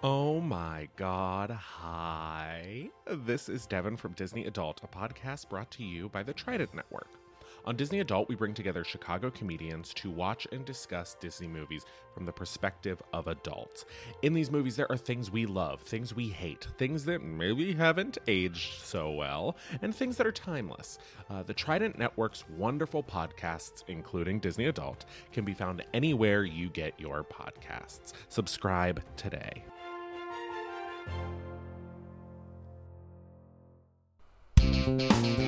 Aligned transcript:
Oh 0.00 0.40
my 0.40 0.88
god, 0.94 1.50
hi. 1.50 2.88
This 3.10 3.48
is 3.48 3.66
Devin 3.66 3.96
from 3.96 4.12
Disney 4.12 4.46
Adult, 4.46 4.80
a 4.84 4.86
podcast 4.86 5.48
brought 5.48 5.72
to 5.72 5.82
you 5.82 6.08
by 6.08 6.22
the 6.22 6.32
Trident 6.32 6.72
Network. 6.72 7.08
On 7.64 7.74
Disney 7.74 7.98
Adult, 7.98 8.28
we 8.28 8.36
bring 8.36 8.54
together 8.54 8.84
Chicago 8.84 9.28
comedians 9.28 9.92
to 9.94 10.08
watch 10.08 10.46
and 10.52 10.64
discuss 10.64 11.16
Disney 11.18 11.48
movies 11.48 11.84
from 12.14 12.24
the 12.26 12.32
perspective 12.32 13.02
of 13.12 13.26
adults. 13.26 13.86
In 14.22 14.34
these 14.34 14.52
movies, 14.52 14.76
there 14.76 14.90
are 14.90 14.96
things 14.96 15.32
we 15.32 15.46
love, 15.46 15.80
things 15.80 16.14
we 16.14 16.28
hate, 16.28 16.68
things 16.78 17.04
that 17.06 17.24
maybe 17.24 17.72
haven't 17.72 18.18
aged 18.28 18.80
so 18.84 19.10
well, 19.10 19.56
and 19.82 19.92
things 19.92 20.16
that 20.16 20.28
are 20.28 20.32
timeless. 20.32 21.00
Uh, 21.28 21.42
the 21.42 21.52
Trident 21.52 21.98
Network's 21.98 22.44
wonderful 22.56 23.02
podcasts, 23.02 23.82
including 23.88 24.38
Disney 24.38 24.66
Adult, 24.66 25.06
can 25.32 25.44
be 25.44 25.54
found 25.54 25.84
anywhere 25.92 26.44
you 26.44 26.68
get 26.68 26.98
your 27.00 27.24
podcasts. 27.24 28.12
Subscribe 28.28 29.02
today. 29.16 29.64
thank 34.56 35.38
you 35.38 35.47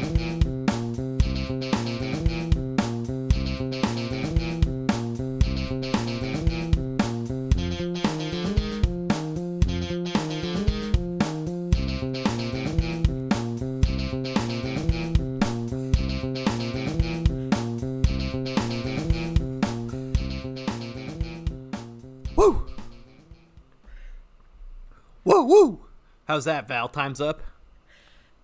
How's 26.40 26.46
that, 26.46 26.68
Val? 26.68 26.88
Time's 26.88 27.20
up. 27.20 27.42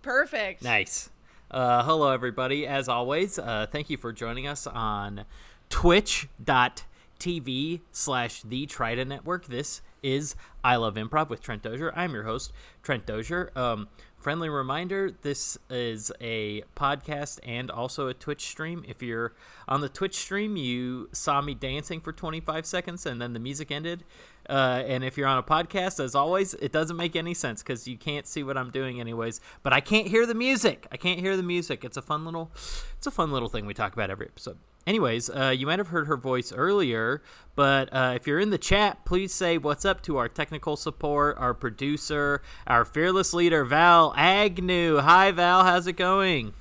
Perfect. 0.02 0.62
Nice. 0.62 1.08
Uh, 1.50 1.82
hello, 1.82 2.12
everybody. 2.12 2.66
As 2.66 2.90
always, 2.90 3.38
uh, 3.38 3.68
thank 3.72 3.88
you 3.88 3.96
for 3.96 4.12
joining 4.12 4.46
us 4.46 4.66
on 4.66 5.24
twitch.tv 5.70 6.20
slash 7.92 8.42
the 8.42 8.66
Trident 8.66 9.08
Network. 9.08 9.46
This 9.46 9.80
is 10.02 10.36
I 10.62 10.76
Love 10.76 10.96
Improv 10.96 11.30
with 11.30 11.40
Trent 11.40 11.62
Dozier. 11.62 11.90
I'm 11.96 12.12
your 12.12 12.24
host, 12.24 12.52
Trent 12.82 13.06
Dozier. 13.06 13.50
Um, 13.56 13.88
friendly 14.18 14.50
reminder 14.50 15.10
this 15.22 15.56
is 15.70 16.12
a 16.20 16.64
podcast 16.76 17.40
and 17.44 17.70
also 17.70 18.08
a 18.08 18.14
Twitch 18.14 18.46
stream. 18.46 18.84
If 18.86 19.02
you're 19.02 19.32
on 19.66 19.80
the 19.80 19.88
Twitch 19.88 20.16
stream, 20.16 20.58
you 20.58 21.08
saw 21.12 21.40
me 21.40 21.54
dancing 21.54 22.02
for 22.02 22.12
25 22.12 22.66
seconds 22.66 23.06
and 23.06 23.22
then 23.22 23.32
the 23.32 23.40
music 23.40 23.70
ended. 23.70 24.04
Uh, 24.48 24.82
and 24.86 25.04
if 25.04 25.16
you're 25.16 25.26
on 25.26 25.38
a 25.38 25.42
podcast, 25.42 26.02
as 26.02 26.14
always, 26.14 26.54
it 26.54 26.72
doesn't 26.72 26.96
make 26.96 27.16
any 27.16 27.34
sense 27.34 27.62
because 27.62 27.86
you 27.86 27.96
can't 27.96 28.26
see 28.26 28.42
what 28.42 28.56
I'm 28.56 28.70
doing, 28.70 29.00
anyways. 29.00 29.40
But 29.62 29.72
I 29.72 29.80
can't 29.80 30.08
hear 30.08 30.26
the 30.26 30.34
music. 30.34 30.86
I 30.92 30.96
can't 30.96 31.20
hear 31.20 31.36
the 31.36 31.42
music. 31.42 31.84
It's 31.84 31.96
a 31.96 32.02
fun 32.02 32.24
little, 32.24 32.50
it's 32.96 33.06
a 33.06 33.10
fun 33.10 33.32
little 33.32 33.48
thing 33.48 33.66
we 33.66 33.74
talk 33.74 33.92
about 33.92 34.10
every 34.10 34.26
episode. 34.26 34.58
Anyways, 34.86 35.28
uh, 35.30 35.52
you 35.56 35.66
might 35.66 35.80
have 35.80 35.88
heard 35.88 36.06
her 36.06 36.16
voice 36.16 36.52
earlier, 36.52 37.20
but 37.56 37.88
uh, 37.92 38.12
if 38.14 38.28
you're 38.28 38.38
in 38.38 38.50
the 38.50 38.58
chat, 38.58 39.04
please 39.04 39.34
say 39.34 39.58
what's 39.58 39.84
up 39.84 40.00
to 40.02 40.16
our 40.16 40.28
technical 40.28 40.76
support, 40.76 41.36
our 41.38 41.54
producer, 41.54 42.40
our 42.68 42.84
fearless 42.84 43.34
leader, 43.34 43.64
Val 43.64 44.14
Agnew. 44.16 44.98
Hi, 44.98 45.32
Val. 45.32 45.64
How's 45.64 45.88
it 45.88 45.94
going? 45.94 46.52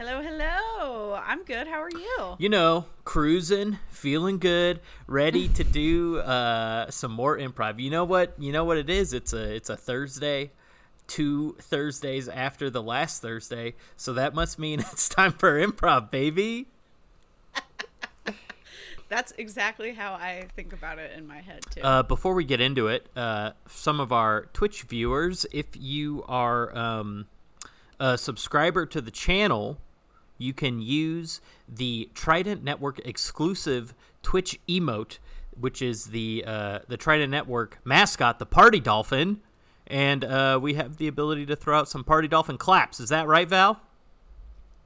Hello, 0.00 0.22
hello. 0.22 1.20
I'm 1.26 1.44
good. 1.44 1.66
How 1.68 1.82
are 1.82 1.90
you? 1.90 2.36
you 2.38 2.48
know, 2.48 2.86
cruising, 3.04 3.78
feeling 3.90 4.38
good, 4.38 4.80
ready 5.06 5.46
to 5.48 5.62
do 5.62 6.20
uh, 6.20 6.90
some 6.90 7.12
more 7.12 7.36
improv. 7.36 7.78
You 7.78 7.90
know 7.90 8.04
what? 8.04 8.32
You 8.38 8.50
know 8.50 8.64
what 8.64 8.78
it 8.78 8.88
is. 8.88 9.12
It's 9.12 9.34
a 9.34 9.54
it's 9.54 9.68
a 9.68 9.76
Thursday, 9.76 10.52
two 11.06 11.54
Thursdays 11.60 12.30
after 12.30 12.70
the 12.70 12.82
last 12.82 13.20
Thursday, 13.20 13.74
so 13.94 14.14
that 14.14 14.34
must 14.34 14.58
mean 14.58 14.80
it's 14.90 15.06
time 15.06 15.32
for 15.32 15.60
improv, 15.60 16.10
baby. 16.10 16.68
That's 19.10 19.34
exactly 19.36 19.92
how 19.92 20.14
I 20.14 20.46
think 20.56 20.72
about 20.72 20.98
it 20.98 21.12
in 21.14 21.26
my 21.26 21.42
head 21.42 21.60
too. 21.70 21.82
Uh, 21.82 22.04
before 22.04 22.32
we 22.32 22.44
get 22.44 22.62
into 22.62 22.88
it, 22.88 23.06
uh, 23.14 23.50
some 23.68 24.00
of 24.00 24.12
our 24.12 24.46
Twitch 24.54 24.80
viewers, 24.84 25.44
if 25.52 25.66
you 25.74 26.24
are 26.26 26.74
um, 26.74 27.26
a 27.98 28.16
subscriber 28.16 28.86
to 28.86 29.02
the 29.02 29.10
channel, 29.10 29.76
you 30.40 30.52
can 30.52 30.80
use 30.80 31.40
the 31.68 32.08
Trident 32.14 32.64
Network 32.64 33.00
exclusive 33.04 33.94
Twitch 34.22 34.58
emote, 34.68 35.18
which 35.58 35.82
is 35.82 36.06
the 36.06 36.44
uh, 36.46 36.78
the 36.88 36.96
Trident 36.96 37.30
Network 37.30 37.78
mascot, 37.84 38.38
the 38.38 38.46
Party 38.46 38.80
Dolphin, 38.80 39.40
and 39.86 40.24
uh, 40.24 40.58
we 40.60 40.74
have 40.74 40.96
the 40.96 41.08
ability 41.08 41.46
to 41.46 41.56
throw 41.56 41.78
out 41.78 41.88
some 41.88 42.04
Party 42.04 42.28
Dolphin 42.28 42.58
claps. 42.58 43.00
Is 43.00 43.08
that 43.10 43.26
right, 43.26 43.48
Val? 43.48 43.80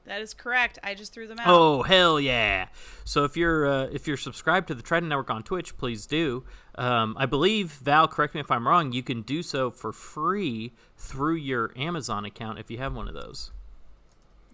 that 0.07 0.21
is 0.21 0.35
correct. 0.35 0.79
I 0.83 0.95
just 0.95 1.13
threw 1.13 1.27
them 1.27 1.39
out. 1.39 1.47
Oh 1.49 1.83
hell 1.83 2.21
yeah! 2.21 2.69
So 3.05 3.25
if 3.25 3.37
you're 3.37 3.67
uh, 3.67 3.85
if 3.93 4.07
you're 4.07 4.17
subscribed 4.17 4.69
to 4.69 4.75
the 4.75 4.83
Trident 4.83 5.09
Network 5.09 5.31
on 5.31 5.43
Twitch, 5.43 5.77
please 5.77 6.07
do. 6.07 6.45
Um, 6.77 7.17
I 7.19 7.27
believe 7.27 7.73
Val, 7.73 8.09
correct 8.09 8.35
me 8.35 8.41
if 8.41 8.51
I'm 8.51 8.67
wrong. 8.67 8.93
You 8.93 9.03
can 9.03 9.23
do 9.23 9.43
so 9.43 9.71
for 9.71 9.93
free 9.93 10.73
through 10.97 11.37
your 11.37 11.73
Amazon 11.77 12.25
account 12.25 12.59
if 12.59 12.71
you 12.71 12.79
have 12.79 12.95
one 12.95 13.09
of 13.09 13.15
those. 13.15 13.51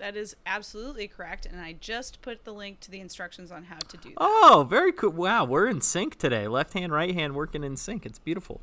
That 0.01 0.17
is 0.17 0.35
absolutely 0.47 1.09
correct. 1.09 1.45
And 1.45 1.61
I 1.61 1.75
just 1.75 2.23
put 2.23 2.45
the 2.45 2.55
link 2.55 2.81
to 2.81 2.91
the 2.91 3.01
instructions 3.01 3.53
on 3.53 3.65
how 3.65 3.77
to 3.77 3.97
do 3.99 4.09
that. 4.09 4.17
Oh, 4.17 4.67
very 4.69 4.93
cool! 4.93 5.11
Wow, 5.11 5.45
we're 5.45 5.67
in 5.67 5.83
sync 5.83 6.17
today. 6.17 6.49
Left 6.49 6.73
hand, 6.73 6.91
right 6.91 7.15
hand, 7.15 7.35
working 7.35 7.63
in 7.63 7.77
sync. 7.77 8.07
It's 8.07 8.19
beautiful. 8.19 8.63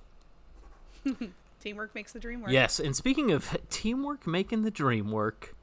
Teamwork 1.61 1.93
makes 1.93 2.11
the 2.11 2.19
dream 2.19 2.41
work. 2.41 2.49
Yes, 2.49 2.79
and 2.79 2.95
speaking 2.95 3.31
of 3.31 3.55
teamwork 3.69 4.25
making 4.25 4.63
the 4.63 4.71
dream 4.71 5.11
work, 5.11 5.53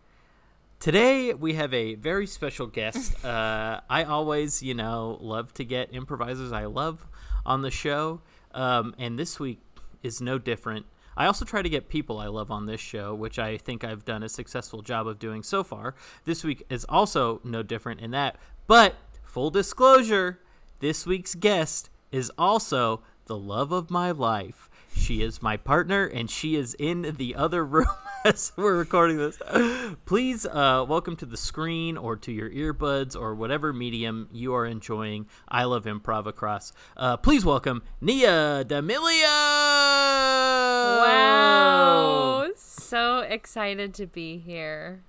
today 0.78 1.34
we 1.34 1.54
have 1.54 1.74
a 1.74 1.96
very 1.96 2.28
special 2.28 2.68
guest. 2.68 3.24
uh, 3.24 3.80
I 3.90 4.04
always, 4.04 4.62
you 4.62 4.74
know, 4.74 5.18
love 5.20 5.52
to 5.54 5.64
get 5.64 5.92
improvisers 5.92 6.52
I 6.52 6.66
love 6.66 7.04
on 7.44 7.62
the 7.62 7.72
show, 7.72 8.20
um, 8.52 8.94
and 8.96 9.18
this 9.18 9.40
week 9.40 9.60
is 10.04 10.20
no 10.20 10.38
different. 10.38 10.86
I 11.16 11.26
also 11.26 11.44
try 11.44 11.62
to 11.62 11.68
get 11.68 11.88
people 11.88 12.18
I 12.18 12.26
love 12.26 12.50
on 12.50 12.66
this 12.66 12.80
show, 12.80 13.14
which 13.14 13.38
I 13.38 13.56
think 13.56 13.84
I've 13.84 14.04
done 14.04 14.22
a 14.22 14.28
successful 14.28 14.82
job 14.82 15.06
of 15.06 15.18
doing 15.18 15.42
so 15.42 15.62
far. 15.64 15.94
This 16.24 16.44
week 16.44 16.64
is 16.68 16.84
also 16.88 17.40
no 17.44 17.62
different 17.62 18.00
in 18.00 18.10
that. 18.12 18.36
But 18.66 18.94
full 19.22 19.50
disclosure, 19.50 20.40
this 20.80 21.06
week's 21.06 21.34
guest 21.34 21.90
is 22.10 22.30
also 22.38 23.02
the 23.26 23.36
love 23.36 23.72
of 23.72 23.90
my 23.90 24.10
life. 24.10 24.68
She 24.96 25.22
is 25.22 25.42
my 25.42 25.56
partner, 25.56 26.06
and 26.06 26.30
she 26.30 26.54
is 26.56 26.74
in 26.78 27.14
the 27.16 27.34
other 27.34 27.64
room 27.66 27.86
as 28.24 28.52
we're 28.56 28.76
recording 28.76 29.16
this. 29.16 29.38
Please 30.06 30.46
uh, 30.46 30.84
welcome 30.88 31.16
to 31.16 31.26
the 31.26 31.36
screen 31.36 31.96
or 31.96 32.16
to 32.16 32.32
your 32.32 32.48
earbuds 32.50 33.20
or 33.20 33.34
whatever 33.34 33.72
medium 33.72 34.28
you 34.32 34.54
are 34.54 34.66
enjoying. 34.66 35.26
I 35.48 35.64
love 35.64 35.84
improv 35.84 36.26
across. 36.26 36.72
Uh, 36.96 37.16
please 37.16 37.44
welcome 37.44 37.82
Nia 38.00 38.64
D'Amelio. 38.64 40.13
So 42.60 43.20
excited 43.20 43.94
to 43.94 44.06
be 44.06 44.38
here. 44.38 45.02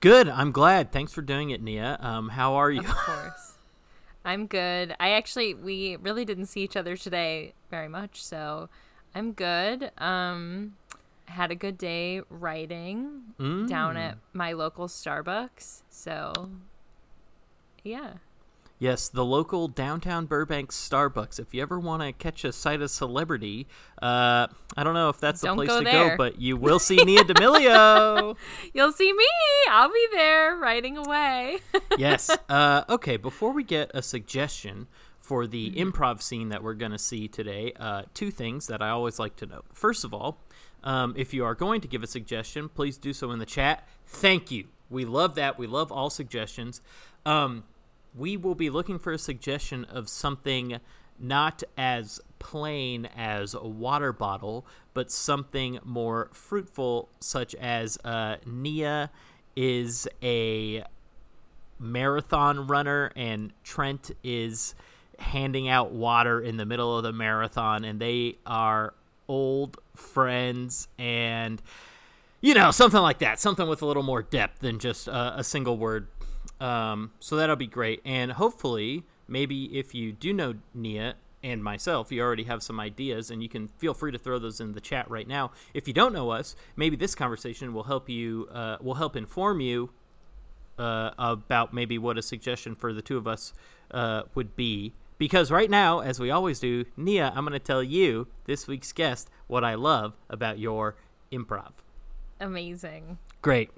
Good. 0.00 0.28
I'm 0.28 0.52
glad. 0.52 0.92
Thanks 0.92 1.12
for 1.12 1.22
doing 1.22 1.50
it, 1.50 1.62
Nia. 1.62 1.98
Um, 2.00 2.28
how 2.30 2.54
are 2.54 2.70
you? 2.70 2.80
Of 2.80 2.86
course. 2.86 3.52
I'm 4.24 4.46
good. 4.46 4.94
I 4.98 5.10
actually 5.10 5.54
we 5.54 5.96
really 5.96 6.24
didn't 6.24 6.46
see 6.46 6.60
each 6.60 6.76
other 6.76 6.96
today 6.96 7.54
very 7.70 7.88
much, 7.88 8.24
so 8.24 8.68
I'm 9.14 9.32
good. 9.32 9.92
Um 9.98 10.76
had 11.26 11.50
a 11.50 11.54
good 11.54 11.76
day 11.78 12.22
writing 12.30 13.34
down 13.68 13.96
at 13.96 14.18
my 14.32 14.52
local 14.52 14.88
Starbucks. 14.88 15.82
So 15.90 16.50
yeah. 17.84 18.14
Yes, 18.78 19.08
the 19.08 19.24
local 19.24 19.68
downtown 19.68 20.26
Burbank 20.26 20.70
Starbucks. 20.70 21.38
If 21.38 21.54
you 21.54 21.62
ever 21.62 21.80
want 21.80 22.02
to 22.02 22.12
catch 22.12 22.44
a 22.44 22.52
sight 22.52 22.82
of 22.82 22.90
celebrity, 22.90 23.66
uh, 24.02 24.48
I 24.76 24.84
don't 24.84 24.92
know 24.92 25.08
if 25.08 25.18
that's 25.18 25.40
the 25.40 25.46
Don't 25.46 25.56
place 25.56 25.68
go 25.68 25.78
to 25.78 25.84
there. 25.84 26.10
go, 26.10 26.16
but 26.18 26.40
you 26.40 26.58
will 26.58 26.78
see 26.78 26.96
Nia 26.96 27.24
D'Amelio. 27.24 28.36
You'll 28.74 28.92
see 28.92 29.12
me. 29.14 29.24
I'll 29.70 29.88
be 29.88 30.06
there 30.12 30.56
writing 30.56 30.98
away. 30.98 31.58
yes. 31.98 32.28
Uh, 32.50 32.84
okay, 32.90 33.16
before 33.16 33.52
we 33.52 33.64
get 33.64 33.90
a 33.94 34.02
suggestion 34.02 34.88
for 35.20 35.46
the 35.46 35.70
Mm-hmm. 35.70 35.88
improv 35.90 36.20
scene 36.22 36.50
that 36.50 36.62
we're 36.62 36.74
going 36.74 36.92
to 36.92 36.98
see 36.98 37.28
today, 37.28 37.72
uh, 37.80 38.02
two 38.12 38.30
things 38.30 38.66
that 38.66 38.82
I 38.82 38.90
always 38.90 39.18
like 39.18 39.36
to 39.36 39.46
note. 39.46 39.64
First 39.72 40.04
of 40.04 40.12
all, 40.12 40.38
um, 40.84 41.14
if 41.16 41.32
you 41.32 41.44
are 41.46 41.54
going 41.54 41.80
to 41.80 41.88
give 41.88 42.02
a 42.02 42.06
suggestion, 42.06 42.68
please 42.68 42.98
do 42.98 43.12
so 43.14 43.30
in 43.32 43.38
the 43.38 43.46
chat. 43.46 43.88
Thank 44.06 44.50
you. 44.50 44.66
We 44.90 45.04
love 45.06 45.34
that. 45.36 45.58
We 45.58 45.66
love 45.66 45.90
all 45.90 46.10
suggestions. 46.10 46.80
Um, 47.24 47.64
we 48.16 48.36
will 48.36 48.54
be 48.54 48.70
looking 48.70 48.98
for 48.98 49.12
a 49.12 49.18
suggestion 49.18 49.84
of 49.84 50.08
something 50.08 50.80
not 51.18 51.62
as 51.76 52.20
plain 52.38 53.06
as 53.16 53.54
a 53.54 53.66
water 53.66 54.12
bottle, 54.12 54.66
but 54.94 55.10
something 55.10 55.78
more 55.84 56.28
fruitful, 56.32 57.08
such 57.20 57.54
as 57.56 57.98
uh, 58.04 58.36
Nia 58.44 59.10
is 59.54 60.06
a 60.22 60.84
marathon 61.78 62.66
runner 62.66 63.10
and 63.16 63.52
Trent 63.64 64.10
is 64.22 64.74
handing 65.18 65.68
out 65.68 65.92
water 65.92 66.40
in 66.40 66.56
the 66.56 66.66
middle 66.66 66.96
of 66.96 67.02
the 67.02 67.12
marathon, 67.12 67.84
and 67.84 68.00
they 68.00 68.36
are 68.44 68.94
old 69.28 69.78
friends 69.94 70.86
and 70.98 71.60
you 72.40 72.54
know 72.54 72.70
something 72.70 73.00
like 73.00 73.18
that 73.18 73.40
something 73.40 73.66
with 73.66 73.82
a 73.82 73.86
little 73.86 74.04
more 74.04 74.22
depth 74.22 74.60
than 74.60 74.78
just 74.78 75.08
uh, 75.08 75.32
a 75.34 75.42
single 75.42 75.76
word 75.76 76.06
um, 76.60 77.12
so 77.20 77.36
that'll 77.36 77.56
be 77.56 77.66
great 77.66 78.00
and 78.04 78.32
hopefully 78.32 79.04
maybe 79.28 79.78
if 79.78 79.94
you 79.94 80.12
do 80.12 80.32
know 80.32 80.54
nia 80.74 81.14
and 81.42 81.62
myself 81.62 82.10
you 82.10 82.22
already 82.22 82.44
have 82.44 82.62
some 82.62 82.80
ideas 82.80 83.30
and 83.30 83.42
you 83.42 83.48
can 83.48 83.68
feel 83.68 83.94
free 83.94 84.10
to 84.10 84.18
throw 84.18 84.38
those 84.38 84.60
in 84.60 84.72
the 84.72 84.80
chat 84.80 85.08
right 85.10 85.28
now 85.28 85.50
if 85.74 85.86
you 85.86 85.94
don't 85.94 86.12
know 86.12 86.30
us 86.30 86.56
maybe 86.76 86.96
this 86.96 87.14
conversation 87.14 87.72
will 87.72 87.84
help 87.84 88.08
you 88.08 88.48
uh, 88.52 88.76
will 88.80 88.94
help 88.94 89.16
inform 89.16 89.60
you 89.60 89.90
uh, 90.78 91.10
about 91.18 91.72
maybe 91.72 91.98
what 91.98 92.18
a 92.18 92.22
suggestion 92.22 92.74
for 92.74 92.92
the 92.92 93.02
two 93.02 93.16
of 93.16 93.26
us 93.26 93.52
uh, 93.90 94.22
would 94.34 94.56
be. 94.56 94.94
Because 95.18 95.50
right 95.50 95.70
now, 95.70 96.00
as 96.00 96.20
we 96.20 96.30
always 96.30 96.60
do, 96.60 96.84
Nia, 96.96 97.32
I'm 97.34 97.44
going 97.44 97.52
to 97.52 97.58
tell 97.58 97.82
you, 97.82 98.28
this 98.44 98.66
week's 98.66 98.92
guest, 98.92 99.30
what 99.46 99.64
I 99.64 99.74
love 99.74 100.14
about 100.28 100.58
your 100.58 100.96
improv. 101.32 101.72
Amazing. 102.38 103.18
Great. 103.40 103.70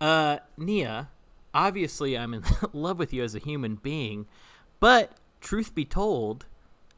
Uh, 0.00 0.38
Nia, 0.56 1.10
obviously 1.54 2.18
I'm 2.18 2.34
in 2.34 2.42
love 2.72 2.98
with 2.98 3.12
you 3.12 3.22
as 3.22 3.34
a 3.34 3.38
human 3.38 3.76
being, 3.76 4.26
but 4.80 5.12
truth 5.40 5.74
be 5.74 5.84
told, 5.84 6.46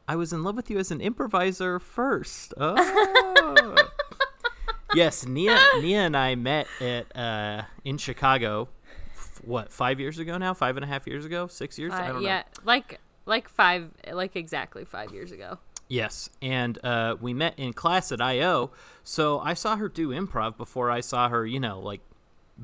I 0.07 0.15
was 0.15 0.33
in 0.33 0.43
love 0.43 0.55
with 0.55 0.69
you 0.69 0.77
as 0.79 0.89
an 0.91 0.99
improviser 1.01 1.79
first. 1.79 2.53
Oh. 2.57 3.75
yes, 4.95 5.25
Nia, 5.25 5.59
Nia 5.81 5.99
and 6.01 6.15
I 6.17 6.35
met 6.35 6.67
at 6.81 7.15
uh, 7.15 7.63
in 7.83 7.97
Chicago. 7.97 8.69
f- 9.13 9.41
What 9.43 9.71
five 9.71 9.99
years 9.99 10.17
ago 10.19 10.37
now? 10.37 10.53
Five 10.53 10.77
and 10.77 10.83
a 10.83 10.87
half 10.87 11.07
years 11.07 11.25
ago? 11.25 11.47
Six 11.47 11.77
years? 11.77 11.93
I 11.93 12.09
Uh, 12.09 12.13
don't 12.13 12.21
yeah, 12.23 12.37
know. 12.39 12.43
like 12.65 12.99
like 13.25 13.49
five, 13.49 13.89
like 14.11 14.35
exactly 14.35 14.85
five 14.85 15.11
years 15.11 15.31
ago. 15.31 15.59
Yes, 15.89 16.29
and 16.41 16.83
uh, 16.83 17.15
we 17.19 17.33
met 17.33 17.53
in 17.57 17.71
class 17.73 18.11
at 18.11 18.19
IO. 18.21 18.71
So 19.03 19.39
I 19.39 19.53
saw 19.53 19.75
her 19.77 19.87
do 19.89 20.09
improv 20.09 20.57
before 20.57 20.91
I 20.91 20.99
saw 21.01 21.29
her, 21.29 21.45
you 21.45 21.59
know, 21.61 21.79
like 21.79 22.01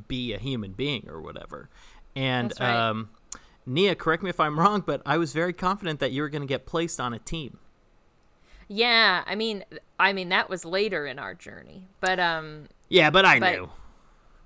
be 0.08 0.34
a 0.34 0.38
human 0.40 0.72
being 0.74 1.08
or 1.10 1.22
whatever. 1.22 1.70
And 2.16 2.54
right. 2.60 2.90
um, 2.90 3.10
Nia, 3.66 3.96
correct 3.96 4.24
me 4.24 4.30
if 4.30 4.40
I'm 4.40 4.60
wrong, 4.60 4.84
but 4.86 5.02
I 5.06 5.18
was 5.18 5.34
very 5.34 5.54
confident 5.54 6.00
that 6.00 6.12
you 6.12 6.22
were 6.22 6.30
going 6.30 6.42
to 6.42 6.48
get 6.48 6.66
placed 6.66 7.00
on 7.00 7.14
a 7.14 7.20
team. 7.20 7.60
Yeah, 8.68 9.24
I 9.26 9.36
mean, 9.36 9.64
I 10.00 10.14
mean 10.14 10.30
that 10.30 10.50
was 10.50 10.66
later 10.66 11.06
in 11.06 11.20
our 11.20 11.34
journey, 11.34 11.88
but 12.00 12.20
um, 12.20 12.66
Yeah, 12.90 13.10
but 13.10 13.26
I 13.26 13.40
But- 13.40 13.52
knew. 13.54 13.70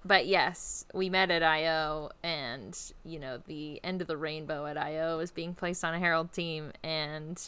but 0.03 0.25
yes, 0.27 0.85
we 0.93 1.09
met 1.09 1.29
at 1.31 1.43
IO, 1.43 2.09
and 2.23 2.77
you 3.05 3.19
know 3.19 3.41
the 3.47 3.79
end 3.83 4.01
of 4.01 4.07
the 4.07 4.17
rainbow 4.17 4.65
at 4.65 4.77
IO 4.77 5.17
was 5.17 5.31
being 5.31 5.53
placed 5.53 5.83
on 5.83 5.93
a 5.93 5.99
Herald 5.99 6.31
team, 6.31 6.71
and 6.83 7.41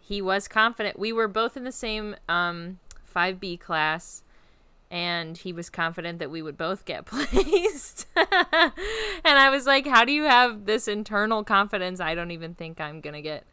he 0.00 0.20
was 0.20 0.48
confident. 0.48 0.98
We 0.98 1.12
were 1.12 1.28
both 1.28 1.56
in 1.56 1.64
the 1.64 1.72
same 1.72 2.16
um 2.28 2.78
5B 3.14 3.58
class, 3.60 4.22
and 4.94 5.36
he 5.36 5.52
was 5.52 5.68
confident 5.70 6.20
that 6.20 6.30
we 6.30 6.40
would 6.40 6.56
both 6.56 6.84
get 6.84 7.04
placed. 7.06 8.06
and 8.14 8.24
I 9.24 9.50
was 9.50 9.66
like, 9.66 9.88
"How 9.88 10.04
do 10.04 10.12
you 10.12 10.22
have 10.22 10.66
this 10.66 10.86
internal 10.86 11.42
confidence? 11.42 11.98
I 11.98 12.14
don't 12.14 12.30
even 12.30 12.54
think 12.54 12.80
I'm 12.80 13.00
gonna 13.00 13.20
get 13.20 13.44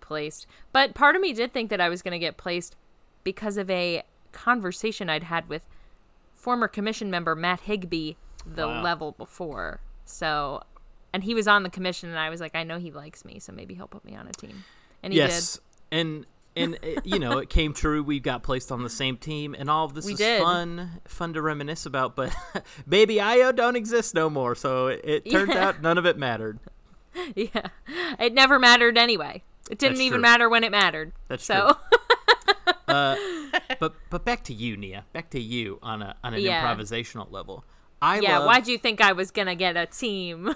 placed." 0.00 0.46
But 0.72 0.94
part 0.94 1.14
of 1.14 1.20
me 1.20 1.34
did 1.34 1.52
think 1.52 1.68
that 1.68 1.80
I 1.80 1.90
was 1.90 2.00
gonna 2.00 2.18
get 2.18 2.38
placed 2.38 2.74
because 3.22 3.58
of 3.58 3.68
a 3.68 4.02
conversation 4.32 5.10
I'd 5.10 5.24
had 5.24 5.46
with 5.46 5.66
former 6.32 6.68
commission 6.68 7.10
member 7.10 7.34
Matt 7.36 7.60
Higby 7.60 8.16
the 8.46 8.66
Wow. 8.66 8.82
level 8.82 9.12
before. 9.12 9.82
So, 10.06 10.62
and 11.12 11.22
he 11.22 11.34
was 11.34 11.46
on 11.46 11.64
the 11.64 11.70
commission, 11.70 12.08
and 12.08 12.18
I 12.18 12.30
was 12.30 12.40
like, 12.40 12.54
I 12.56 12.62
know 12.64 12.78
he 12.78 12.90
likes 12.90 13.26
me, 13.26 13.38
so 13.40 13.52
maybe 13.52 13.74
he'll 13.74 13.88
put 13.88 14.06
me 14.06 14.16
on 14.16 14.26
a 14.26 14.32
team. 14.32 14.64
And 15.02 15.12
he 15.12 15.18
yes, 15.18 15.60
and 15.92 16.24
and 16.58 16.74
uh, 16.82 17.00
you 17.04 17.18
know 17.18 17.38
it 17.38 17.48
came 17.48 17.72
true. 17.72 18.02
We 18.02 18.20
got 18.20 18.42
placed 18.42 18.70
on 18.72 18.82
the 18.82 18.90
same 18.90 19.16
team, 19.16 19.54
and 19.58 19.70
all 19.70 19.84
of 19.84 19.94
this 19.94 20.04
We 20.06 20.12
is 20.12 20.18
did. 20.18 20.42
fun, 20.42 21.00
fun 21.06 21.32
to 21.34 21.42
reminisce 21.42 21.86
about. 21.86 22.14
But 22.16 22.34
baby, 22.88 23.20
IO 23.20 23.52
don't 23.52 23.76
exist 23.76 24.14
no 24.14 24.28
more, 24.28 24.54
so 24.54 24.88
it, 24.88 25.00
it 25.04 25.30
turns 25.30 25.54
Yeah. 25.54 25.68
out 25.68 25.82
none 25.82 25.98
of 25.98 26.06
it 26.06 26.18
mattered. 26.18 26.58
Yeah, 27.34 27.68
it 28.20 28.32
never 28.34 28.58
mattered 28.60 28.96
anyway. 28.96 29.42
It 29.70 29.78
didn't 29.78 29.94
That's 29.94 30.02
even 30.02 30.16
true. 30.18 30.22
matter 30.22 30.48
when 30.48 30.62
it 30.62 30.70
mattered. 30.70 31.12
That's 31.28 31.44
so. 31.44 31.76
Uh, 32.86 33.16
but 33.80 33.94
but 34.08 34.24
back 34.24 34.44
to 34.44 34.54
you, 34.54 34.76
Nia. 34.76 35.04
Back 35.12 35.30
to 35.30 35.40
you 35.40 35.78
on 35.82 36.00
a 36.02 36.14
on 36.22 36.34
an 36.34 36.40
Yeah. 36.40 36.62
improvisational 36.64 37.30
level. 37.32 37.64
I 38.00 38.20
yeah, 38.20 38.38
love, 38.38 38.46
why'd 38.46 38.68
you 38.68 38.78
think 38.78 39.00
I 39.00 39.12
was 39.12 39.30
gonna 39.30 39.54
get 39.56 39.76
a 39.76 39.86
team? 39.86 40.54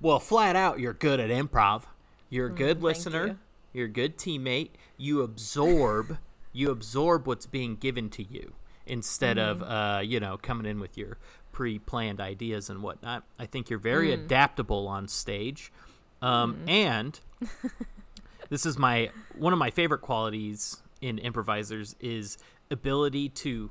well, 0.00 0.18
flat 0.20 0.56
out, 0.56 0.78
you're 0.80 0.92
good 0.92 1.20
at 1.20 1.30
improv. 1.30 1.82
You're 2.30 2.46
a 2.46 2.50
good 2.54 2.82
listener. 2.82 3.26
you. 3.26 3.38
You're 3.72 3.86
a 3.86 3.90
good 3.90 4.18
teammate. 4.18 4.70
You 4.96 5.22
absorb. 5.22 6.18
you 6.52 6.70
absorb 6.70 7.26
what's 7.26 7.46
being 7.46 7.76
given 7.76 8.10
to 8.10 8.22
you 8.22 8.54
instead 8.86 9.38
of 9.38 9.62
uh, 9.62 10.00
you 10.02 10.20
know 10.20 10.36
coming 10.36 10.66
in 10.66 10.80
with 10.80 10.98
your 10.98 11.18
pre-planned 11.52 12.20
ideas 12.20 12.70
and 12.70 12.82
whatnot. 12.82 13.24
I 13.38 13.46
think 13.46 13.70
you're 13.70 13.78
very 13.78 14.12
adaptable 14.12 14.88
on 14.88 15.08
stage, 15.08 15.72
um, 16.20 16.58
and 16.66 17.18
this 18.48 18.66
is 18.66 18.78
my 18.78 19.10
one 19.36 19.52
of 19.52 19.58
my 19.58 19.70
favorite 19.70 20.00
qualities 20.00 20.82
in 21.00 21.18
improvisers 21.18 21.96
is 22.00 22.38
ability 22.70 23.28
to 23.28 23.70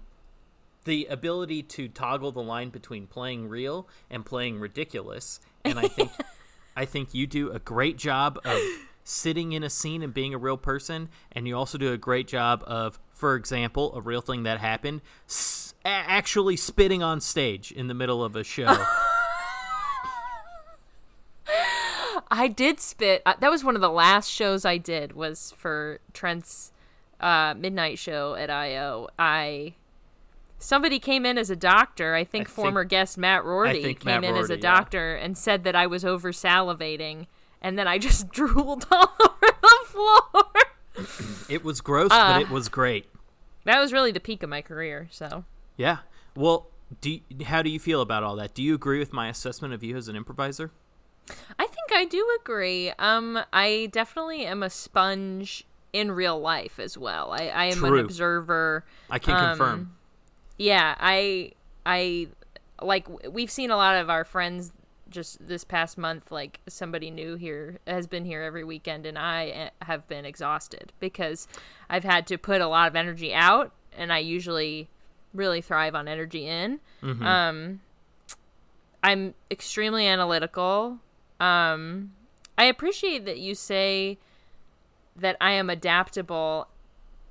the 0.83 1.05
ability 1.05 1.61
to 1.61 1.87
toggle 1.87 2.31
the 2.31 2.41
line 2.41 2.69
between 2.69 3.07
playing 3.07 3.47
real 3.47 3.87
and 4.09 4.25
playing 4.25 4.59
ridiculous 4.59 5.39
and 5.63 5.79
i 5.79 5.87
think 5.87 6.11
i 6.75 6.85
think 6.85 7.13
you 7.13 7.25
do 7.25 7.51
a 7.51 7.59
great 7.59 7.97
job 7.97 8.39
of 8.43 8.59
sitting 9.03 9.51
in 9.51 9.63
a 9.63 9.69
scene 9.69 10.01
and 10.03 10.13
being 10.13 10.33
a 10.33 10.37
real 10.37 10.57
person 10.57 11.09
and 11.31 11.47
you 11.47 11.55
also 11.57 11.77
do 11.77 11.91
a 11.91 11.97
great 11.97 12.27
job 12.27 12.63
of 12.67 12.99
for 13.11 13.35
example 13.35 13.93
a 13.95 14.01
real 14.01 14.21
thing 14.21 14.43
that 14.43 14.59
happened 14.59 15.01
s- 15.27 15.73
actually 15.83 16.55
spitting 16.55 17.01
on 17.01 17.19
stage 17.19 17.71
in 17.71 17.87
the 17.87 17.93
middle 17.93 18.23
of 18.23 18.35
a 18.35 18.43
show 18.43 18.77
I 22.33 22.47
did 22.47 22.79
spit. 22.79 23.21
Uh, 23.25 23.33
that 23.39 23.51
was 23.51 23.63
one 23.63 23.75
of 23.75 23.81
the 23.81 23.89
last 23.89 24.29
shows 24.29 24.63
I 24.63 24.77
did. 24.77 25.13
Was 25.13 25.53
for 25.57 25.99
Trent's 26.13 26.71
uh, 27.19 27.53
midnight 27.57 27.99
show 27.99 28.35
at 28.35 28.49
IO. 28.49 29.09
I 29.19 29.73
somebody 30.57 30.97
came 30.99 31.25
in 31.25 31.37
as 31.37 31.49
a 31.49 31.55
doctor. 31.57 32.15
I 32.15 32.23
think 32.23 32.43
I 32.43 32.45
think- 32.45 32.55
former 32.55 32.83
guest 32.85 33.17
Matt 33.17 33.43
Rorty 33.43 33.93
came 33.95 34.21
Matt 34.21 34.23
in 34.23 34.35
as 34.37 34.49
a 34.49 34.53
Rorty, 34.53 34.61
yeah. 34.63 34.75
doctor 34.75 35.15
and 35.15 35.37
said 35.37 35.63
that 35.65 35.75
I 35.75 35.87
was 35.87 36.05
over 36.05 36.31
salivating, 36.31 37.27
and 37.61 37.77
then 37.77 37.87
I 37.87 37.97
just 37.97 38.29
drooled 38.31 38.85
all 38.91 39.13
over 39.21 39.53
the 39.61 39.77
floor. 39.85 40.43
it 41.49 41.63
was 41.63 41.81
gross 41.81 42.11
Uh. 42.11 42.33
but 42.33 42.41
it 42.41 42.49
was 42.49 42.69
great 42.69 43.07
that 43.63 43.79
was 43.79 43.93
really 43.93 44.11
the 44.11 44.19
peak 44.19 44.41
of 44.43 44.49
my 44.49 44.61
career. 44.61 45.07
So 45.11 45.45
yeah 45.77 45.99
well 46.35 46.67
do 46.99 47.11
you, 47.11 47.21
how 47.45 47.61
do 47.61 47.69
you 47.69 47.79
feel 47.79 48.01
about 48.01 48.23
all 48.23 48.35
that 48.35 48.53
do 48.53 48.61
you 48.63 48.73
agree 48.75 48.99
with 48.99 49.13
my 49.13 49.29
assessment 49.29 49.73
of 49.73 49.83
you 49.83 49.95
as 49.95 50.07
an 50.07 50.15
improviser 50.15 50.71
I 51.57 51.65
think 51.67 51.91
I 51.93 52.03
do 52.05 52.27
agree. 52.41 52.91
Um, 52.99 53.39
I 53.53 53.87
definitely 53.93 54.43
am 54.45 54.63
a 54.63 54.69
sponge 54.69 55.63
in 55.93 56.11
real 56.11 56.41
life 56.41 56.79
as 56.79 56.97
well. 56.97 57.31
I, 57.31 57.47
I 57.47 57.65
am 57.65 57.77
True. 57.77 57.99
an 57.99 58.05
observer. 58.05 58.83
i 59.09 59.19
can 59.19 59.35
Um, 59.35 59.45
confirm 59.49 59.95
Yeah, 60.57 60.95
I 60.99 61.51
I 61.85 62.27
like 62.81 63.07
we've 63.31 63.51
seen 63.51 63.69
a 63.71 63.77
lot 63.77 63.95
of 63.95 64.09
our 64.09 64.25
friends 64.25 64.73
just 65.11 65.45
this 65.45 65.63
past 65.63 65.97
month 65.97 66.31
like 66.31 66.59
somebody 66.67 67.11
new 67.11 67.35
here 67.35 67.79
has 67.85 68.07
been 68.07 68.25
here 68.25 68.41
every 68.41 68.63
weekend 68.63 69.05
and 69.05 69.17
I 69.17 69.47
eh, 69.47 69.69
have 69.83 70.07
been 70.07 70.25
exhausted 70.25 70.93
because 70.99 71.47
I've 71.89 72.03
had 72.03 72.25
to 72.27 72.37
put 72.37 72.61
a 72.61 72.67
lot 72.67 72.87
of 72.87 72.95
energy 72.95 73.33
out 73.33 73.71
and 73.97 74.11
I 74.11 74.19
usually 74.19 74.89
really 75.33 75.61
thrive 75.61 75.95
on 75.95 76.07
energy 76.07 76.47
in. 76.47 76.79
Um 77.25 77.81
I'm 79.03 79.33
extremely 79.49 80.07
analytical. 80.07 80.99
Um 81.39 82.13
I 82.57 82.65
appreciate 82.65 83.25
that 83.25 83.39
you 83.39 83.55
say 83.55 84.17
that 85.15 85.37
I 85.41 85.51
am 85.51 85.69
adaptable 85.69 86.67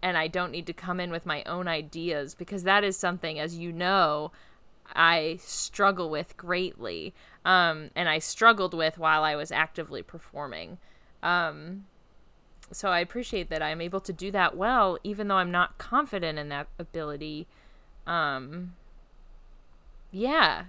and 0.03 0.17
I 0.17 0.29
don't 0.29 0.51
need 0.51 0.67
to 0.67 0.73
come 0.73 1.01
in 1.01 1.11
with 1.11 1.27
my 1.27 1.43
own 1.45 1.69
ideas 1.69 2.35
because 2.35 2.63
that 2.65 2.85
is 2.85 2.97
something, 2.97 3.39
as 3.39 3.59
you 3.59 3.73
know, 3.73 4.33
I 4.95 5.39
struggle 5.41 6.11
with 6.11 6.37
greatly. 6.37 7.15
Um, 7.45 7.91
and 7.95 8.09
I 8.09 8.19
struggled 8.19 8.75
with 8.75 8.99
while 8.99 9.23
I 9.23 9.35
was 9.37 9.51
actively 9.51 10.03
performing. 10.03 10.79
Um, 11.23 11.87
so 12.73 12.91
I 12.91 13.01
appreciate 13.01 13.49
that 13.51 13.63
I'm 13.63 13.81
able 13.81 14.01
to 14.01 14.13
do 14.13 14.31
that 14.31 14.57
well, 14.57 14.99
even 15.03 15.29
though 15.29 15.37
I'm 15.37 15.51
not 15.51 15.79
confident 15.79 16.39
in 16.39 16.49
that 16.51 16.69
ability. 16.79 17.47
Um, 18.07 18.75
yeah, 20.11 20.65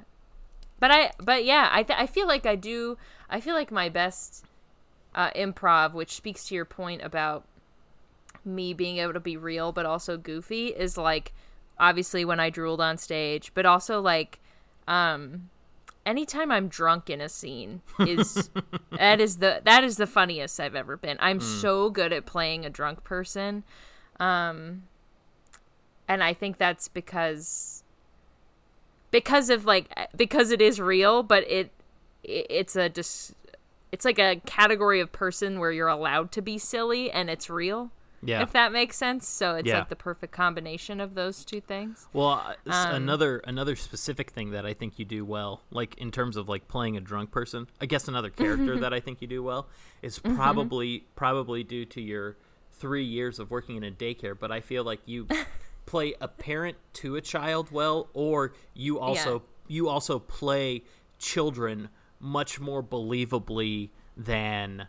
but 0.80 0.92
I, 0.92 1.12
but 1.20 1.44
yeah, 1.46 1.70
I, 1.72 1.84
th- 1.84 2.00
I 2.00 2.08
feel 2.08 2.28
like 2.28 2.46
I 2.46 2.56
do. 2.56 2.98
I 3.30 3.40
feel 3.40 3.54
like 3.54 3.72
my 3.72 3.90
best 3.90 4.46
uh, 5.14 5.32
improv, 5.32 5.94
which 5.94 6.16
speaks 6.16 6.46
to 6.46 6.56
your 6.56 6.66
point 6.66 7.02
about 7.04 7.46
me 8.46 8.74
being 8.74 8.98
able 8.98 9.14
to 9.14 9.20
be 9.20 9.38
real 9.38 9.72
but 9.72 9.86
also 9.86 10.18
goofy 10.18 10.68
is 10.68 10.98
like 10.98 11.34
obviously 11.80 12.26
when 12.26 12.40
I 12.40 12.50
drooled 12.50 12.82
on 12.82 12.98
stage, 12.98 13.52
but 13.54 13.66
also 13.66 14.00
like 14.02 14.40
um 14.88 15.50
anytime 16.06 16.52
I'm 16.52 16.68
drunk 16.68 17.10
in 17.10 17.22
a 17.22 17.30
scene 17.30 17.82
is 18.00 18.50
that 18.92 19.22
is 19.22 19.38
the 19.38 19.62
that 19.66 19.84
is 19.84 19.98
the 19.98 20.08
funniest 20.08 20.60
I've 20.60 20.76
ever 20.76 20.98
been. 20.98 21.18
I'm 21.20 21.40
so 21.40 21.90
good 21.90 22.14
at 22.14 22.26
playing 22.26 22.66
a 22.66 22.70
drunk 22.70 23.04
person. 23.04 23.64
Um 24.20 24.84
and 26.08 26.24
I 26.24 26.34
think 26.34 26.58
that's 26.58 26.88
because 26.88 27.84
because 29.12 29.50
of 29.50 29.66
like 29.66 29.88
because 30.16 30.52
it 30.52 30.62
is 30.62 30.80
real, 30.80 31.24
but 31.24 31.44
it, 31.50 31.72
it 32.24 32.48
it's 32.50 32.76
a 32.76 32.90
dis, 32.90 33.36
it's 33.92 34.06
like 34.06 34.20
a 34.20 34.42
category 34.46 35.00
of 35.00 35.12
person 35.12 35.60
where 35.60 35.72
you're 35.72 35.88
allowed 35.88 36.32
to 36.34 36.42
be 36.42 36.58
silly 36.58 37.12
and 37.12 37.30
it's 37.30 37.50
real. 37.50 37.92
Yeah. 38.24 38.44
If 38.44 38.52
that 38.52 38.72
makes 38.72 38.98
sense. 38.98 39.28
So 39.28 39.56
it's 39.56 39.68
Yeah. 39.68 39.80
like 39.80 39.90
the 39.90 39.96
perfect 39.96 40.32
combination 40.32 41.00
of 41.02 41.16
those 41.16 41.44
two 41.44 41.60
things. 41.62 42.08
Well, 42.14 42.30
uh, 42.68 42.72
Um, 42.72 42.94
another 42.94 43.40
another 43.46 43.76
specific 43.76 44.30
thing 44.30 44.52
that 44.52 44.66
I 44.66 44.74
think 44.74 45.00
you 45.00 45.06
do 45.06 45.26
well, 45.26 45.62
like 45.72 45.96
in 45.98 46.12
terms 46.12 46.38
of 46.38 46.48
like 46.48 46.68
playing 46.68 46.96
a 46.98 47.02
drunk 47.02 47.32
person, 47.32 47.68
I 47.80 47.86
guess 47.88 48.08
another 48.08 48.30
character 48.44 48.78
that 48.80 48.94
I 48.94 49.00
think 49.00 49.22
you 49.22 49.28
do 49.28 49.42
well 49.42 49.68
is 50.02 50.20
Mm-hmm. 50.20 50.36
probably 50.36 51.06
probably 51.16 51.64
due 51.64 51.86
to 51.86 52.02
your 52.02 52.38
three 52.72 53.04
years 53.04 53.40
of 53.40 53.50
working 53.52 53.76
in 53.76 53.84
a 53.84 53.92
daycare. 53.92 54.38
But 54.38 54.52
I 54.52 54.60
feel 54.62 54.84
like 54.84 55.02
you 55.06 55.28
play 55.88 56.14
a 56.22 56.28
parent 56.28 56.78
to 56.94 57.16
a 57.16 57.22
child 57.22 57.72
well, 57.72 58.08
or 58.14 58.54
you 58.76 59.00
also 59.00 59.44
you 59.68 59.88
also 59.90 60.20
play 60.20 60.84
children 61.18 61.90
much 62.20 62.60
more 62.60 62.84
believably 62.84 63.90
than 64.16 64.86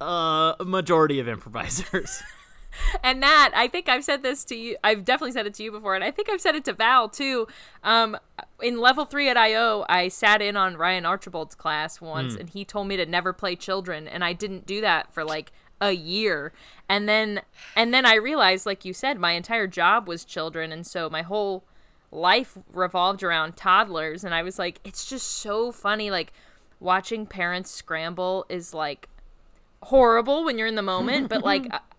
a 0.00 0.56
majority 0.66 1.20
of 1.20 1.28
improvisers. 1.28 2.20
And 3.02 3.22
that 3.22 3.52
I 3.54 3.68
think 3.68 3.88
I've 3.88 4.04
said 4.04 4.22
this 4.22 4.44
to 4.44 4.56
you. 4.56 4.76
I've 4.84 5.04
definitely 5.04 5.32
said 5.32 5.46
it 5.46 5.54
to 5.54 5.62
you 5.62 5.70
before, 5.70 5.94
and 5.94 6.04
I 6.04 6.10
think 6.10 6.28
I've 6.28 6.40
said 6.40 6.54
it 6.54 6.64
to 6.66 6.72
Val 6.72 7.08
too. 7.08 7.46
Um, 7.82 8.16
in 8.62 8.78
level 8.78 9.04
three 9.04 9.28
at 9.28 9.36
IO, 9.36 9.84
I 9.88 10.08
sat 10.08 10.42
in 10.42 10.56
on 10.56 10.76
Ryan 10.76 11.06
Archibald's 11.06 11.54
class 11.54 12.00
once, 12.00 12.34
and 12.34 12.50
he 12.50 12.64
told 12.64 12.88
me 12.88 12.96
to 12.96 13.06
never 13.06 13.32
play 13.32 13.56
children, 13.56 14.06
and 14.08 14.24
I 14.24 14.32
didn't 14.32 14.66
do 14.66 14.80
that 14.80 15.12
for 15.12 15.24
like 15.24 15.52
a 15.80 15.92
year. 15.92 16.52
And 16.88 17.08
then, 17.08 17.42
and 17.76 17.92
then 17.92 18.04
I 18.04 18.14
realized, 18.14 18.66
like 18.66 18.84
you 18.84 18.92
said, 18.92 19.18
my 19.18 19.32
entire 19.32 19.66
job 19.66 20.08
was 20.08 20.24
children, 20.24 20.72
and 20.72 20.86
so 20.86 21.08
my 21.08 21.22
whole 21.22 21.64
life 22.10 22.56
revolved 22.72 23.22
around 23.22 23.56
toddlers. 23.56 24.24
And 24.24 24.34
I 24.34 24.42
was 24.42 24.58
like, 24.58 24.80
it's 24.84 25.08
just 25.08 25.26
so 25.26 25.72
funny, 25.72 26.10
like 26.10 26.32
watching 26.80 27.26
parents 27.26 27.70
scramble 27.70 28.46
is 28.48 28.72
like 28.72 29.08
horrible 29.82 30.44
when 30.44 30.58
you're 30.58 30.66
in 30.66 30.74
the 30.74 30.82
moment, 30.82 31.28
but 31.28 31.42
like 31.42 31.66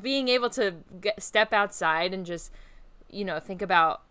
being 0.00 0.28
able 0.28 0.50
to 0.50 0.74
get, 1.00 1.22
step 1.22 1.52
outside 1.52 2.12
and 2.14 2.24
just 2.26 2.52
you 3.10 3.24
know 3.24 3.38
think 3.38 3.62
about 3.62 4.02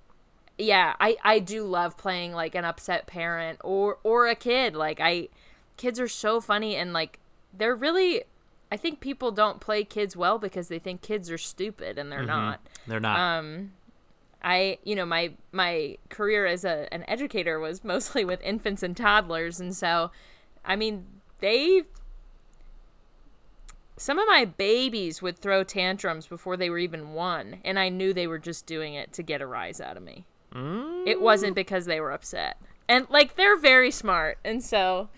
yeah, 0.61 0.95
I 0.99 1.17
I 1.23 1.39
do 1.39 1.63
love 1.63 1.97
playing 1.97 2.33
like 2.33 2.55
an 2.55 2.65
upset 2.65 3.07
parent 3.07 3.59
or 3.63 3.97
or 4.03 4.27
a 4.27 4.35
kid. 4.35 4.75
Like 4.75 4.99
I 5.01 5.29
kids 5.77 5.99
are 5.99 6.07
so 6.07 6.39
funny 6.39 6.75
and 6.75 6.93
like 6.93 7.19
they're 7.53 7.75
really 7.75 8.23
I 8.71 8.77
think 8.77 8.99
people 8.99 9.31
don't 9.31 9.59
play 9.59 9.83
kids 9.83 10.15
well 10.15 10.37
because 10.37 10.67
they 10.67 10.79
think 10.79 11.01
kids 11.01 11.29
are 11.31 11.37
stupid 11.37 11.97
and 11.97 12.11
they're 12.11 12.23
not. 12.23 12.61
They're 12.87 12.99
not. 12.99 13.19
Um 13.19 13.73
I 14.43 14.77
you 14.83 14.95
know 14.95 15.05
my 15.05 15.33
my 15.51 15.97
career 16.09 16.45
as 16.45 16.63
a 16.63 16.87
an 16.93 17.03
educator 17.07 17.59
was 17.59 17.83
mostly 17.93 18.23
with 18.23 18.41
infants 18.41 18.83
and 18.83 18.95
toddlers 18.95 19.59
and 19.59 19.75
so 19.75 20.11
I 20.63 20.75
mean 20.75 21.07
they 21.39 21.83
some 24.01 24.17
of 24.17 24.27
my 24.27 24.45
babies 24.45 25.21
would 25.21 25.37
throw 25.37 25.63
tantrums 25.63 26.25
before 26.25 26.57
they 26.57 26.71
were 26.71 26.79
even 26.79 27.13
one 27.13 27.57
and 27.63 27.77
I 27.77 27.89
knew 27.89 28.13
they 28.13 28.25
were 28.25 28.39
just 28.39 28.65
doing 28.65 28.95
it 28.95 29.13
to 29.13 29.21
get 29.21 29.41
a 29.41 29.45
rise 29.45 29.79
out 29.79 29.95
of 29.95 30.01
me. 30.01 30.25
It 31.07 31.21
wasn't 31.21 31.53
because 31.53 31.85
they 31.85 32.01
were 32.01 32.11
upset. 32.11 32.57
And 32.89 33.05
like 33.11 33.35
they're 33.35 33.55
very 33.55 33.91
smart 33.91 34.39
and 34.43 34.63
so 34.63 35.09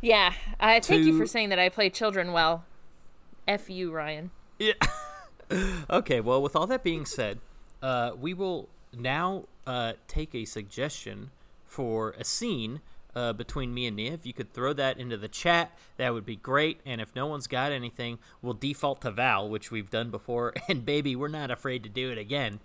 yeah, 0.00 0.32
I 0.58 0.80
thank 0.80 1.04
you 1.04 1.18
for 1.18 1.26
saying 1.26 1.50
that 1.50 1.58
I 1.58 1.68
play 1.68 1.90
children 1.90 2.32
well. 2.32 2.64
F 3.46 3.68
you, 3.68 3.92
Ryan. 3.92 4.30
Yeah. 4.58 4.72
okay, 5.90 6.20
well, 6.20 6.40
with 6.40 6.56
all 6.56 6.66
that 6.68 6.82
being 6.82 7.04
said, 7.04 7.38
uh, 7.82 8.12
we 8.18 8.32
will 8.32 8.68
now 8.96 9.44
uh, 9.66 9.94
take 10.06 10.34
a 10.34 10.44
suggestion 10.46 11.32
for 11.66 12.12
a 12.12 12.24
scene 12.24 12.80
uh, 13.18 13.32
between 13.32 13.74
me 13.74 13.86
and 13.86 13.96
Nia. 13.96 14.12
If 14.12 14.24
you 14.24 14.32
could 14.32 14.52
throw 14.52 14.72
that 14.74 14.98
into 14.98 15.16
the 15.16 15.26
chat, 15.26 15.76
that 15.96 16.14
would 16.14 16.24
be 16.24 16.36
great. 16.36 16.80
And 16.86 17.00
if 17.00 17.16
no 17.16 17.26
one's 17.26 17.48
got 17.48 17.72
anything, 17.72 18.18
we'll 18.42 18.54
default 18.54 19.02
to 19.02 19.10
Val, 19.10 19.48
which 19.48 19.72
we've 19.72 19.90
done 19.90 20.10
before. 20.10 20.54
And 20.68 20.84
baby, 20.84 21.16
we're 21.16 21.28
not 21.28 21.50
afraid 21.50 21.82
to 21.84 21.88
do 21.88 22.10
it 22.10 22.18
again. 22.18 22.60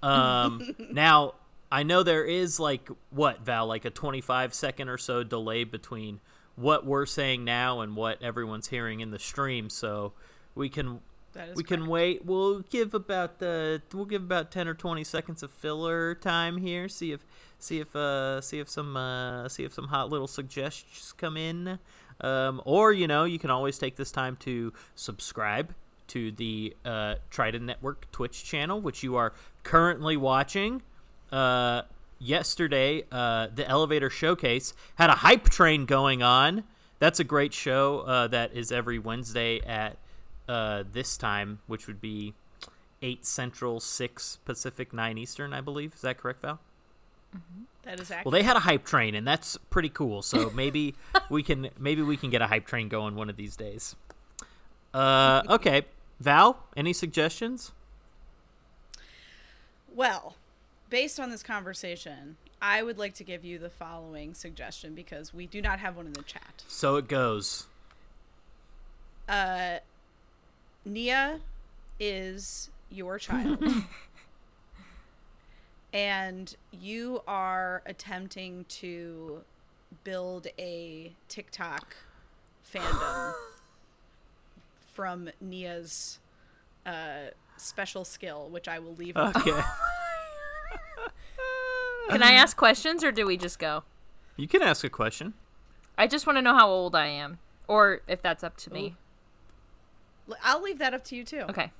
Um, 0.00 0.74
now, 0.92 1.34
I 1.72 1.82
know 1.82 2.04
there 2.04 2.24
is 2.24 2.60
like, 2.60 2.88
what, 3.10 3.40
Val, 3.40 3.66
like 3.66 3.84
a 3.84 3.90
25 3.90 4.54
second 4.54 4.88
or 4.88 4.96
so 4.96 5.24
delay 5.24 5.64
between 5.64 6.20
what 6.54 6.86
we're 6.86 7.04
saying 7.04 7.44
now 7.44 7.80
and 7.80 7.96
what 7.96 8.22
everyone's 8.22 8.68
hearing 8.68 9.00
in 9.00 9.10
the 9.10 9.18
stream. 9.18 9.68
So 9.68 10.12
we 10.54 10.68
can 10.68 11.00
That 11.32 11.50
is 11.50 11.56
we 11.56 11.64
can 11.64 11.86
wait. 11.86 12.24
We'll 12.24 12.60
give 12.60 12.94
about 12.94 13.38
the 13.38 13.82
we'll 13.92 14.04
give 14.04 14.22
about 14.22 14.50
ten 14.50 14.68
or 14.68 14.74
twenty 14.74 15.04
seconds 15.04 15.42
of 15.42 15.50
filler 15.50 16.14
time 16.14 16.58
here. 16.58 16.88
See 16.88 17.12
if 17.12 17.24
see 17.58 17.80
if 17.80 17.94
uh 17.96 18.40
see 18.40 18.58
if 18.58 18.68
some 18.68 18.96
uh 18.96 19.48
see 19.48 19.64
if 19.64 19.72
some 19.72 19.88
hot 19.88 20.10
little 20.10 20.28
suggestions 20.28 21.14
come 21.16 21.36
in. 21.36 21.78
Um, 22.20 22.60
or 22.64 22.92
you 22.92 23.06
know 23.06 23.24
you 23.24 23.38
can 23.38 23.50
always 23.50 23.78
take 23.78 23.96
this 23.96 24.12
time 24.12 24.36
to 24.40 24.72
subscribe 24.94 25.74
to 26.08 26.30
the 26.32 26.76
uh, 26.84 27.14
Trident 27.30 27.64
Network 27.64 28.10
Twitch 28.12 28.44
channel, 28.44 28.80
which 28.80 29.02
you 29.02 29.16
are 29.16 29.32
currently 29.62 30.16
watching. 30.16 30.82
Uh, 31.30 31.82
yesterday, 32.18 33.04
uh, 33.10 33.48
the 33.54 33.66
Elevator 33.66 34.10
Showcase 34.10 34.74
had 34.96 35.08
a 35.08 35.14
hype 35.14 35.48
train 35.48 35.86
going 35.86 36.22
on. 36.22 36.64
That's 36.98 37.18
a 37.18 37.24
great 37.24 37.54
show 37.54 38.00
uh, 38.00 38.28
that 38.28 38.52
is 38.52 38.70
every 38.70 38.98
Wednesday 38.98 39.60
at 39.60 39.96
uh, 40.48 40.84
this 40.90 41.16
time, 41.16 41.60
which 41.66 41.86
would 41.86 42.00
be 42.00 42.34
8 43.02 43.24
Central, 43.24 43.80
6 43.80 44.38
Pacific, 44.44 44.92
9 44.92 45.18
Eastern, 45.18 45.52
I 45.52 45.60
believe. 45.60 45.94
Is 45.94 46.00
that 46.02 46.18
correct, 46.18 46.42
Val? 46.42 46.60
That 47.84 47.98
is 47.98 48.10
accurate. 48.10 48.26
Well, 48.26 48.32
they 48.32 48.42
had 48.42 48.56
a 48.56 48.60
hype 48.60 48.84
train, 48.84 49.14
and 49.14 49.26
that's 49.26 49.56
pretty 49.70 49.88
cool. 49.88 50.22
So 50.22 50.50
maybe 50.54 50.94
we 51.28 51.42
can 51.42 51.70
maybe 51.78 52.02
we 52.02 52.16
can 52.16 52.30
get 52.30 52.42
a 52.42 52.46
hype 52.46 52.66
train 52.66 52.88
going 52.88 53.14
one 53.14 53.28
of 53.28 53.36
these 53.36 53.56
days. 53.56 53.96
Uh, 54.94 55.42
okay, 55.48 55.86
Val, 56.20 56.66
any 56.76 56.92
suggestions? 56.92 57.72
Well, 59.94 60.36
based 60.90 61.18
on 61.18 61.30
this 61.30 61.42
conversation, 61.42 62.36
I 62.60 62.82
would 62.82 62.98
like 62.98 63.14
to 63.14 63.24
give 63.24 63.42
you 63.42 63.58
the 63.58 63.70
following 63.70 64.34
suggestion 64.34 64.94
because 64.94 65.32
we 65.32 65.46
do 65.46 65.62
not 65.62 65.78
have 65.78 65.96
one 65.96 66.04
in 66.04 66.12
the 66.12 66.22
chat. 66.24 66.62
So 66.68 66.96
it 66.96 67.08
goes. 67.08 67.68
Uh, 69.26 69.78
Nia 70.84 71.40
is 72.00 72.70
your 72.90 73.18
child. 73.18 73.62
and 75.92 76.54
you 76.72 77.22
are 77.26 77.82
attempting 77.86 78.64
to 78.68 79.42
build 80.04 80.46
a 80.58 81.12
TikTok 81.28 81.96
fandom 82.72 83.34
from 84.92 85.30
Nia's 85.40 86.18
uh, 86.86 87.30
special 87.56 88.04
skill, 88.04 88.48
which 88.50 88.68
I 88.68 88.78
will 88.78 88.94
leave 88.94 89.16
up 89.16 89.36
Okay, 89.36 89.52
Can 92.10 92.22
I 92.22 92.32
ask 92.32 92.56
questions 92.56 93.04
or 93.04 93.12
do 93.12 93.26
we 93.26 93.36
just 93.36 93.58
go? 93.58 93.84
you 94.36 94.48
can 94.48 94.62
ask 94.62 94.82
a 94.82 94.90
question. 94.90 95.34
I 95.96 96.06
just 96.06 96.26
want 96.26 96.38
to 96.38 96.42
know 96.42 96.54
how 96.54 96.68
old 96.68 96.96
I 96.96 97.06
am, 97.06 97.38
or 97.68 98.00
if 98.08 98.22
that's 98.22 98.42
up 98.42 98.56
to 98.58 98.72
me. 98.72 98.96
I'll 100.42 100.62
leave 100.62 100.78
that 100.78 100.94
up 100.94 101.04
to 101.04 101.16
you 101.16 101.24
too. 101.24 101.40
Okay, 101.48 101.70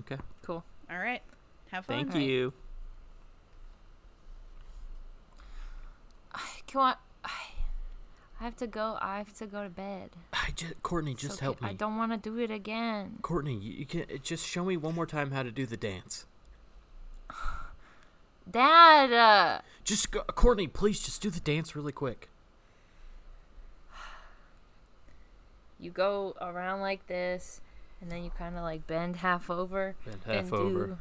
Okay, 0.00 0.16
cool. 0.42 0.64
All 0.90 0.98
right. 0.98 1.22
Have 1.70 1.86
fun. 1.86 1.96
thank 1.96 2.08
Alright. 2.10 2.28
you. 2.28 2.52
Can 6.66 6.80
I? 6.80 6.94
I 8.40 8.44
have 8.44 8.56
to 8.56 8.66
go. 8.66 8.98
I 9.00 9.18
have 9.18 9.32
to 9.38 9.46
go 9.46 9.62
to 9.62 9.68
bed. 9.70 10.10
I 10.32 10.50
just, 10.54 10.82
Courtney, 10.82 11.14
just 11.14 11.36
okay. 11.36 11.44
help 11.46 11.62
me. 11.62 11.68
I 11.70 11.72
don't 11.72 11.96
want 11.96 12.10
to 12.12 12.18
do 12.18 12.38
it 12.38 12.50
again. 12.50 13.18
Courtney, 13.22 13.54
you, 13.56 13.72
you 13.72 13.86
can 13.86 14.04
just 14.22 14.46
show 14.46 14.64
me 14.64 14.76
one 14.76 14.94
more 14.94 15.06
time 15.06 15.30
how 15.30 15.42
to 15.42 15.50
do 15.52 15.66
the 15.66 15.76
dance. 15.76 16.26
Dad, 18.50 19.12
uh, 19.12 19.60
Just 19.84 20.10
go, 20.10 20.22
Courtney, 20.22 20.66
please 20.66 21.00
just 21.00 21.22
do 21.22 21.30
the 21.30 21.40
dance 21.40 21.74
really 21.74 21.92
quick. 21.92 22.28
you 25.80 25.90
go 25.90 26.34
around 26.40 26.80
like 26.80 27.06
this, 27.08 27.60
and 28.00 28.10
then 28.10 28.22
you 28.24 28.30
kind 28.36 28.56
of 28.56 28.62
like 28.62 28.86
bend 28.86 29.16
half 29.16 29.50
over. 29.50 29.94
Bend 30.04 30.20
and 30.26 30.34
half 30.36 30.52
over. 30.52 30.86
Do, 30.86 30.98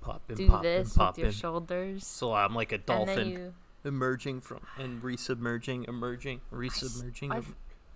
Pop 0.00 0.22
and 0.28 0.36
do 0.36 0.48
pop 0.48 0.62
this 0.62 0.88
and 0.88 0.96
pop 0.96 1.14
with 1.14 1.18
your 1.18 1.26
in. 1.28 1.32
shoulders. 1.32 2.06
So 2.06 2.32
I'm 2.32 2.54
like 2.54 2.72
a 2.72 2.76
And 2.76 2.86
dolphin 2.86 3.28
you. 3.28 3.54
emerging 3.84 4.40
from 4.40 4.60
and 4.78 5.02
resubmerging, 5.02 5.88
emerging, 5.88 6.40
resubmerging. 6.52 7.32
I've- 7.32 7.54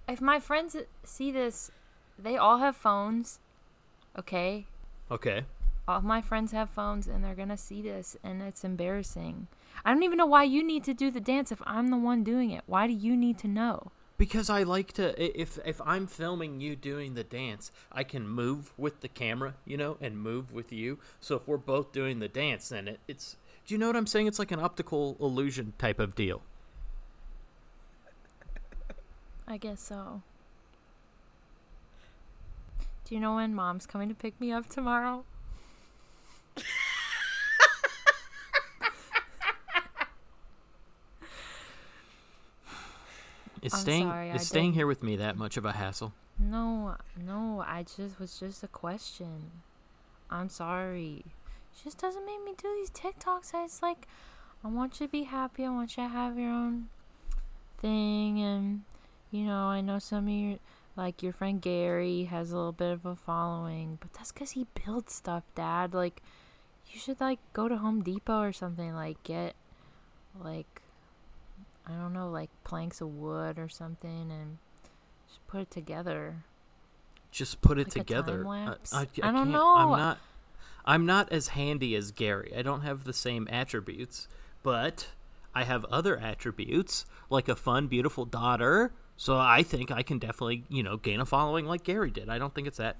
If 0.08 0.20
my 0.20 0.40
friends 0.40 0.76
see 1.04 1.30
this, 1.30 1.70
they 2.18 2.36
all 2.36 2.58
have 2.58 2.74
phones. 2.76 3.38
Okay, 4.18 4.66
okay. 5.10 5.44
all 5.86 6.00
my 6.02 6.20
friends 6.20 6.50
have 6.52 6.68
phones 6.70 7.06
and 7.06 7.24
they're 7.24 7.34
gonna 7.36 7.56
see 7.56 7.80
this 7.80 8.16
and 8.24 8.42
it's 8.42 8.64
embarrassing. 8.64 9.46
I 9.84 9.92
don't 9.94 10.02
even 10.02 10.18
know 10.18 10.26
why 10.26 10.42
you 10.44 10.62
need 10.64 10.82
to 10.84 10.94
do 10.94 11.10
the 11.12 11.20
dance 11.20 11.52
if 11.52 11.62
I'm 11.64 11.88
the 11.88 11.96
one 11.96 12.24
doing 12.24 12.50
it. 12.50 12.64
Why 12.66 12.86
do 12.88 12.92
you 12.92 13.16
need 13.16 13.38
to 13.38 13.48
know? 13.48 13.92
Because 14.20 14.50
I 14.50 14.64
like 14.64 14.92
to 14.92 15.18
if 15.18 15.58
if 15.64 15.80
I'm 15.80 16.06
filming 16.06 16.60
you 16.60 16.76
doing 16.76 17.14
the 17.14 17.24
dance, 17.24 17.72
I 17.90 18.04
can 18.04 18.28
move 18.28 18.74
with 18.76 19.00
the 19.00 19.08
camera, 19.08 19.54
you 19.64 19.78
know, 19.78 19.96
and 19.98 20.18
move 20.18 20.52
with 20.52 20.70
you. 20.72 20.98
So 21.20 21.36
if 21.36 21.48
we're 21.48 21.56
both 21.56 21.90
doing 21.90 22.18
the 22.18 22.28
dance, 22.28 22.68
then 22.68 22.86
it, 22.86 23.00
it's 23.08 23.36
do 23.66 23.72
you 23.72 23.78
know 23.78 23.86
what 23.86 23.96
I'm 23.96 24.06
saying? 24.06 24.26
It's 24.26 24.38
like 24.38 24.50
an 24.50 24.60
optical 24.60 25.16
illusion 25.20 25.72
type 25.78 25.98
of 25.98 26.14
deal. 26.14 26.42
I 29.48 29.56
guess 29.56 29.80
so. 29.80 30.20
Do 33.06 33.14
you 33.14 33.22
know 33.22 33.36
when 33.36 33.54
mom's 33.54 33.86
coming 33.86 34.10
to 34.10 34.14
pick 34.14 34.38
me 34.38 34.52
up 34.52 34.68
tomorrow? 34.68 35.24
Is 43.62 43.74
I'm 43.74 43.80
staying 43.80 44.08
sorry, 44.08 44.30
is 44.30 44.46
staying 44.46 44.72
here 44.72 44.86
with 44.86 45.02
me 45.02 45.16
that 45.16 45.36
much 45.36 45.56
of 45.56 45.64
a 45.64 45.72
hassle? 45.72 46.12
No, 46.38 46.96
no, 47.16 47.62
I 47.66 47.82
just 47.82 48.18
was 48.18 48.38
just 48.38 48.62
a 48.62 48.68
question. 48.68 49.50
I'm 50.30 50.48
sorry. 50.48 51.24
She 51.76 51.84
just 51.84 51.98
doesn't 51.98 52.24
make 52.24 52.42
me 52.44 52.52
do 52.56 52.74
these 52.74 52.90
TikToks. 52.90 53.54
I. 53.54 53.64
It's 53.64 53.82
like 53.82 54.06
I 54.64 54.68
want 54.68 55.00
you 55.00 55.06
to 55.06 55.12
be 55.12 55.24
happy. 55.24 55.64
I 55.64 55.70
want 55.70 55.96
you 55.96 56.04
to 56.04 56.08
have 56.08 56.38
your 56.38 56.50
own 56.50 56.88
thing, 57.78 58.40
and 58.40 58.82
you 59.30 59.44
know, 59.44 59.66
I 59.66 59.80
know 59.80 59.98
some 59.98 60.26
of 60.26 60.32
your 60.32 60.58
like 60.96 61.22
your 61.22 61.32
friend 61.32 61.60
Gary 61.60 62.24
has 62.24 62.52
a 62.52 62.56
little 62.56 62.72
bit 62.72 62.92
of 62.92 63.06
a 63.06 63.16
following, 63.16 63.98
but 64.00 64.12
that's 64.12 64.32
because 64.32 64.52
he 64.52 64.66
builds 64.84 65.14
stuff, 65.14 65.44
Dad. 65.54 65.94
Like, 65.94 66.22
you 66.90 66.98
should 66.98 67.20
like 67.20 67.38
go 67.52 67.68
to 67.68 67.76
Home 67.76 68.02
Depot 68.02 68.40
or 68.40 68.52
something. 68.52 68.94
Like, 68.94 69.22
get 69.22 69.54
like 70.42 70.82
I 71.92 72.00
don't 72.00 72.12
know, 72.12 72.30
like 72.30 72.50
planks 72.64 73.00
of 73.00 73.08
wood 73.08 73.58
or 73.58 73.68
something, 73.68 74.30
and 74.30 74.58
just 75.28 75.46
put 75.46 75.60
it 75.60 75.70
together. 75.70 76.36
Just 77.30 77.60
put 77.62 77.78
it 77.78 77.86
Like 77.88 78.06
together. 78.06 78.44
I, 78.46 78.74
I, 78.92 79.00
I 79.02 79.04
can't- 79.06 79.36
don't 79.36 79.52
know. 79.52 79.76
I'm 79.76 79.90
not. 79.90 80.18
I'm 80.84 81.06
not 81.06 81.30
as 81.30 81.48
handy 81.48 81.94
as 81.94 82.10
Gary. 82.10 82.52
I 82.56 82.62
don't 82.62 82.80
have 82.80 83.04
the 83.04 83.12
same 83.12 83.46
attributes, 83.50 84.26
but 84.62 85.08
I 85.54 85.64
have 85.64 85.84
other 85.86 86.16
attributes 86.18 87.04
like 87.28 87.48
a 87.48 87.54
fun, 87.54 87.86
beautiful 87.86 88.24
daughter. 88.24 88.92
So 89.16 89.36
I 89.36 89.62
think 89.62 89.90
I 89.90 90.02
can 90.02 90.18
definitely, 90.18 90.64
you 90.70 90.82
know, 90.82 90.96
gain 90.96 91.20
a 91.20 91.26
following 91.26 91.66
like 91.66 91.84
Gary 91.84 92.10
did. 92.10 92.30
I 92.30 92.38
don't 92.38 92.54
think 92.54 92.66
it's 92.66 92.78
that. 92.78 92.96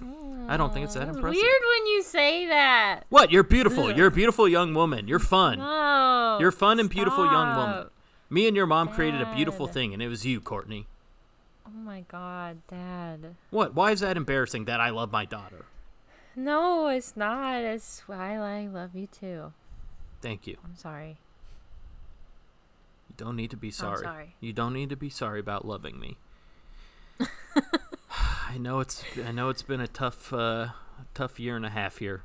I 0.48 0.58
don't 0.58 0.70
think 0.72 0.84
it's 0.84 0.92
that 0.94 1.04
mm, 1.06 1.08
It's 1.08 1.16
impressive. 1.16 1.40
weird 1.42 1.62
when 1.74 1.86
you 1.86 2.02
say 2.02 2.46
that. 2.48 3.04
What? 3.08 3.32
You're 3.32 3.42
beautiful. 3.42 3.90
You're 3.90 4.08
a 4.08 4.12
beautiful 4.12 4.46
young 4.46 4.74
woman. 4.74 5.08
You're 5.08 5.18
fun. 5.18 5.58
No. 5.60 6.36
You're 6.38 6.52
fun 6.52 6.78
and 6.78 6.90
beautiful 6.90 7.24
young 7.24 7.56
woman. 7.56 7.86
Me 8.32 8.46
and 8.46 8.56
your 8.56 8.66
mom 8.66 8.88
created 8.88 9.20
a 9.20 9.34
beautiful 9.34 9.66
thing, 9.66 9.92
and 9.92 10.00
it 10.00 10.06
was 10.06 10.24
you, 10.24 10.40
Courtney. 10.40 10.86
Oh 11.66 11.70
my 11.70 12.02
god, 12.02 12.58
Dad. 12.68 13.34
What? 13.50 13.74
Why 13.74 13.90
is 13.90 14.00
that 14.00 14.16
embarrassing 14.16 14.66
that 14.66 14.80
I 14.80 14.90
love 14.90 15.10
my 15.10 15.24
daughter? 15.24 15.66
No, 16.36 16.88
it's 16.88 17.16
not. 17.16 17.60
It's 17.62 18.02
I 18.08 18.34
I 18.36 18.66
love 18.66 18.94
you 18.94 19.08
too. 19.08 19.52
Thank 20.22 20.46
you. 20.46 20.56
I'm 20.64 20.76
sorry. 20.76 21.18
You 23.08 23.14
don't 23.16 23.34
need 23.36 23.50
to 23.50 23.56
be 23.56 23.72
sorry. 23.72 24.04
sorry. 24.04 24.36
You 24.40 24.52
don't 24.52 24.72
need 24.72 24.90
to 24.90 24.96
be 24.96 25.10
sorry 25.10 25.40
about 25.40 25.66
loving 25.66 25.98
me. 25.98 26.16
I 28.48 28.58
know 28.58 28.78
it's 28.78 29.02
I 29.26 29.32
know 29.32 29.48
it's 29.48 29.62
been 29.62 29.80
a 29.80 29.88
tough 29.88 30.32
uh, 30.32 30.68
tough 31.14 31.40
year 31.40 31.56
and 31.56 31.66
a 31.66 31.70
half 31.70 31.98
here, 31.98 32.22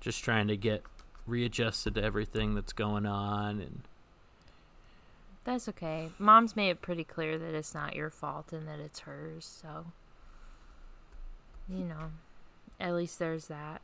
just 0.00 0.22
trying 0.22 0.46
to 0.48 0.56
get 0.56 0.82
readjusted 1.26 1.94
to 1.96 2.02
everything 2.02 2.54
that's 2.54 2.72
going 2.72 3.06
on 3.06 3.60
and 3.60 3.82
That's 5.44 5.68
okay. 5.70 6.10
Mom's 6.18 6.54
made 6.54 6.70
it 6.70 6.82
pretty 6.82 7.04
clear 7.04 7.36
that 7.38 7.54
it's 7.54 7.74
not 7.74 7.96
your 7.96 8.10
fault 8.10 8.52
and 8.52 8.66
that 8.68 8.78
it's 8.78 9.00
hers, 9.00 9.44
so 9.62 9.86
you 11.68 11.84
know. 11.84 12.12
At 12.80 12.94
least 12.94 13.18
there's 13.18 13.46
that. 13.46 13.80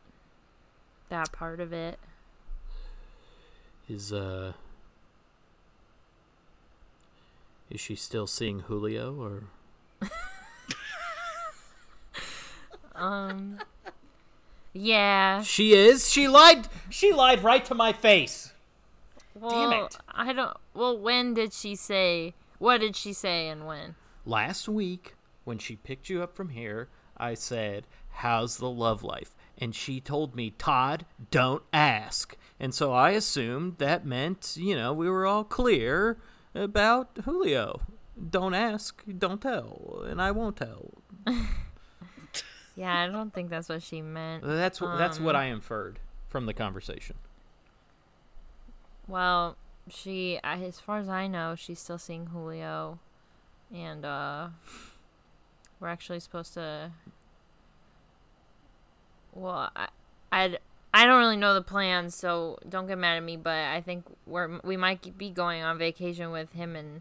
That 1.09 1.33
part 1.33 1.61
of 1.61 1.73
it. 1.73 1.99
is 3.88 4.12
uh 4.12 4.53
is 7.71 7.81
she 7.81 7.94
still 7.97 8.27
seeing 8.27 8.61
Julio 8.61 9.14
or 9.21 10.09
Um 12.94 13.59
Yeah. 14.73 15.42
she 15.42 15.73
is 15.75 16.09
she 16.11 16.29
lied 16.29 16.68
she 16.90 17.12
lied 17.12 17.42
right 17.42 17.64
to 17.64 17.75
my 17.75 17.92
face 17.92 18.53
Well, 19.40 19.87
it. 19.87 19.96
I 20.09 20.33
don't 20.33 20.57
well 20.74 20.98
when 20.98 21.35
did 21.35 21.53
she 21.53 21.74
say 21.77 22.35
what 22.59 22.79
did 22.81 22.96
she 22.96 23.12
say 23.12 23.48
and 23.48 23.66
when? 23.66 23.94
last 24.24 24.68
week 24.68 25.14
when 25.44 25.59
she 25.59 25.77
picked 25.77 26.09
you 26.11 26.22
up 26.22 26.35
from 26.37 26.51
here 26.51 26.88
i 27.16 27.33
said 27.35 27.87
how's 28.11 28.59
the 28.59 28.68
love 28.68 29.03
life 29.03 29.35
and 29.57 29.74
she 29.74 30.01
told 30.01 30.35
me 30.37 30.51
todd 30.51 31.07
don't 31.31 31.62
ask 31.72 32.37
and 32.61 32.74
so 32.74 32.92
i 32.92 33.11
assumed 33.11 33.79
that 33.79 34.05
meant 34.05 34.55
you 34.59 34.77
know 34.77 34.92
we 34.92 35.09
were 35.09 35.24
all 35.27 35.44
clear 35.44 36.18
about 36.55 37.16
julio 37.24 37.81
don't 38.31 38.55
ask 38.55 39.03
don't 39.18 39.40
tell 39.40 40.05
and 40.09 40.20
i 40.20 40.31
won't 40.31 40.57
tell 40.57 40.92
Yeah, 42.77 42.96
I 42.96 43.09
don't 43.09 43.35
think 43.35 43.51
that's 43.51 43.68
what 43.68 43.83
she 43.83 44.03
meant. 44.03 44.44
that's 44.44 44.81
what 44.81 44.98
that's 44.98 45.18
what 45.18 45.35
Um, 45.35 45.40
i 45.42 45.44
inferred 45.46 45.98
from 46.29 46.46
the 46.46 46.55
conversation 46.55 47.16
Well, 49.09 49.57
she, 49.88 50.38
as 50.44 50.79
far 50.79 50.99
as 50.99 51.09
I 51.09 51.27
know, 51.27 51.55
she's 51.55 51.79
still 51.81 51.97
seeing 51.97 52.27
Julio, 52.27 52.99
and 53.75 54.05
uh, 54.05 54.49
we're 55.81 55.88
actually 55.88 56.21
supposed 56.21 56.53
to. 56.55 56.92
Well, 59.33 59.71
I, 59.75 59.88
I, 60.31 60.59
I 60.92 61.07
don't 61.07 61.18
really 61.18 61.38
know 61.38 61.55
the 61.55 61.62
plans, 61.62 62.14
so 62.14 62.59
don't 62.68 62.87
get 62.87 62.99
mad 62.99 63.16
at 63.16 63.23
me. 63.23 63.38
But 63.38 63.57
I 63.57 63.81
think 63.81 64.05
we're 64.27 64.61
we 64.62 64.77
might 64.77 65.16
be 65.16 65.31
going 65.31 65.62
on 65.62 65.79
vacation 65.79 66.31
with 66.31 66.53
him 66.53 66.77
and 66.77 67.01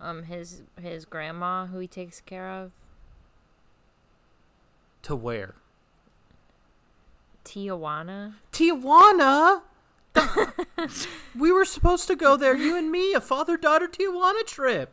um 0.00 0.24
his 0.24 0.62
his 0.80 1.04
grandma, 1.04 1.66
who 1.66 1.78
he 1.78 1.86
takes 1.86 2.20
care 2.22 2.48
of, 2.48 2.72
to 5.02 5.14
where 5.14 5.54
Tijuana. 7.44 8.34
tijuana 8.52 9.62
we 11.38 11.50
were 11.50 11.64
supposed 11.64 12.06
to 12.06 12.16
go 12.16 12.36
there 12.36 12.56
you 12.56 12.76
and 12.76 12.90
me 12.90 13.14
a 13.14 13.20
father-daughter 13.20 13.88
tijuana 13.88 14.44
trip 14.46 14.90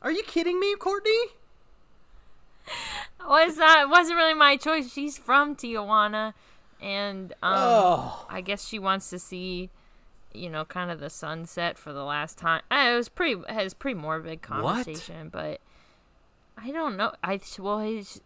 are 0.00 0.12
you 0.12 0.22
kidding 0.22 0.60
me 0.60 0.74
courtney 0.76 1.24
it's 3.30 3.56
not. 3.56 3.80
It 3.80 3.88
wasn't 3.88 4.16
really 4.16 4.34
my 4.34 4.56
choice. 4.56 4.92
She's 4.92 5.18
from 5.18 5.56
Tijuana, 5.56 6.34
and 6.80 7.32
um, 7.42 7.54
Oh. 7.56 8.26
I 8.28 8.40
guess 8.40 8.66
she 8.66 8.78
wants 8.78 9.10
to 9.10 9.18
see, 9.18 9.70
you 10.32 10.50
know, 10.50 10.64
kind 10.64 10.90
of 10.90 11.00
the 11.00 11.10
sunset 11.10 11.78
for 11.78 11.92
the 11.92 12.04
last 12.04 12.38
time. 12.38 12.62
Uh, 12.70 12.90
it 12.92 12.96
was 12.96 13.08
pretty. 13.08 13.40
It 13.48 13.64
was 13.64 13.74
pretty 13.74 13.98
morbid 13.98 14.42
conversation, 14.42 15.28
but 15.28 15.60
I 16.56 16.70
don't 16.70 16.96
know. 16.96 17.12
I 17.22 17.40
well, 17.58 17.80
he's, 17.80 18.20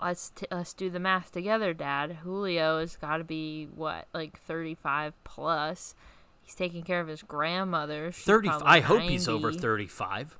let's 0.00 0.30
t- 0.30 0.46
let's 0.50 0.72
do 0.72 0.90
the 0.90 1.00
math 1.00 1.32
together, 1.32 1.74
Dad. 1.74 2.18
Julio 2.22 2.80
has 2.80 2.96
got 2.96 3.18
to 3.18 3.24
be 3.24 3.68
what, 3.74 4.06
like 4.14 4.38
thirty 4.38 4.74
five 4.74 5.14
plus. 5.24 5.94
He's 6.42 6.54
taking 6.54 6.82
care 6.82 7.00
of 7.00 7.06
his 7.06 7.22
grandmother. 7.22 8.10
She's 8.10 8.24
30 8.24 8.48
probably 8.48 8.66
I 8.66 8.80
hope 8.80 9.02
he's 9.02 9.28
over 9.28 9.52
35. 9.52 10.36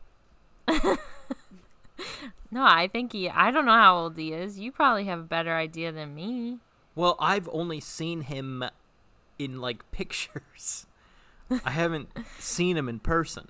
No, 2.53 2.65
I 2.67 2.87
think 2.87 3.12
he. 3.12 3.31
I 3.31 3.51
don't 3.51 3.65
know 3.65 3.73
how 3.73 3.97
old 3.97 4.19
he 4.19 4.35
is. 4.35 4.59
You 4.59 4.71
probably 4.71 5.05
have 5.05 5.19
a 5.21 5.25
better 5.25 5.57
idea 5.57 5.91
than 5.91 6.15
me. 6.15 6.59
Well, 6.95 7.17
I've 7.19 7.49
only 7.51 7.81
seen 7.81 8.21
him 8.21 8.62
in 9.38 9.61
like 9.62 9.91
pictures. 9.91 10.87
I 11.65 11.71
haven't 11.71 12.11
seen 12.38 12.77
him 12.77 12.91
in 12.91 12.99
person. 13.01 13.49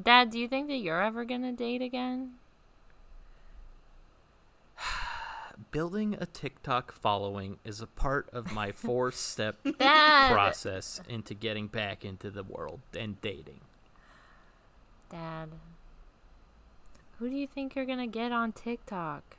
Dad, 0.00 0.30
do 0.30 0.38
you 0.38 0.48
think 0.48 0.68
that 0.68 0.76
you're 0.76 1.02
ever 1.02 1.26
gonna 1.26 1.52
date 1.52 1.82
again? 1.82 2.32
Building 5.70 6.16
a 6.20 6.26
TikTok 6.26 6.92
following 6.92 7.58
is 7.64 7.80
a 7.80 7.86
part 7.86 8.28
of 8.32 8.52
my 8.52 8.72
four 8.72 9.10
step 9.12 9.56
process 9.78 11.00
into 11.08 11.34
getting 11.34 11.66
back 11.66 12.04
into 12.04 12.30
the 12.30 12.42
world 12.42 12.80
and 12.96 13.20
dating. 13.20 13.60
Dad, 15.10 15.50
who 17.18 17.30
do 17.30 17.36
you 17.36 17.46
think 17.46 17.74
you're 17.74 17.86
gonna 17.86 18.06
get 18.06 18.32
on 18.32 18.52
TikTok? 18.52 19.36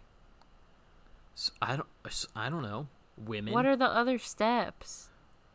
I 1.62 1.76
don't 1.76 1.88
I 2.36 2.50
don't 2.50 2.64
know. 2.64 2.88
Women. 3.18 3.54
What 3.54 3.66
are 3.66 3.76
the 3.76 3.86
other 3.86 4.18
steps? 4.18 5.10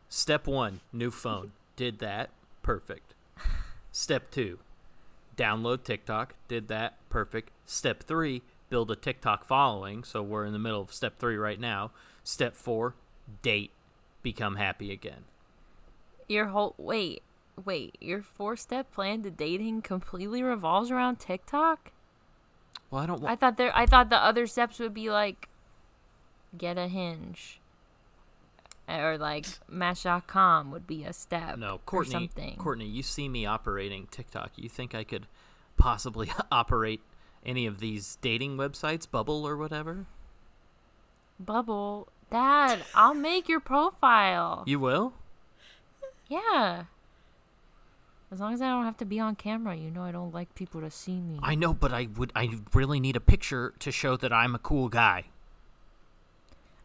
Step 0.09 0.47
1, 0.47 0.81
new 0.91 1.11
phone. 1.11 1.53
Did 1.75 1.99
that. 1.99 2.29
Perfect. 2.61 3.15
Step 3.91 4.31
2, 4.31 4.59
download 5.35 5.83
TikTok. 5.83 6.35
Did 6.47 6.67
that. 6.67 6.97
Perfect. 7.09 7.51
Step 7.65 8.03
3, 8.03 8.41
build 8.73 8.89
a 8.89 8.95
TikTok 8.95 9.45
following. 9.45 10.03
So 10.03 10.23
we're 10.23 10.45
in 10.45 10.51
the 10.51 10.57
middle 10.57 10.81
of 10.81 10.91
step 10.91 11.19
3 11.19 11.37
right 11.37 11.59
now. 11.59 11.91
Step 12.23 12.55
4, 12.55 12.95
date, 13.43 13.69
become 14.23 14.55
happy 14.55 14.91
again. 14.91 15.25
Your 16.27 16.47
whole 16.47 16.73
wait, 16.79 17.21
wait, 17.63 17.95
your 18.01 18.23
four 18.23 18.55
step 18.55 18.91
plan 18.91 19.21
to 19.21 19.29
dating 19.29 19.83
completely 19.83 20.41
revolves 20.41 20.89
around 20.89 21.19
TikTok? 21.19 21.91
Well, 22.89 23.03
I 23.03 23.05
don't 23.05 23.23
I 23.23 23.35
thought 23.35 23.57
there 23.57 23.71
I 23.77 23.85
thought 23.85 24.09
the 24.09 24.17
other 24.17 24.47
steps 24.47 24.79
would 24.79 24.95
be 24.95 25.11
like 25.11 25.49
get 26.57 26.79
a 26.79 26.87
hinge. 26.87 27.59
Eh, 28.87 28.99
or 28.99 29.19
like 29.19 29.45
Match.com 29.69 30.71
would 30.71 30.87
be 30.87 31.03
a 31.03 31.13
step. 31.13 31.59
No, 31.59 31.75
or 31.75 31.79
Courtney. 31.85 32.11
something. 32.11 32.55
Courtney, 32.55 32.87
you 32.87 33.03
see 33.03 33.29
me 33.29 33.45
operating 33.45 34.07
TikTok. 34.09 34.53
You 34.55 34.67
think 34.67 34.95
I 34.95 35.03
could 35.03 35.27
possibly 35.77 36.31
operate 36.51 37.01
any 37.45 37.65
of 37.65 37.79
these 37.79 38.17
dating 38.21 38.57
websites, 38.57 39.09
Bubble 39.09 39.47
or 39.47 39.57
whatever? 39.57 40.05
Bubble. 41.39 42.07
Dad, 42.31 42.79
I'll 42.95 43.13
make 43.13 43.47
your 43.47 43.59
profile. 43.59 44.63
You 44.65 44.79
will? 44.79 45.13
Yeah. 46.27 46.85
As 48.31 48.39
long 48.39 48.53
as 48.53 48.61
I 48.63 48.67
don't 48.69 48.85
have 48.85 48.97
to 48.97 49.05
be 49.05 49.19
on 49.19 49.35
camera, 49.35 49.75
you 49.75 49.91
know 49.91 50.01
I 50.01 50.11
don't 50.11 50.33
like 50.33 50.55
people 50.55 50.81
to 50.81 50.89
see 50.89 51.19
me. 51.19 51.39
I 51.43 51.53
know, 51.53 51.73
but 51.73 51.93
I 51.93 52.07
would. 52.17 52.31
I 52.35 52.49
really 52.73 52.99
need 52.99 53.15
a 53.15 53.19
picture 53.19 53.75
to 53.77 53.91
show 53.91 54.17
that 54.17 54.33
I'm 54.33 54.55
a 54.55 54.59
cool 54.59 54.89
guy. 54.89 55.25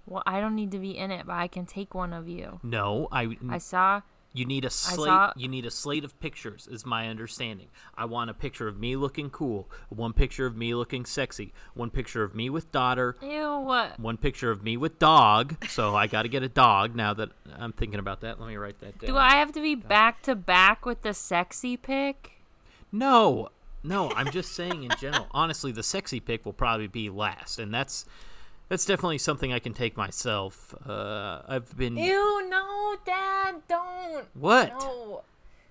Well, 0.07 0.23
I 0.27 0.40
don't 0.40 0.55
need 0.55 0.71
to 0.73 0.79
be 0.79 0.99
in 0.99 1.11
it, 1.11 1.27
but 1.27 1.33
I 1.33 1.49
can 1.49 1.64
take 1.64 1.94
one 1.94 2.12
of 2.12 2.29
you. 2.29 2.61
No, 2.62 3.09
I. 3.11 3.38
I 3.49 3.57
saw 3.57 4.03
You 4.35 4.45
need 4.45 4.64
a 4.64 4.71
slate. 4.71 5.07
saw- 5.07 5.33
You 5.37 5.49
need 5.49 5.64
a 5.64 5.71
slate 5.71 6.05
of 6.05 6.19
pictures, 6.21 6.69
is 6.71 6.85
my 6.85 7.09
understanding. 7.09 7.69
I 7.97 8.05
want 8.05 8.29
a 8.31 8.35
picture 8.35 8.69
of 8.69 8.79
me 8.79 8.95
looking 8.95 9.31
cool, 9.31 9.69
one 9.88 10.12
picture 10.12 10.45
of 10.47 10.55
me 10.57 10.75
looking 10.75 11.07
sexy, 11.07 11.53
one 11.75 11.91
picture 11.91 12.23
of 12.23 12.35
me 12.35 12.51
with 12.51 12.71
daughter, 12.71 13.17
Ew, 13.23 13.59
what? 13.61 13.99
one 13.99 14.17
picture 14.19 14.51
of 14.51 14.62
me 14.62 14.77
with 14.77 14.99
dog. 14.99 15.57
So 15.69 15.97
I 15.97 16.07
got 16.07 16.23
to 16.23 16.29
get 16.29 16.43
a 16.43 16.49
dog 16.49 16.95
now 16.95 17.14
that 17.14 17.31
I'm 17.59 17.73
thinking 17.73 17.99
about 17.99 18.21
that. 18.21 18.38
Let 18.38 18.49
me 18.49 18.57
write 18.57 18.79
that 18.81 18.99
down. 19.01 19.11
Do 19.11 19.17
I 19.17 19.37
have 19.37 19.53
to 19.53 19.61
be 19.62 19.75
back 19.75 20.23
to 20.23 20.35
back 20.37 20.85
with 20.85 21.03
the 21.03 21.14
sexy 21.14 21.77
pic? 21.77 22.33
No, 22.93 23.49
no. 23.83 24.11
I'm 24.12 24.31
just 24.31 24.53
saying 24.53 24.85
in 24.85 24.91
general. 25.01 25.27
Honestly, 25.33 25.73
the 25.73 25.83
sexy 25.83 26.21
pick 26.21 26.45
will 26.45 26.53
probably 26.53 26.87
be 26.87 27.11
last, 27.11 27.59
and 27.59 27.73
that's 27.73 28.05
that's 28.68 28.85
definitely 28.85 29.18
something 29.18 29.52
I 29.52 29.59
can 29.59 29.74
take 29.74 29.96
myself. 29.96 30.74
Uh, 30.87 31.42
I've 31.48 31.76
been 31.76 31.96
Ew, 31.96 32.48
no, 32.48 32.96
Dad, 33.04 33.57
don't. 33.68 34.26
what? 34.35 34.70
No. 34.78 35.22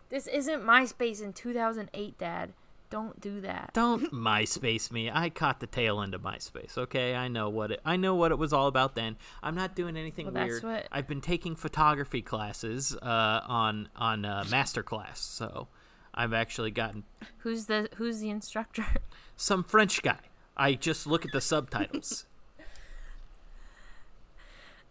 This 0.10 0.28
isn't 0.28 0.62
MySpace 0.64 1.22
in 1.22 1.34
2008, 1.34 2.18
Dad. 2.18 2.54
Don't 2.90 3.20
do 3.20 3.42
that. 3.42 3.72
Don't 3.74 4.14
MySpace 4.14 4.90
me. 4.94 5.12
I 5.14 5.30
caught 5.30 5.60
the 5.60 5.68
tail 5.68 6.00
end 6.02 6.14
of 6.14 6.22
MySpace. 6.22 6.78
Okay, 6.78 7.14
I 7.16 7.28
know 7.28 7.50
what 7.50 7.72
it. 7.72 7.82
I 7.84 7.98
know 7.98 8.16
what 8.16 8.32
it 8.32 8.38
was 8.38 8.54
all 8.54 8.68
about 8.68 8.96
then. 8.96 9.18
I'm 9.44 9.56
not 9.56 9.76
doing 9.76 9.98
anything 9.98 10.28
Well, 10.28 10.34
that's 10.36 10.50
weird. 10.50 10.64
what- 10.64 10.88
I've 10.94 11.08
been 11.08 11.20
taking 11.20 11.58
photography 11.58 12.22
classes 12.22 12.96
uh, 13.02 13.42
on 13.46 13.90
on 13.98 14.24
uh, 14.24 14.46
MasterClass, 14.48 15.18
so 15.18 15.68
I've 16.16 16.32
actually 16.32 16.72
gotten 16.72 17.04
Who's 17.40 17.66
the 17.66 17.90
Who's 17.98 18.20
the 18.22 18.30
instructor? 18.30 18.86
some 19.36 19.66
French 19.66 20.02
guy. 20.02 20.20
I 20.56 20.74
just 20.76 21.06
look 21.06 21.26
at 21.26 21.34
the 21.34 21.42
subtitles. 21.52 22.26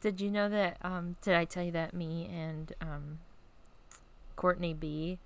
Did 0.07 0.21
you 0.21 0.31
know 0.31 0.49
that? 0.49 0.77
Um, 0.83 1.17
did 1.21 1.35
I 1.35 1.45
tell 1.45 1.65
you 1.65 1.73
that 1.73 1.93
me 1.93 2.31
and 2.33 2.73
um, 2.81 3.19
Courtney 4.37 4.73
B 4.73 5.19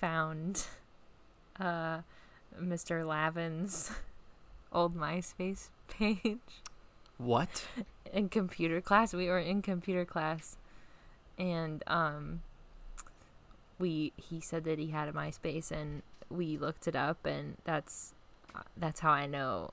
found 0.00 0.64
uh, 1.60 2.02
Mr. 2.56 3.04
Lavin's 3.04 3.90
old 4.72 4.96
MySpace 4.96 5.70
page 5.88 6.38
what? 7.16 7.66
in 8.12 8.28
computer 8.28 8.80
class? 8.80 9.12
We 9.12 9.26
were 9.26 9.40
in 9.40 9.60
computer 9.60 10.04
class, 10.04 10.56
and 11.36 11.82
um, 11.88 12.42
we 13.80 14.12
he 14.16 14.40
said 14.40 14.62
that 14.62 14.78
he 14.78 14.90
had 14.90 15.08
a 15.08 15.12
MySpace, 15.12 15.72
and 15.72 16.02
we 16.30 16.56
looked 16.56 16.86
it 16.86 16.94
up, 16.94 17.26
and 17.26 17.56
that's 17.64 18.14
uh, 18.54 18.60
that's 18.76 19.00
how 19.00 19.10
I 19.10 19.26
know 19.26 19.72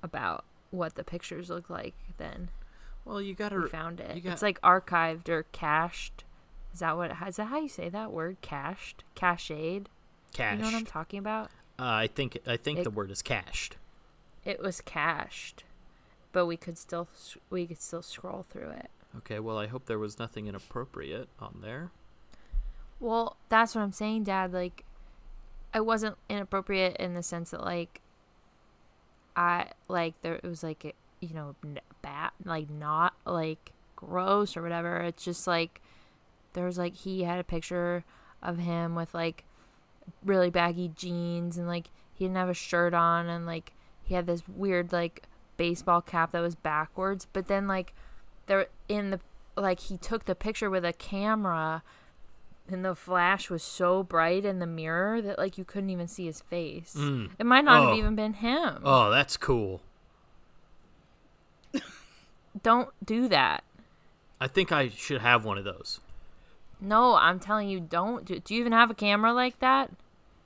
about 0.00 0.44
what 0.70 0.94
the 0.94 1.02
pictures 1.02 1.50
look 1.50 1.68
like. 1.68 1.94
Then 2.18 2.50
Well, 3.06 3.22
you 3.22 3.34
gotta. 3.34 3.56
we 3.60 3.68
found 3.68 4.00
it. 4.00 4.14
you 4.14 4.20
got- 4.20 4.34
It's 4.34 4.42
like 4.42 4.60
archived 4.60 5.28
or 5.30 5.44
cached. 5.52 6.24
Is 6.74 6.80
that 6.80 6.96
what? 6.98 7.12
Is 7.26 7.36
that 7.36 7.46
how 7.46 7.58
you 7.58 7.68
say 7.68 7.88
that 7.88 8.12
word? 8.12 8.36
Cached, 8.42 9.04
cached. 9.14 9.48
Cached. 9.48 9.88
You 10.34 10.58
know 10.58 10.64
what 10.64 10.74
I'm 10.74 10.84
talking 10.84 11.18
about? 11.18 11.46
Uh, 11.78 11.84
I 11.84 12.06
think 12.08 12.36
I 12.46 12.56
think 12.58 12.80
It- 12.80 12.84
the 12.84 12.90
word 12.90 13.10
is 13.10 13.22
cached. 13.22 13.76
It 14.44 14.60
was 14.60 14.80
cached, 14.80 15.64
but 16.32 16.46
we 16.46 16.56
could 16.56 16.76
still 16.76 17.08
we 17.48 17.66
could 17.66 17.80
still 17.80 18.02
scroll 18.02 18.44
through 18.50 18.70
it. 18.70 18.90
Okay, 19.18 19.38
well 19.40 19.56
I 19.58 19.66
hope 19.68 19.86
there 19.86 19.98
was 19.98 20.18
nothing 20.18 20.46
inappropriate 20.46 21.28
on 21.40 21.60
there. 21.62 21.90
Well, 23.00 23.36
that's 23.48 23.74
what 23.74 23.82
I'm 23.82 23.92
saying, 23.92 24.24
Dad. 24.24 24.52
Like, 24.52 24.84
I 25.72 25.80
wasn't 25.80 26.16
inappropriate 26.28 26.96
in 26.96 27.14
the 27.14 27.22
sense 27.22 27.50
that 27.52 27.62
like, 27.62 28.00
I 29.36 29.70
like 29.88 30.20
there 30.22 30.34
it 30.34 30.44
was 30.44 30.62
like 30.62 30.84
it, 30.84 30.94
you 31.20 31.34
know 31.34 31.54
bad 32.02 32.30
like 32.44 32.68
not 32.70 33.14
like 33.24 33.72
gross 33.96 34.56
or 34.56 34.62
whatever. 34.62 34.98
It's 34.98 35.24
just 35.24 35.46
like 35.46 35.80
there 36.52 36.64
was 36.64 36.78
like 36.78 36.94
he 36.94 37.22
had 37.24 37.38
a 37.38 37.44
picture 37.44 38.04
of 38.42 38.58
him 38.58 38.94
with 38.94 39.12
like 39.14 39.44
really 40.24 40.50
baggy 40.50 40.88
jeans 40.94 41.58
and 41.58 41.66
like 41.66 41.88
he 42.14 42.24
didn't 42.24 42.36
have 42.36 42.48
a 42.48 42.54
shirt 42.54 42.94
on 42.94 43.26
and 43.28 43.44
like 43.46 43.72
he 44.02 44.14
had 44.14 44.26
this 44.26 44.42
weird 44.46 44.92
like 44.92 45.24
baseball 45.56 46.00
cap 46.00 46.32
that 46.32 46.40
was 46.40 46.54
backwards 46.54 47.26
but 47.32 47.48
then 47.48 47.66
like 47.66 47.92
there 48.46 48.66
in 48.88 49.10
the 49.10 49.20
like 49.56 49.80
he 49.80 49.96
took 49.96 50.26
the 50.26 50.34
picture 50.34 50.70
with 50.70 50.84
a 50.84 50.92
camera 50.92 51.82
and 52.68 52.84
the 52.84 52.94
flash 52.94 53.48
was 53.50 53.62
so 53.62 54.02
bright 54.02 54.44
in 54.44 54.58
the 54.58 54.66
mirror 54.66 55.20
that 55.22 55.38
like 55.38 55.56
you 55.58 55.64
couldn't 55.64 55.90
even 55.90 56.08
see 56.08 56.26
his 56.26 56.40
face. 56.42 56.94
Mm. 56.98 57.30
It 57.38 57.46
might 57.46 57.64
not 57.64 57.82
Oh. 57.82 57.88
have 57.88 57.96
even 57.98 58.14
been 58.16 58.34
him. 58.34 58.78
Oh, 58.84 59.08
that's 59.10 59.36
cool. 59.36 59.80
Don't 62.62 62.88
do 63.04 63.28
that. 63.28 63.64
I 64.40 64.48
think 64.48 64.72
I 64.72 64.88
should 64.88 65.20
have 65.20 65.44
one 65.44 65.58
of 65.58 65.64
those. 65.64 66.00
No, 66.80 67.14
I'm 67.16 67.38
telling 67.40 67.68
you, 67.68 67.80
don't. 67.80 68.24
Do, 68.24 68.38
do 68.38 68.54
you 68.54 68.60
even 68.60 68.72
have 68.72 68.90
a 68.90 68.94
camera 68.94 69.32
like 69.32 69.58
that? 69.60 69.90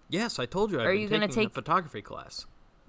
Yes, 0.08 0.38
I 0.38 0.46
told 0.46 0.70
you 0.70 0.80
I've 0.80 0.86
Are 0.86 0.92
been 0.92 1.00
you 1.02 1.08
gonna 1.08 1.28
take- 1.28 1.52
photography 1.52 2.02
class. 2.02 2.46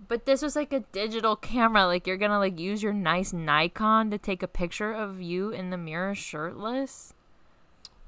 But 0.07 0.25
this 0.25 0.41
was 0.41 0.55
like 0.55 0.73
a 0.73 0.79
digital 0.91 1.36
camera. 1.36 1.86
Like 1.86 2.07
you're 2.07 2.17
gonna 2.17 2.39
like 2.39 2.60
use 2.60 2.81
your 2.81 2.93
nice 2.93 3.34
Nikon 3.34 4.10
to 4.12 4.17
take 4.17 4.41
a 4.41 4.47
picture 4.47 4.91
of 4.91 5.21
you 5.21 5.49
in 5.51 5.69
the 5.69 5.77
mirror 5.77 6.15
shirtless. 6.15 7.13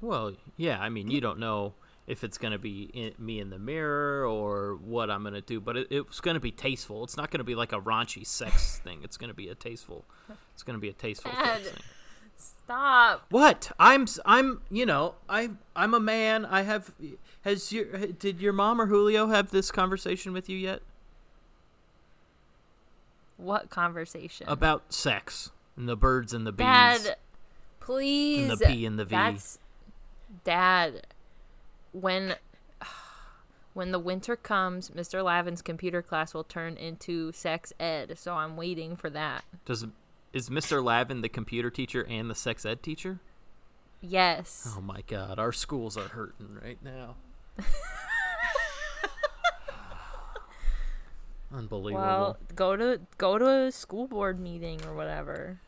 Well, 0.00 0.32
yeah, 0.56 0.80
I 0.80 0.88
mean, 0.88 1.10
you 1.10 1.20
don't 1.20 1.38
know 1.38 1.74
if 2.06 2.22
it's 2.22 2.36
going 2.38 2.52
to 2.52 2.58
be 2.58 2.90
in, 2.92 3.14
me 3.18 3.40
in 3.40 3.50
the 3.50 3.58
mirror 3.58 4.26
or 4.26 4.76
what 4.76 5.10
I'm 5.10 5.22
going 5.22 5.34
to 5.34 5.40
do, 5.40 5.60
but 5.60 5.76
it, 5.76 5.86
it's 5.90 6.20
going 6.20 6.34
to 6.34 6.40
be 6.40 6.50
tasteful. 6.50 7.02
It's 7.04 7.16
not 7.16 7.30
going 7.30 7.38
to 7.38 7.44
be 7.44 7.54
like 7.54 7.72
a 7.72 7.80
raunchy 7.80 8.26
sex 8.26 8.78
thing. 8.84 9.00
It's 9.02 9.16
going 9.16 9.28
to 9.28 9.34
be 9.34 9.48
a 9.48 9.54
tasteful. 9.54 10.04
It's 10.52 10.62
going 10.62 10.76
to 10.76 10.80
be 10.80 10.88
a 10.88 10.92
tasteful 10.92 11.30
thing. 11.62 11.74
Stop. 12.36 13.26
What? 13.30 13.70
I'm 13.78 14.06
I'm 14.24 14.62
you 14.70 14.84
know, 14.86 15.14
I 15.28 15.50
I'm 15.76 15.94
a 15.94 16.00
man. 16.00 16.44
I 16.44 16.62
have 16.62 16.92
has 17.42 17.72
your 17.72 17.84
did 17.84 18.40
your 18.40 18.52
mom 18.52 18.80
or 18.80 18.86
Julio 18.86 19.28
have 19.28 19.50
this 19.50 19.70
conversation 19.70 20.32
with 20.32 20.48
you 20.48 20.56
yet 20.56 20.80
What 23.36 23.70
conversation? 23.70 24.48
about 24.48 24.92
sex 24.92 25.50
and 25.76 25.88
the 25.88 25.96
birds 25.96 26.32
and 26.32 26.46
the 26.46 26.52
bees? 26.52 26.64
Dad, 26.64 27.16
please. 27.80 28.50
And 28.50 28.58
the 28.58 28.66
P 28.66 28.86
and 28.86 28.98
the 28.98 29.04
V. 29.04 29.14
That's 29.14 29.58
Dad. 30.44 31.06
When 31.94 32.34
when 33.72 33.92
the 33.92 33.98
winter 33.98 34.36
comes, 34.36 34.90
Mr. 34.90 35.24
Lavin's 35.24 35.62
computer 35.62 36.02
class 36.02 36.34
will 36.34 36.44
turn 36.44 36.76
into 36.76 37.32
sex 37.32 37.72
ed. 37.80 38.18
So 38.18 38.34
I'm 38.34 38.56
waiting 38.56 38.96
for 38.96 39.08
that. 39.10 39.44
Does 39.64 39.86
is 40.32 40.50
Mr. 40.50 40.82
Lavin 40.82 41.22
the 41.22 41.28
computer 41.28 41.70
teacher 41.70 42.04
and 42.08 42.28
the 42.28 42.34
sex 42.34 42.66
ed 42.66 42.82
teacher? 42.82 43.20
Yes. 44.00 44.74
Oh 44.76 44.80
my 44.80 45.02
god, 45.06 45.38
our 45.38 45.52
schools 45.52 45.96
are 45.96 46.08
hurting 46.08 46.58
right 46.62 46.78
now. 46.82 47.14
Unbelievable. 51.54 52.04
well, 52.04 52.36
go 52.56 52.76
to 52.76 53.00
go 53.16 53.38
to 53.38 53.48
a 53.48 53.70
school 53.72 54.08
board 54.08 54.40
meeting 54.40 54.84
or 54.84 54.94
whatever. 54.94 55.60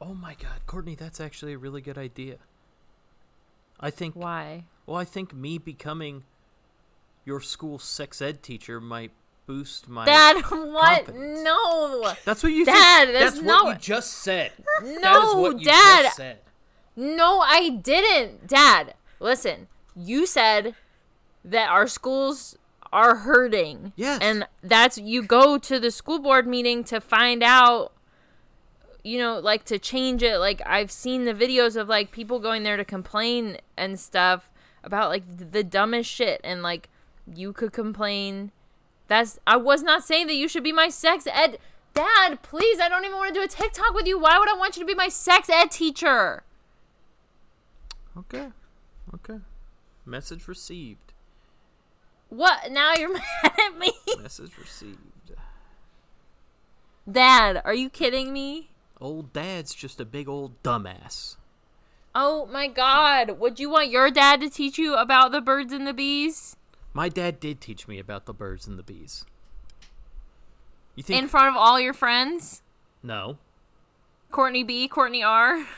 oh 0.00 0.12
my 0.12 0.34
god, 0.34 0.60
Courtney, 0.66 0.94
that's 0.94 1.20
actually 1.20 1.54
a 1.54 1.58
really 1.58 1.80
good 1.80 1.96
idea. 1.96 2.36
I 3.80 3.90
think 3.90 4.14
Why? 4.14 4.64
well, 4.86 4.96
I 4.96 5.04
think 5.04 5.34
me 5.34 5.58
becoming 5.58 6.24
your 7.24 7.40
school 7.40 7.78
sex 7.78 8.20
ed 8.22 8.42
teacher 8.42 8.80
might 8.80 9.12
boost 9.46 9.88
my 9.88 10.04
Dad, 10.04 10.36
what? 10.50 11.06
confidence. 11.06 11.40
No. 11.42 12.12
That's 12.24 12.42
what 12.42 12.52
you 12.52 12.64
Dad, 12.64 13.06
said. 13.08 13.14
that's 13.14 13.34
That's 13.36 13.46
not 13.46 13.64
what 13.64 13.74
you 13.76 13.94
just 13.94 14.12
said. 14.14 14.52
No, 14.82 15.36
what 15.40 15.58
you 15.60 15.64
Dad. 15.66 16.02
just 16.04 16.16
said. 16.16 16.38
No, 16.96 17.40
I 17.40 17.68
didn't. 17.70 18.46
Dad, 18.46 18.94
listen. 19.20 19.68
You 19.96 20.26
said 20.26 20.74
that 21.44 21.68
our 21.70 21.86
schools 21.86 22.56
are 22.92 23.16
hurting. 23.16 23.92
Yes. 23.96 24.18
And 24.22 24.46
that's 24.62 24.98
you 24.98 25.22
go 25.22 25.58
to 25.58 25.78
the 25.78 25.90
school 25.90 26.18
board 26.18 26.46
meeting 26.46 26.84
to 26.84 27.00
find 27.00 27.42
out 27.42 27.92
you 29.08 29.18
know, 29.18 29.38
like 29.38 29.64
to 29.64 29.78
change 29.78 30.22
it. 30.22 30.38
Like 30.38 30.60
I've 30.66 30.90
seen 30.90 31.24
the 31.24 31.32
videos 31.32 31.76
of 31.76 31.88
like 31.88 32.10
people 32.10 32.38
going 32.38 32.62
there 32.62 32.76
to 32.76 32.84
complain 32.84 33.56
and 33.76 33.98
stuff 33.98 34.50
about 34.84 35.08
like 35.08 35.24
the 35.50 35.64
dumbest 35.64 36.10
shit 36.10 36.40
and 36.44 36.62
like 36.62 36.90
you 37.26 37.52
could 37.52 37.72
complain. 37.72 38.52
That's 39.06 39.38
I 39.46 39.56
was 39.56 39.82
not 39.82 40.04
saying 40.04 40.26
that 40.26 40.36
you 40.36 40.46
should 40.46 40.62
be 40.64 40.72
my 40.72 40.90
sex 40.90 41.26
ed 41.32 41.58
Dad, 41.94 42.42
please, 42.42 42.78
I 42.78 42.88
don't 42.88 43.04
even 43.04 43.16
want 43.16 43.34
to 43.34 43.40
do 43.40 43.44
a 43.44 43.48
TikTok 43.48 43.94
with 43.94 44.06
you. 44.06 44.18
Why 44.18 44.38
would 44.38 44.48
I 44.48 44.56
want 44.56 44.76
you 44.76 44.82
to 44.82 44.86
be 44.86 44.94
my 44.94 45.08
sex 45.08 45.48
ed 45.48 45.70
teacher? 45.70 46.44
Okay. 48.16 48.48
Okay. 49.14 49.40
Message 50.04 50.46
received. 50.46 51.12
What? 52.28 52.70
Now 52.70 52.94
you're 52.94 53.12
mad 53.14 53.22
at 53.44 53.78
me? 53.78 53.92
Message 54.20 54.56
received. 54.58 54.98
Dad, 57.10 57.62
are 57.64 57.74
you 57.74 57.88
kidding 57.88 58.32
me? 58.34 58.70
Old 59.00 59.32
dad's 59.32 59.74
just 59.74 60.00
a 60.00 60.04
big 60.04 60.28
old 60.28 60.62
dumbass. 60.62 61.36
Oh 62.14 62.46
my 62.46 62.66
god. 62.66 63.38
Would 63.38 63.60
you 63.60 63.70
want 63.70 63.90
your 63.90 64.10
dad 64.10 64.40
to 64.40 64.50
teach 64.50 64.78
you 64.78 64.94
about 64.96 65.30
the 65.30 65.40
birds 65.40 65.72
and 65.72 65.86
the 65.86 65.92
bees? 65.92 66.56
My 66.92 67.08
dad 67.08 67.38
did 67.38 67.60
teach 67.60 67.86
me 67.86 67.98
about 67.98 68.26
the 68.26 68.34
birds 68.34 68.66
and 68.66 68.78
the 68.78 68.82
bees. 68.82 69.24
You 70.96 71.02
think 71.04 71.22
In 71.22 71.28
front 71.28 71.48
of 71.48 71.56
all 71.56 71.78
your 71.78 71.92
friends? 71.92 72.62
No. 73.02 73.38
Courtney 74.32 74.64
B, 74.64 74.88
Courtney 74.88 75.22
R. 75.22 75.66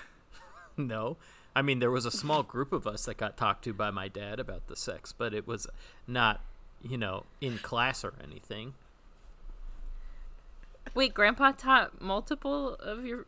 No. 0.77 1.19
I 1.55 1.61
mean 1.61 1.79
there 1.79 1.91
was 1.91 2.07
a 2.07 2.11
small 2.11 2.43
group 2.43 2.73
of 2.73 2.87
us 2.87 3.05
that 3.05 3.19
got 3.19 3.37
talked 3.37 3.65
to 3.65 3.75
by 3.75 3.91
my 3.91 4.09
dad 4.09 4.41
about 4.41 4.67
the 4.69 4.77
sex, 4.77 5.13
but 5.13 5.35
it 5.35 5.47
was 5.47 5.67
not, 6.07 6.41
you 6.83 6.97
know, 6.97 7.25
in 7.43 7.59
class 7.59 8.03
or 8.03 8.15
anything. 8.23 8.73
Wait, 10.95 11.15
Grandpa 11.15 11.53
taught 11.53 12.01
multiple 12.01 12.75
of 12.75 13.05
your 13.05 13.27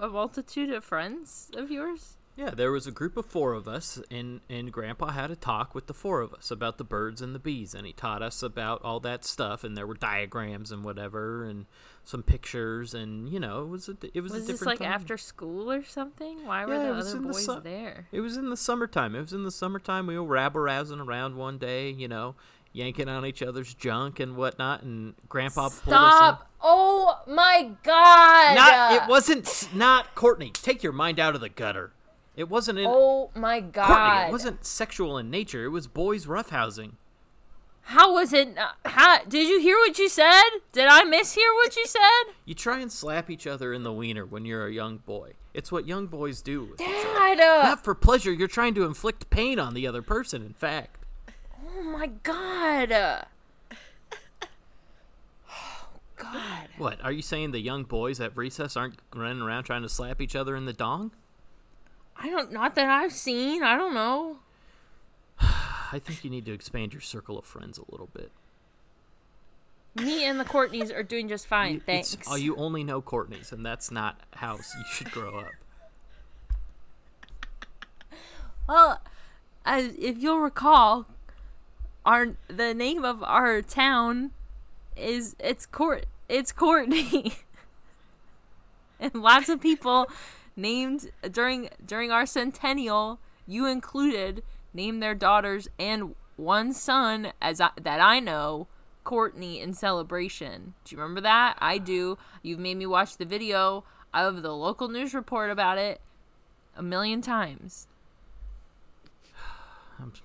a 0.00 0.08
multitude 0.08 0.70
of 0.70 0.82
friends 0.84 1.50
of 1.56 1.70
yours? 1.70 2.16
Yeah, 2.34 2.50
there 2.50 2.72
was 2.72 2.86
a 2.86 2.90
group 2.90 3.18
of 3.18 3.26
four 3.26 3.52
of 3.52 3.68
us, 3.68 4.00
and, 4.10 4.40
and 4.48 4.72
Grandpa 4.72 5.10
had 5.10 5.30
a 5.30 5.36
talk 5.36 5.74
with 5.74 5.86
the 5.86 5.92
four 5.92 6.22
of 6.22 6.32
us 6.32 6.50
about 6.50 6.78
the 6.78 6.82
birds 6.84 7.20
and 7.20 7.34
the 7.34 7.38
bees, 7.38 7.74
and 7.74 7.86
he 7.86 7.92
taught 7.92 8.22
us 8.22 8.42
about 8.42 8.82
all 8.82 9.00
that 9.00 9.22
stuff, 9.26 9.64
and 9.64 9.76
there 9.76 9.86
were 9.86 9.94
diagrams 9.94 10.72
and 10.72 10.82
whatever, 10.82 11.44
and 11.44 11.66
some 12.04 12.22
pictures, 12.22 12.94
and 12.94 13.28
you 13.28 13.38
know, 13.38 13.62
it 13.64 13.68
was 13.68 13.88
a, 13.90 13.96
it 14.14 14.22
was, 14.22 14.32
Was 14.32 14.48
a 14.48 14.52
this 14.52 14.62
like 14.62 14.78
time. 14.78 14.88
after 14.90 15.18
school 15.18 15.70
or 15.70 15.84
something? 15.84 16.46
Why 16.46 16.64
were 16.64 16.72
Yeah, 16.72 16.84
the 16.84 16.98
other 17.00 17.16
in 17.16 17.22
the 17.22 17.28
boys 17.28 17.44
su- 17.44 17.60
there? 17.62 18.06
It 18.12 18.22
was 18.22 18.38
in 18.38 18.48
the 18.48 18.56
summertime. 18.56 19.14
It 19.14 19.20
was 19.20 19.34
in 19.34 19.44
the 19.44 19.52
summertime. 19.52 20.06
We 20.06 20.18
were 20.18 20.24
rabble 20.24 20.62
rousing 20.62 21.00
around 21.00 21.36
one 21.36 21.58
day, 21.58 21.90
you 21.90 22.08
know, 22.08 22.34
yanking 22.72 23.08
on 23.08 23.24
each 23.26 23.42
other's 23.42 23.74
junk 23.74 24.20
and 24.20 24.36
whatnot, 24.36 24.82
and 24.82 25.14
Grandpa. 25.28 25.68
Stop! 25.68 26.48
Oh 26.60 27.20
my 27.26 27.70
god! 27.82 28.54
Not 28.54 29.02
it 29.02 29.08
wasn't 29.08 29.68
not 29.74 30.14
Courtney. 30.14 30.50
Take 30.50 30.82
your 30.82 30.92
mind 30.92 31.18
out 31.18 31.34
of 31.34 31.40
the 31.40 31.48
gutter. 31.48 31.92
It 32.36 32.48
wasn't 32.48 32.78
in 32.78 32.86
Oh 32.88 33.30
my 33.34 33.60
god! 33.60 33.86
Courtney. 33.86 34.28
It 34.28 34.32
wasn't 34.32 34.64
sexual 34.64 35.18
in 35.18 35.30
nature. 35.30 35.64
It 35.64 35.70
was 35.70 35.86
boys 35.86 36.26
roughhousing. 36.26 36.92
How 37.86 38.12
was 38.14 38.32
it? 38.32 38.54
Not, 38.54 38.76
how 38.84 39.24
did 39.24 39.48
you 39.48 39.60
hear 39.60 39.76
what 39.76 39.98
you 39.98 40.08
said? 40.08 40.42
Did 40.72 40.86
I 40.86 41.02
mishear 41.02 41.52
what 41.56 41.76
you 41.76 41.84
said? 41.86 42.32
You 42.44 42.54
try 42.54 42.78
and 42.78 42.92
slap 42.92 43.28
each 43.28 43.46
other 43.46 43.72
in 43.72 43.82
the 43.82 43.92
wiener 43.92 44.24
when 44.24 44.44
you're 44.44 44.66
a 44.66 44.72
young 44.72 44.98
boy. 44.98 45.32
It's 45.52 45.72
what 45.72 45.86
young 45.86 46.06
boys 46.06 46.42
do. 46.42 46.74
Dad! 46.78 47.40
uh, 47.40 47.62
Not 47.64 47.82
for 47.84 47.94
pleasure. 47.94 48.32
You're 48.32 48.48
trying 48.48 48.74
to 48.74 48.84
inflict 48.84 49.30
pain 49.30 49.58
on 49.58 49.74
the 49.74 49.86
other 49.86 50.00
person. 50.00 50.42
In 50.42 50.54
fact, 50.54 50.96
oh 51.78 51.82
my 51.82 52.06
god! 52.22 52.92
Oh 55.50 55.86
god! 56.16 56.68
what 56.78 57.02
are 57.02 57.12
you 57.12 57.22
saying? 57.22 57.50
The 57.52 57.60
young 57.60 57.82
boys 57.84 58.20
at 58.20 58.36
recess 58.36 58.76
aren't 58.76 58.98
running 59.14 59.42
around 59.42 59.64
trying 59.64 59.82
to 59.82 59.88
slap 59.88 60.20
each 60.20 60.36
other 60.36 60.54
in 60.56 60.64
the 60.66 60.72
dong? 60.72 61.10
I 62.16 62.30
don't. 62.30 62.52
Not 62.52 62.74
that 62.76 62.88
I've 62.88 63.12
seen. 63.12 63.62
I 63.62 63.76
don't 63.76 63.94
know. 63.94 64.38
I 65.40 65.98
think 65.98 66.24
you 66.24 66.30
need 66.30 66.46
to 66.46 66.52
expand 66.52 66.92
your 66.94 67.00
circle 67.00 67.38
of 67.38 67.44
friends 67.44 67.78
a 67.78 67.90
little 67.90 68.08
bit. 68.12 68.30
Me 69.96 70.24
and 70.24 70.40
the 70.40 70.44
Courtneys 70.44 70.90
are 70.94 71.02
doing 71.02 71.28
just 71.28 71.46
fine. 71.46 71.76
It's- 71.86 72.14
Thanks. 72.14 72.26
oh, 72.30 72.36
you 72.36 72.56
only 72.56 72.82
know 72.84 73.02
Courtney's, 73.02 73.52
and 73.52 73.64
that's 73.66 73.90
not 73.90 74.20
how 74.34 74.56
you 74.56 74.84
should 74.90 75.10
grow 75.10 75.38
up. 75.40 75.46
Well, 78.68 79.00
as 79.66 79.94
if 79.98 80.18
you'll 80.18 80.38
recall, 80.38 81.06
our 82.04 82.36
the 82.48 82.74
name 82.74 83.04
of 83.04 83.22
our 83.22 83.62
town 83.62 84.32
is 84.96 85.36
it's 85.38 85.66
Court 85.66 86.06
it's 86.28 86.52
Courtney, 86.52 87.34
and 89.00 89.14
lots 89.14 89.48
of 89.48 89.60
people 89.60 90.06
named 90.56 91.10
during 91.30 91.68
during 91.84 92.10
our 92.10 92.26
centennial, 92.26 93.18
you 93.46 93.66
included, 93.66 94.42
named 94.72 95.02
their 95.02 95.14
daughters 95.14 95.68
and 95.78 96.14
one 96.36 96.72
son 96.72 97.32
as 97.40 97.60
I, 97.60 97.70
that 97.80 98.00
I 98.00 98.20
know. 98.20 98.66
Courtney 99.04 99.58
in 99.58 99.74
celebration. 99.74 100.74
Do 100.84 100.94
you 100.94 101.02
remember 101.02 101.22
that? 101.22 101.58
I 101.58 101.78
do. 101.78 102.18
You've 102.40 102.60
made 102.60 102.76
me 102.76 102.86
watch 102.86 103.16
the 103.16 103.24
video 103.24 103.82
of 104.14 104.42
the 104.42 104.54
local 104.54 104.86
news 104.86 105.12
report 105.12 105.50
about 105.50 105.76
it 105.76 106.00
a 106.76 106.84
million 106.84 107.20
times. 107.20 107.88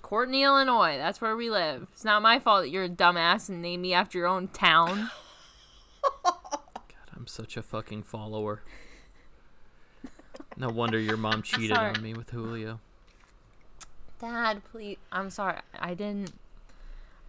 Courtney, 0.01 0.43
Illinois. 0.43 0.97
That's 0.97 1.21
where 1.21 1.35
we 1.35 1.49
live. 1.49 1.87
It's 1.91 2.05
not 2.05 2.21
my 2.21 2.39
fault 2.39 2.63
that 2.63 2.69
you're 2.69 2.85
a 2.85 2.89
dumbass 2.89 3.49
and 3.49 3.61
name 3.61 3.81
me 3.81 3.93
after 3.93 4.17
your 4.17 4.27
own 4.27 4.47
town. 4.47 5.09
God, 6.23 6.35
I'm 7.15 7.27
such 7.27 7.57
a 7.57 7.61
fucking 7.61 8.03
follower. 8.03 8.61
No 10.55 10.69
wonder 10.69 10.99
your 10.99 11.17
mom 11.17 11.41
cheated 11.43 11.77
on 11.77 12.01
me 12.01 12.13
with 12.13 12.29
Julio. 12.29 12.79
Dad, 14.19 14.61
please. 14.71 14.97
I'm 15.11 15.29
sorry. 15.29 15.59
I 15.79 15.93
didn't. 15.93 16.33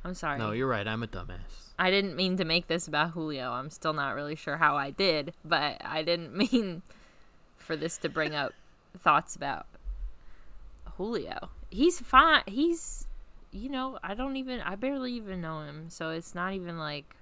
I'm 0.04 0.14
sorry. 0.14 0.38
No, 0.38 0.52
you're 0.52 0.68
right. 0.68 0.86
I'm 0.86 1.02
a 1.02 1.06
dumbass. 1.06 1.72
I 1.78 1.90
didn't 1.90 2.16
mean 2.16 2.36
to 2.38 2.44
make 2.44 2.66
this 2.66 2.88
about 2.88 3.10
Julio. 3.10 3.50
I'm 3.52 3.70
still 3.70 3.92
not 3.92 4.14
really 4.14 4.34
sure 4.34 4.56
how 4.56 4.76
I 4.76 4.90
did, 4.90 5.34
but 5.44 5.76
I 5.84 6.02
didn't 6.02 6.34
mean 6.36 6.82
for 7.56 7.76
this 7.76 7.98
to 7.98 8.08
bring 8.08 8.34
up 8.34 8.52
thoughts 8.98 9.36
about 9.36 9.66
Julio. 10.96 11.50
He's 11.70 12.00
fine. 12.00 12.42
He's, 12.46 13.06
you 13.50 13.68
know, 13.68 13.98
I 14.02 14.14
don't 14.14 14.36
even, 14.36 14.60
I 14.60 14.74
barely 14.74 15.12
even 15.12 15.40
know 15.40 15.60
him. 15.60 15.86
So 15.90 16.10
it's 16.10 16.34
not 16.34 16.54
even 16.54 16.78
like, 16.78 17.16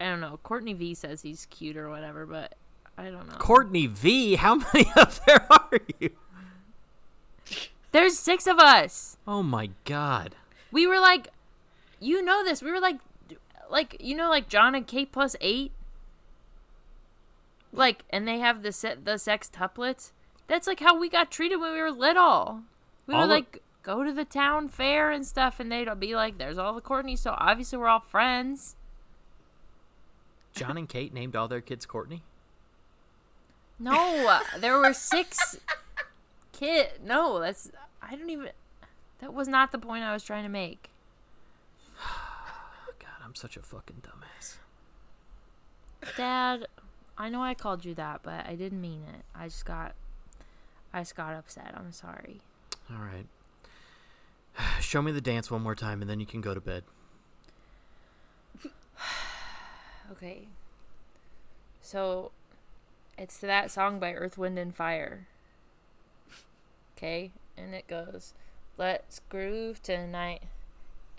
I 0.00 0.06
don't 0.06 0.20
know. 0.20 0.38
Courtney 0.42 0.74
V 0.74 0.94
says 0.94 1.22
he's 1.22 1.46
cute 1.46 1.76
or 1.76 1.88
whatever, 1.88 2.26
but 2.26 2.54
I 2.98 3.04
don't 3.10 3.28
know. 3.28 3.36
Courtney 3.38 3.86
V, 3.86 4.36
how 4.36 4.54
many 4.74 4.90
of 4.96 5.20
there 5.26 5.46
are 5.50 5.78
you? 6.00 6.10
There's 7.92 8.18
six 8.18 8.46
of 8.46 8.58
us. 8.58 9.16
Oh 9.26 9.42
my 9.42 9.70
god. 9.84 10.34
We 10.70 10.86
were 10.86 11.00
like, 11.00 11.28
you 12.00 12.22
know 12.22 12.44
this. 12.44 12.62
We 12.62 12.70
were 12.70 12.80
like, 12.80 12.98
like 13.70 13.96
you 14.00 14.14
know, 14.14 14.28
like 14.28 14.48
John 14.48 14.74
and 14.74 14.86
Kate 14.86 15.12
plus 15.12 15.34
eight. 15.40 15.72
Like, 17.72 18.04
and 18.10 18.26
they 18.26 18.38
have 18.38 18.62
the 18.62 18.72
set 18.72 19.04
the 19.04 19.12
sextuplets. 19.12 20.12
That's 20.46 20.66
like 20.66 20.80
how 20.80 20.98
we 20.98 21.08
got 21.08 21.30
treated 21.30 21.56
when 21.56 21.72
we 21.72 21.80
were 21.80 21.90
little. 21.90 22.62
We 23.06 23.14
All 23.14 23.22
would 23.22 23.30
like 23.30 23.62
go 23.82 24.02
to 24.02 24.12
the 24.12 24.24
town 24.24 24.68
fair 24.68 25.10
and 25.10 25.26
stuff, 25.26 25.60
and 25.60 25.70
they'd 25.70 25.88
be 26.00 26.14
like, 26.16 26.38
"There's 26.38 26.58
all 26.58 26.74
the 26.74 26.80
Courtneys." 26.80 27.20
So 27.20 27.34
obviously 27.38 27.78
we're 27.78 27.88
all 27.88 28.00
friends. 28.00 28.76
John 30.54 30.78
and 30.78 30.88
Kate 30.88 31.12
named 31.12 31.36
all 31.36 31.48
their 31.48 31.60
kids 31.60 31.84
Courtney? 31.84 32.22
No, 33.78 34.40
there 34.58 34.78
were 34.78 34.94
six 34.94 35.58
kid. 36.52 36.88
No, 37.04 37.38
that's 37.40 37.70
I 38.02 38.16
don't 38.16 38.30
even. 38.30 38.50
That 39.20 39.34
was 39.34 39.48
not 39.48 39.70
the 39.70 39.78
point 39.78 40.04
I 40.04 40.12
was 40.12 40.24
trying 40.24 40.44
to 40.44 40.48
make. 40.48 40.90
God, 42.98 43.24
I'm 43.24 43.34
such 43.34 43.56
a 43.56 43.62
fucking 43.62 44.02
dumbass. 44.02 44.56
Dad, 46.16 46.66
I 47.18 47.28
know 47.28 47.42
I 47.42 47.54
called 47.54 47.84
you 47.84 47.94
that, 47.94 48.20
but 48.22 48.46
I 48.46 48.54
didn't 48.54 48.80
mean 48.80 49.02
it. 49.14 49.24
I 49.34 49.44
just 49.44 49.66
got 49.66 49.94
I 50.92 51.00
just 51.00 51.16
got 51.16 51.34
upset. 51.34 51.74
I'm 51.76 51.92
sorry. 51.92 52.40
All 52.90 53.02
right. 53.02 53.26
Show 54.80 55.02
me 55.02 55.12
the 55.12 55.20
dance 55.20 55.50
one 55.50 55.62
more 55.62 55.74
time 55.74 56.00
and 56.00 56.10
then 56.10 56.20
you 56.20 56.26
can 56.26 56.40
go 56.40 56.54
to 56.54 56.60
bed. 56.60 56.84
Okay. 60.12 60.46
So 61.80 62.30
it's 63.18 63.38
that 63.38 63.72
song 63.72 63.98
by 63.98 64.12
Earth, 64.12 64.38
Wind 64.38 64.56
and 64.56 64.72
Fire. 64.72 65.26
Okay? 66.96 67.32
And 67.56 67.74
it 67.74 67.88
goes, 67.88 68.34
Let's 68.78 69.20
groove 69.28 69.82
tonight. 69.82 70.42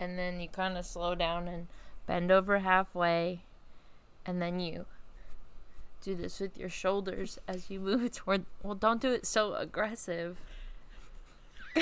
And 0.00 0.18
then 0.18 0.40
you 0.40 0.48
kind 0.48 0.78
of 0.78 0.86
slow 0.86 1.14
down 1.14 1.48
and 1.48 1.66
bend 2.06 2.30
over 2.30 2.60
halfway. 2.60 3.40
And 4.24 4.40
then 4.40 4.60
you 4.60 4.86
do 6.02 6.14
this 6.14 6.40
with 6.40 6.56
your 6.56 6.68
shoulders 6.68 7.38
as 7.48 7.70
you 7.70 7.80
move 7.80 8.12
toward. 8.14 8.44
Well, 8.62 8.74
don't 8.74 9.00
do 9.00 9.12
it 9.12 9.26
so 9.26 9.54
aggressive. 9.54 10.38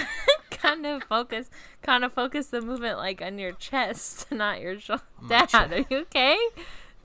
kind 0.51 0.87
of 0.87 1.03
focus, 1.05 1.51
kind 1.83 2.05
of 2.05 2.13
focus 2.13 2.49
the 2.49 2.61
movement 2.61 2.99
like 2.99 3.23
on 3.23 3.39
your 3.39 3.53
chest, 3.53 4.31
not 4.33 4.61
your 4.61 4.79
shoulder. 4.79 5.03
Dad, 5.29 5.49
chest. 5.49 5.73
are 5.73 5.85
you 5.89 5.99
okay? 6.03 6.37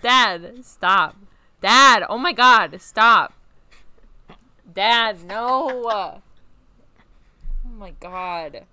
Dad, 0.01 0.63
stop. 0.63 1.15
Dad, 1.61 2.03
oh 2.09 2.17
my 2.17 2.33
god, 2.33 2.81
stop. 2.81 3.33
Dad, 4.73 5.23
no. 5.23 5.83
Oh 5.83 6.21
my 7.77 7.91
god. 7.99 8.65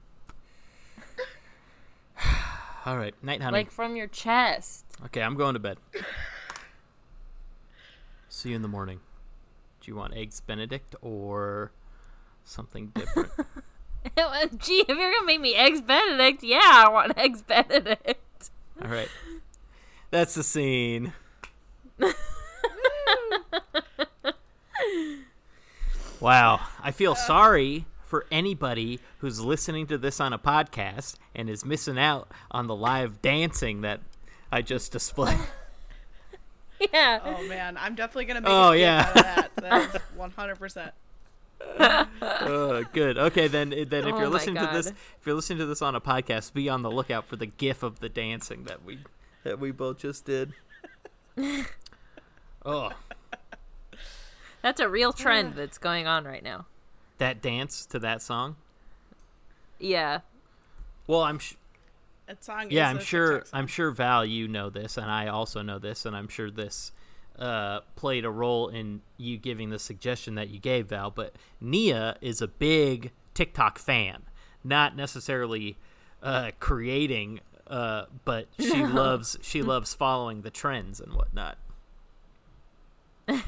All 2.86 2.96
right, 2.96 3.14
night, 3.22 3.42
honey. 3.42 3.52
Like 3.52 3.70
from 3.70 3.96
your 3.96 4.06
chest. 4.06 4.84
okay, 5.06 5.22
I'm 5.22 5.36
going 5.36 5.54
to 5.54 5.60
bed. 5.60 5.78
See 8.28 8.50
you 8.50 8.56
in 8.56 8.62
the 8.62 8.68
morning. 8.68 9.00
Do 9.80 9.90
you 9.90 9.96
want 9.96 10.14
eggs 10.14 10.40
Benedict 10.40 10.94
or 11.02 11.72
something 12.44 12.88
different? 12.94 13.30
Gee, 14.58 14.84
if 14.88 14.88
you're 14.88 15.12
gonna 15.12 15.26
make 15.26 15.40
me 15.40 15.54
eggs 15.54 15.80
Benedict, 15.80 16.42
yeah, 16.42 16.60
I 16.62 16.88
want 16.88 17.16
eggs 17.18 17.42
Benedict. 17.42 18.50
All 18.82 18.88
right. 18.90 19.08
That's 20.10 20.34
the 20.34 20.42
scene. 20.42 21.12
wow. 26.20 26.60
I 26.82 26.90
feel 26.90 27.12
uh. 27.12 27.16
sorry 27.16 27.86
for 28.04 28.26
anybody 28.30 29.00
who's 29.18 29.40
listening 29.40 29.86
to 29.88 29.98
this 29.98 30.18
on 30.20 30.32
a 30.32 30.38
podcast 30.38 31.16
and 31.34 31.50
is 31.50 31.64
missing 31.64 31.98
out 31.98 32.30
on 32.50 32.66
the 32.66 32.74
live 32.74 33.20
dancing 33.20 33.82
that 33.82 34.00
I 34.50 34.62
just 34.62 34.92
displayed. 34.92 35.38
Yeah. 36.94 37.18
Oh 37.24 37.44
man, 37.48 37.76
I'm 37.76 37.96
definitely 37.96 38.26
gonna 38.26 38.40
make 38.40 38.52
Oh, 38.52 38.70
a 38.70 38.76
yeah. 38.76 39.00
out 39.00 39.16
of 39.16 39.22
that. 39.24 39.50
That 39.56 39.94
is 39.96 40.00
100. 40.14 40.58
percent 40.60 40.92
Uh, 42.20 42.82
good. 42.92 43.18
Okay, 43.18 43.48
then 43.48 43.70
then 43.70 44.06
if 44.06 44.14
Oh 44.14 44.18
you're 44.18 44.20
my 44.20 44.26
listening 44.26 44.56
to 44.56 44.70
this 44.72 44.86
if 44.86 44.96
you're 45.26 45.34
listening 45.34 45.58
to 45.58 45.66
this 45.66 45.82
on 45.82 45.94
a 45.94 46.00
podcast, 46.00 46.52
be 46.52 46.68
on 46.68 46.82
the 46.82 46.90
lookout 46.90 47.26
for 47.26 47.36
the 47.36 47.46
gif 47.46 47.82
of 47.82 48.00
the 48.00 48.08
dancing 48.08 48.64
that 48.64 48.84
we 48.84 48.98
that 49.44 49.58
we 49.58 49.70
both 49.70 49.98
just 49.98 50.24
did. 50.24 50.52
oh, 52.64 52.90
That's 54.62 54.80
a 54.80 54.88
real 54.88 55.12
trend 55.12 55.54
that's 55.54 55.78
going 55.78 56.06
on 56.06 56.24
right 56.24 56.42
now. 56.42 56.66
that 57.18 57.40
dance 57.42 57.86
to 57.86 57.98
that 58.00 58.22
song? 58.22 58.56
Yeah. 59.78 60.20
Well, 61.06 61.22
I'm 61.22 61.38
sh- 61.38 61.54
That 62.26 62.44
song. 62.44 62.68
yeah, 62.70 62.90
is 62.90 62.96
I'm 62.98 63.02
sure. 63.04 63.44
I'm 63.52 63.66
sure 63.66 63.90
Val, 63.90 64.24
you 64.24 64.48
know 64.48 64.70
this, 64.70 64.96
and 64.96 65.10
I 65.10 65.28
also 65.28 65.62
know 65.62 65.78
this, 65.78 66.04
and 66.06 66.16
I'm 66.16 66.28
sure 66.28 66.50
this 66.50 66.92
uh, 67.38 67.80
played 67.96 68.24
a 68.24 68.30
role 68.30 68.68
in 68.68 69.02
you 69.16 69.38
giving 69.38 69.70
the 69.70 69.78
suggestion 69.78 70.34
that 70.34 70.48
you 70.48 70.58
gave, 70.58 70.88
Val. 70.88 71.10
But 71.10 71.34
Nia 71.60 72.16
is 72.20 72.42
a 72.42 72.48
big 72.48 73.12
TikTok 73.34 73.78
fan, 73.78 74.22
not 74.64 74.96
necessarily 74.96 75.76
uh, 76.22 76.50
creating, 76.58 77.40
uh, 77.66 78.06
but 78.24 78.48
she 78.58 78.84
loves 78.86 79.38
she 79.42 79.62
loves 79.62 79.94
following 79.94 80.42
the 80.42 80.50
trends 80.50 81.00
and 81.00 81.14
whatnot. 81.14 81.58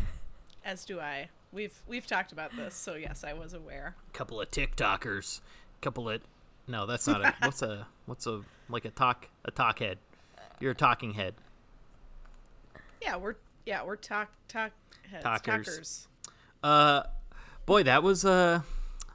As 0.64 0.84
do 0.84 1.00
I. 1.00 1.30
We've 1.52 1.74
we've 1.88 2.06
talked 2.06 2.30
about 2.30 2.54
this, 2.56 2.74
so 2.74 2.94
yes, 2.94 3.24
I 3.24 3.32
was 3.32 3.54
aware. 3.54 3.96
couple 4.12 4.40
of 4.40 4.50
TikTokers, 4.50 5.40
couple 5.80 6.08
of 6.08 6.20
no, 6.68 6.86
that's 6.86 7.08
not 7.08 7.24
a 7.24 7.34
what's 7.42 7.62
a 7.62 7.88
what's 8.06 8.26
a 8.26 8.42
like 8.68 8.84
a 8.84 8.90
talk 8.90 9.28
a 9.44 9.50
talk 9.50 9.80
head. 9.80 9.98
You're 10.60 10.72
a 10.72 10.76
talking 10.76 11.14
head. 11.14 11.34
Yeah, 13.02 13.16
we're 13.16 13.36
yeah 13.66 13.84
we're 13.84 13.96
talk 13.96 14.30
talk 14.48 14.72
heads, 15.10 15.22
Talkers. 15.24 15.66
talkers. 15.66 16.08
Uh, 16.62 17.02
boy, 17.66 17.82
that 17.84 18.02
was 18.02 18.24
uh, 18.24 18.60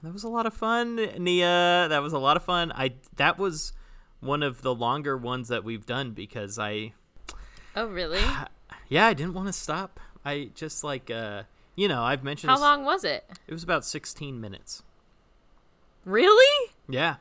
that 0.03 0.13
was 0.13 0.23
a 0.23 0.29
lot 0.29 0.45
of 0.45 0.53
fun, 0.53 0.95
Nia. 1.17 1.87
That 1.89 2.01
was 2.01 2.13
a 2.13 2.19
lot 2.19 2.37
of 2.37 2.43
fun. 2.43 2.71
I 2.73 2.93
that 3.17 3.37
was 3.37 3.73
one 4.19 4.41
of 4.43 4.61
the 4.61 4.73
longer 4.73 5.15
ones 5.17 5.49
that 5.49 5.63
we've 5.63 5.85
done 5.85 6.11
because 6.11 6.57
I, 6.57 6.93
Oh, 7.75 7.85
really? 7.87 8.21
yeah, 8.89 9.05
I 9.07 9.13
didn't 9.13 9.33
want 9.33 9.47
to 9.47 9.53
stop. 9.53 9.99
I 10.23 10.49
just 10.55 10.83
like 10.83 11.11
uh, 11.11 11.43
you 11.75 11.87
know, 11.87 12.01
I've 12.03 12.23
mentioned 12.23 12.49
How 12.49 12.55
this- 12.57 12.61
long 12.63 12.83
was 12.85 13.03
it? 13.03 13.29
It 13.47 13.53
was 13.53 13.63
about 13.63 13.85
16 13.85 14.39
minutes. 14.41 14.81
Really? 16.05 16.71
Yeah, 16.87 17.15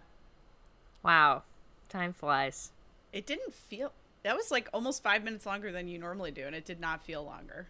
Wow. 1.02 1.42
Time 1.88 2.12
flies. 2.12 2.72
It 3.12 3.26
didn't 3.26 3.54
feel. 3.54 3.92
That 4.24 4.36
was 4.36 4.50
like 4.50 4.68
almost 4.72 5.02
five 5.02 5.22
minutes 5.22 5.46
longer 5.46 5.70
than 5.70 5.86
you 5.86 5.98
normally 5.98 6.32
do, 6.32 6.44
and 6.46 6.54
it 6.56 6.64
did 6.64 6.80
not 6.80 7.04
feel 7.04 7.22
longer. 7.24 7.68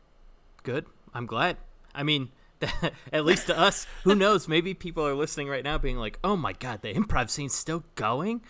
good. 0.63 0.87
I'm 1.13 1.27
glad. 1.27 1.59
I 1.95 2.03
mean. 2.03 2.31
At 3.13 3.27
least 3.27 3.49
to 3.49 3.59
us, 3.59 3.87
who 4.05 4.15
knows? 4.25 4.49
Maybe 4.49 4.73
people 4.73 5.07
are 5.07 5.15
listening 5.15 5.49
right 5.49 5.65
now, 5.65 5.77
being 5.77 5.99
like, 5.99 6.19
"Oh 6.25 6.35
my 6.37 6.55
god, 6.55 6.81
the 6.81 6.95
improv 6.95 7.29
scene's 7.29 7.53
still 7.53 7.85
going." 7.95 8.41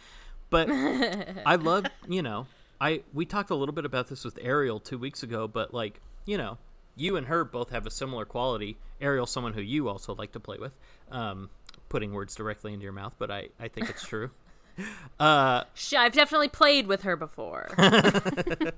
But 0.50 0.68
I 1.46 1.56
love, 1.56 1.86
you 2.06 2.22
know, 2.22 2.46
I 2.80 3.02
we 3.12 3.24
talked 3.24 3.50
a 3.50 3.56
little 3.56 3.74
bit 3.74 3.84
about 3.84 4.08
this 4.08 4.24
with 4.24 4.38
Ariel 4.40 4.78
two 4.78 4.98
weeks 4.98 5.24
ago, 5.24 5.48
but 5.48 5.74
like, 5.74 6.00
you 6.26 6.38
know, 6.38 6.58
you 6.94 7.16
and 7.16 7.26
her 7.26 7.44
both 7.44 7.70
have 7.70 7.86
a 7.86 7.90
similar 7.90 8.24
quality. 8.24 8.76
Ariel, 9.00 9.26
someone 9.26 9.54
who 9.54 9.62
you 9.62 9.88
also 9.88 10.14
like 10.14 10.30
to 10.32 10.38
play 10.40 10.58
with, 10.58 10.74
um, 11.10 11.50
putting 11.88 12.12
words 12.12 12.36
directly 12.36 12.72
into 12.72 12.84
your 12.84 12.92
mouth, 12.92 13.16
but 13.18 13.32
I 13.32 13.48
I 13.58 13.66
think 13.68 13.90
it's 13.90 14.06
true. 14.06 14.30
uh, 15.20 15.64
I've 15.96 16.12
definitely 16.12 16.48
played 16.48 16.86
with 16.86 17.02
her 17.02 17.16
before. 17.16 17.68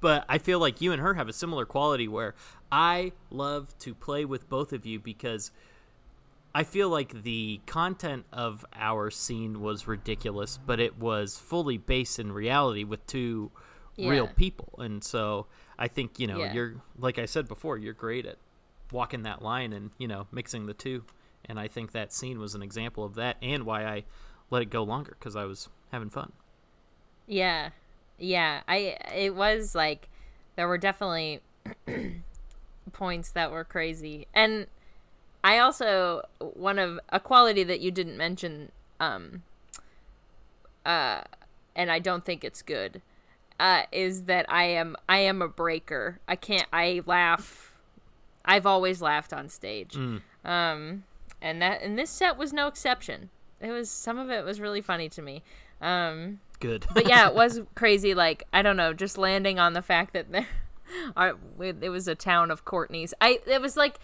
but 0.00 0.24
I 0.28 0.38
feel 0.38 0.58
like 0.58 0.80
you 0.80 0.92
and 0.92 1.00
her 1.00 1.14
have 1.14 1.28
a 1.28 1.32
similar 1.32 1.66
quality 1.66 2.08
where 2.08 2.34
I 2.70 3.12
love 3.30 3.76
to 3.80 3.94
play 3.94 4.24
with 4.24 4.48
both 4.48 4.72
of 4.72 4.86
you 4.86 5.00
because 5.00 5.50
I 6.54 6.64
feel 6.64 6.88
like 6.88 7.22
the 7.22 7.60
content 7.66 8.24
of 8.32 8.64
our 8.74 9.10
scene 9.10 9.60
was 9.60 9.86
ridiculous, 9.86 10.58
but 10.64 10.80
it 10.80 10.98
was 10.98 11.36
fully 11.36 11.78
based 11.78 12.18
in 12.18 12.32
reality 12.32 12.84
with 12.84 13.06
two 13.06 13.50
real 13.98 14.28
people. 14.28 14.74
And 14.78 15.02
so 15.02 15.46
I 15.78 15.88
think, 15.88 16.18
you 16.20 16.26
know, 16.26 16.38
Yeah. 16.38 16.52
you're 16.52 16.74
like 16.98 17.18
I 17.18 17.26
said 17.26 17.48
before, 17.48 17.78
you're 17.78 17.94
great 17.94 18.26
at 18.26 18.36
walking 18.92 19.22
that 19.22 19.42
line 19.42 19.72
and, 19.72 19.90
you 19.98 20.08
know, 20.08 20.26
mixing 20.32 20.66
the 20.66 20.74
two. 20.74 21.04
And 21.44 21.58
I 21.58 21.68
think 21.68 21.92
that 21.92 22.12
scene 22.12 22.38
was 22.38 22.54
an 22.54 22.62
example 22.62 23.04
of 23.04 23.14
that 23.16 23.36
and 23.42 23.64
why 23.64 23.84
I 23.84 24.04
let 24.50 24.62
it 24.62 24.70
go 24.70 24.82
longer 24.82 25.16
cuz 25.20 25.36
I 25.36 25.44
was 25.44 25.68
having 25.92 26.10
fun. 26.10 26.32
Yeah. 27.26 27.70
Yeah. 28.18 28.62
I 28.68 28.96
it 29.14 29.34
was 29.34 29.74
like 29.74 30.08
there 30.56 30.66
were 30.68 30.78
definitely 30.78 31.40
points 32.92 33.30
that 33.30 33.50
were 33.50 33.64
crazy. 33.64 34.26
And 34.34 34.66
I 35.44 35.58
also 35.58 36.22
one 36.40 36.78
of 36.78 36.98
a 37.10 37.20
quality 37.20 37.62
that 37.64 37.80
you 37.80 37.90
didn't 37.90 38.16
mention 38.16 38.72
um 38.98 39.42
uh 40.84 41.22
and 41.76 41.90
I 41.92 41.98
don't 41.98 42.24
think 42.24 42.42
it's 42.44 42.62
good 42.62 43.02
uh 43.60 43.82
is 43.92 44.24
that 44.24 44.46
I 44.48 44.64
am 44.64 44.96
I 45.08 45.18
am 45.18 45.42
a 45.42 45.48
breaker. 45.48 46.20
I 46.26 46.36
can't 46.36 46.66
I 46.72 47.02
laugh 47.06 47.72
I've 48.44 48.66
always 48.66 49.02
laughed 49.02 49.32
on 49.32 49.48
stage. 49.48 49.96
Um 50.44 51.04
and 51.40 51.62
that 51.62 51.82
and 51.82 51.98
this 51.98 52.10
set 52.10 52.36
was 52.36 52.52
no 52.52 52.66
exception. 52.66 53.30
It 53.60 53.70
was 53.70 53.90
some 53.90 54.18
of 54.18 54.30
it 54.30 54.44
was 54.44 54.60
really 54.60 54.80
funny 54.80 55.08
to 55.10 55.22
me. 55.22 55.42
Um 55.80 56.40
Good. 56.60 56.86
but 56.92 57.08
yeah, 57.08 57.28
it 57.28 57.34
was 57.34 57.60
crazy. 57.74 58.14
Like 58.14 58.44
I 58.52 58.62
don't 58.62 58.76
know, 58.76 58.92
just 58.92 59.18
landing 59.18 59.58
on 59.58 59.72
the 59.72 59.82
fact 59.82 60.12
that 60.14 60.32
there 60.32 60.48
are 61.16 61.36
it 61.60 61.90
was 61.90 62.08
a 62.08 62.14
town 62.14 62.50
of 62.50 62.64
Courtney's. 62.64 63.14
I 63.20 63.40
it 63.46 63.60
was 63.60 63.76
like 63.76 63.98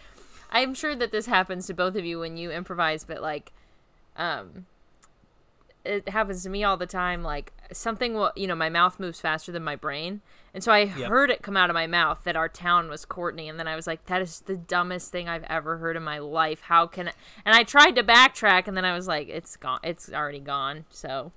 I'm 0.55 0.73
sure 0.73 0.95
that 0.95 1.11
this 1.11 1.27
happens 1.27 1.67
to 1.67 1.75
both 1.75 1.97
of 1.97 2.05
you 2.05 2.21
when 2.21 2.37
you 2.37 2.53
improvise, 2.53 3.03
but 3.03 3.21
like, 3.21 3.53
um, 4.17 4.67
it 5.85 6.09
happens 6.09 6.43
to 6.45 6.51
me 6.51 6.65
all 6.65 6.77
the 6.77 6.87
time. 6.87 7.23
Like 7.23 7.53
something 7.73 8.15
will, 8.15 8.33
you 8.37 8.47
know, 8.47 8.55
my 8.55 8.69
mouth 8.69 8.99
moves 8.99 9.21
faster 9.21 9.53
than 9.53 9.63
my 9.63 9.77
brain, 9.77 10.21
and 10.53 10.63
so 10.63 10.73
I 10.73 10.87
heard 10.87 11.31
it 11.31 11.43
come 11.43 11.57
out 11.57 11.71
of 11.71 11.75
my 11.75 11.87
mouth 11.87 12.23
that 12.25 12.37
our 12.37 12.49
town 12.49 12.89
was 12.89 13.05
Courtney, 13.05 13.49
and 13.49 13.59
then 13.59 13.69
I 13.69 13.77
was 13.77 13.87
like, 13.87 14.07
that 14.07 14.23
is 14.23 14.41
the 14.41 14.57
dumbest 14.57 15.11
thing 15.13 15.29
I've 15.29 15.45
ever 15.45 15.79
heard 15.79 15.97
in 15.97 16.03
my 16.03 16.19
life. 16.19 16.63
How 16.63 16.87
can? 16.87 17.09
I? 17.09 17.13
And 17.45 17.55
I 17.55 17.63
tried 17.63 17.93
to 17.97 18.03
backtrack, 18.03 18.69
and 18.69 18.77
then 18.77 18.85
I 18.85 18.95
was 18.95 19.07
like, 19.07 19.29
it's 19.29 19.57
gone. 19.57 19.81
It's 19.83 20.13
already 20.13 20.41
gone. 20.41 20.85
So 20.91 21.33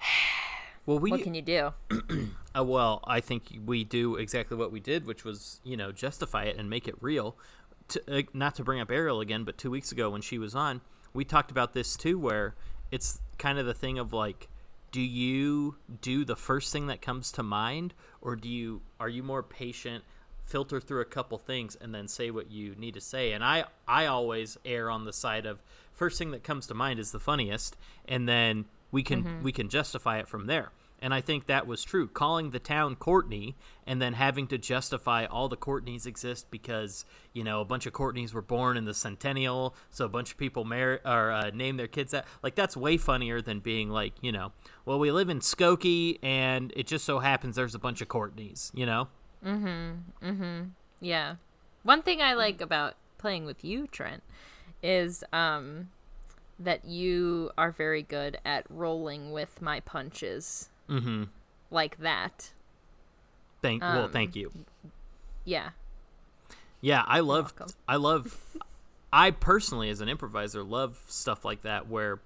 well, 0.86 0.98
we 0.98 1.10
what 1.10 1.22
can 1.22 1.34
you 1.34 1.42
do? 1.42 1.72
Uh, 2.56 2.64
well, 2.64 3.00
I 3.06 3.20
think 3.20 3.58
we 3.66 3.84
do 3.84 4.16
exactly 4.16 4.56
what 4.56 4.72
we 4.72 4.80
did, 4.80 5.06
which 5.06 5.26
was, 5.26 5.60
you 5.62 5.76
know, 5.76 5.92
justify 5.92 6.44
it 6.44 6.56
and 6.56 6.70
make 6.70 6.88
it 6.88 6.94
real. 7.02 7.36
To, 7.88 8.18
uh, 8.20 8.22
not 8.32 8.54
to 8.54 8.64
bring 8.64 8.80
up 8.80 8.90
Ariel 8.90 9.20
again, 9.20 9.44
but 9.44 9.58
two 9.58 9.70
weeks 9.70 9.92
ago 9.92 10.08
when 10.08 10.22
she 10.22 10.38
was 10.38 10.54
on, 10.54 10.80
we 11.12 11.22
talked 11.22 11.50
about 11.50 11.74
this 11.74 11.96
too, 11.96 12.18
where 12.18 12.54
it's 12.90 13.20
kind 13.38 13.58
of 13.58 13.66
the 13.66 13.74
thing 13.74 13.98
of 13.98 14.12
like, 14.12 14.48
do 14.92 15.00
you 15.00 15.76
do 16.00 16.24
the 16.24 16.36
first 16.36 16.72
thing 16.72 16.86
that 16.86 17.02
comes 17.02 17.32
to 17.32 17.42
mind, 17.42 17.94
or 18.20 18.36
do 18.36 18.48
you 18.48 18.82
are 18.98 19.08
you 19.08 19.22
more 19.22 19.42
patient, 19.42 20.04
filter 20.44 20.80
through 20.80 21.00
a 21.00 21.06
couple 21.06 21.38
things, 21.38 21.76
and 21.76 21.94
then 21.94 22.08
say 22.08 22.30
what 22.30 22.50
you 22.50 22.74
need 22.76 22.94
to 22.94 23.00
say? 23.00 23.32
And 23.32 23.44
I 23.44 23.64
I 23.86 24.06
always 24.06 24.56
err 24.64 24.90
on 24.90 25.04
the 25.04 25.12
side 25.12 25.46
of 25.46 25.62
first 25.92 26.18
thing 26.18 26.30
that 26.30 26.42
comes 26.42 26.66
to 26.68 26.74
mind 26.74 26.98
is 26.98 27.12
the 27.12 27.20
funniest, 27.20 27.76
and 28.06 28.28
then 28.28 28.66
we 28.90 29.02
can 29.02 29.24
mm-hmm. 29.24 29.42
we 29.42 29.52
can 29.52 29.68
justify 29.68 30.18
it 30.18 30.28
from 30.28 30.46
there. 30.46 30.70
And 31.00 31.12
I 31.12 31.20
think 31.20 31.46
that 31.46 31.66
was 31.66 31.84
true. 31.84 32.08
Calling 32.08 32.50
the 32.50 32.58
town 32.58 32.96
Courtney 32.96 33.54
and 33.86 34.00
then 34.00 34.14
having 34.14 34.46
to 34.48 34.58
justify 34.58 35.26
all 35.26 35.48
the 35.48 35.56
Courtneys 35.56 36.06
exist 36.06 36.50
because 36.50 37.04
you 37.34 37.44
know 37.44 37.60
a 37.60 37.64
bunch 37.66 37.84
of 37.86 37.92
Courtneys 37.92 38.32
were 38.32 38.42
born 38.42 38.76
in 38.76 38.86
the 38.86 38.94
centennial, 38.94 39.74
so 39.90 40.06
a 40.06 40.08
bunch 40.08 40.32
of 40.32 40.38
people 40.38 40.64
marry 40.64 40.98
or 41.04 41.30
uh, 41.30 41.50
name 41.50 41.76
their 41.76 41.86
kids 41.86 42.12
that. 42.12 42.26
Like 42.42 42.54
that's 42.54 42.76
way 42.76 42.96
funnier 42.96 43.42
than 43.42 43.60
being 43.60 43.90
like 43.90 44.14
you 44.22 44.32
know, 44.32 44.52
well 44.84 44.98
we 44.98 45.10
live 45.12 45.28
in 45.28 45.40
Skokie 45.40 46.18
and 46.22 46.72
it 46.74 46.86
just 46.86 47.04
so 47.04 47.18
happens 47.18 47.56
there's 47.56 47.74
a 47.74 47.78
bunch 47.78 48.00
of 48.00 48.08
Courtneys. 48.08 48.70
You 48.74 48.86
know, 48.86 49.08
Mhm. 49.44 49.98
Mhm. 50.22 50.70
Yeah. 51.00 51.36
One 51.82 52.02
thing 52.02 52.22
I 52.22 52.32
like 52.34 52.60
about 52.60 52.94
playing 53.18 53.44
with 53.44 53.64
you, 53.64 53.86
Trent, 53.86 54.22
is 54.82 55.22
um 55.32 55.90
that 56.58 56.86
you 56.86 57.50
are 57.58 57.70
very 57.70 58.02
good 58.02 58.38
at 58.46 58.64
rolling 58.70 59.30
with 59.30 59.60
my 59.60 59.78
punches. 59.80 60.70
Mm-hmm. 60.88 61.24
Like 61.70 61.98
that. 61.98 62.50
Thank 63.62 63.82
well, 63.82 64.04
Um, 64.04 64.12
thank 64.12 64.36
you. 64.36 64.52
Yeah. 65.44 65.70
Yeah, 66.80 67.02
I 67.06 67.20
love. 67.20 67.52
I 67.88 67.96
love 67.96 68.38
I 69.12 69.30
personally 69.30 69.88
as 69.88 70.00
an 70.00 70.08
improviser 70.08 70.62
love 70.62 71.02
stuff 71.08 71.44
like 71.44 71.62
that 71.62 71.88
where 71.88 72.20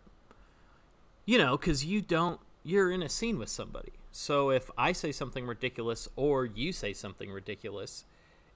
you 1.25 1.39
know, 1.39 1.57
cuz 1.57 1.85
you 1.85 2.01
don't 2.01 2.41
you're 2.63 2.91
in 2.91 3.03
a 3.03 3.09
scene 3.09 3.39
with 3.39 3.49
somebody. 3.49 3.93
So 4.13 4.51
if 4.51 4.71
I 4.77 4.93
say 4.93 5.13
something 5.13 5.47
ridiculous 5.47 6.09
or 6.17 6.45
you 6.45 6.73
say 6.73 6.93
something 6.93 7.31
ridiculous, 7.31 8.05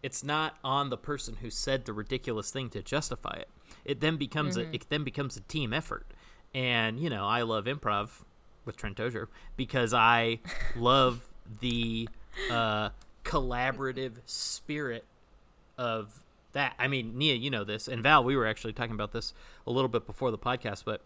it's 0.02 0.24
not 0.24 0.58
on 0.62 0.90
the 0.90 0.98
person 0.98 1.36
who 1.36 1.48
said 1.48 1.84
the 1.84 1.92
ridiculous 1.92 2.50
thing 2.50 2.68
to 2.70 2.82
justify 2.82 3.36
it. 3.38 3.48
It 3.84 4.00
then 4.00 4.16
becomes 4.16 4.56
a 4.56 4.74
it 4.74 4.88
then 4.90 5.04
becomes 5.04 5.36
a 5.36 5.40
team 5.40 5.72
effort. 5.72 6.06
And, 6.54 7.00
you 7.00 7.10
know, 7.10 7.26
I 7.26 7.42
love 7.42 7.64
improv 7.64 8.24
with 8.64 8.76
Trent 8.76 8.96
Dozier 8.96 9.28
because 9.56 9.92
I 9.94 10.40
love 10.76 11.28
the 11.60 12.08
uh 12.50 12.90
collaborative 13.24 14.14
spirit 14.26 15.04
of 15.78 16.22
that. 16.52 16.74
I 16.78 16.88
mean, 16.88 17.16
Nia, 17.18 17.34
you 17.34 17.50
know 17.50 17.64
this, 17.64 17.88
and 17.88 18.02
Val, 18.02 18.22
we 18.24 18.36
were 18.36 18.46
actually 18.46 18.72
talking 18.72 18.94
about 18.94 19.12
this 19.12 19.34
a 19.66 19.70
little 19.70 19.88
bit 19.88 20.06
before 20.06 20.30
the 20.30 20.38
podcast, 20.38 20.84
but 20.84 21.00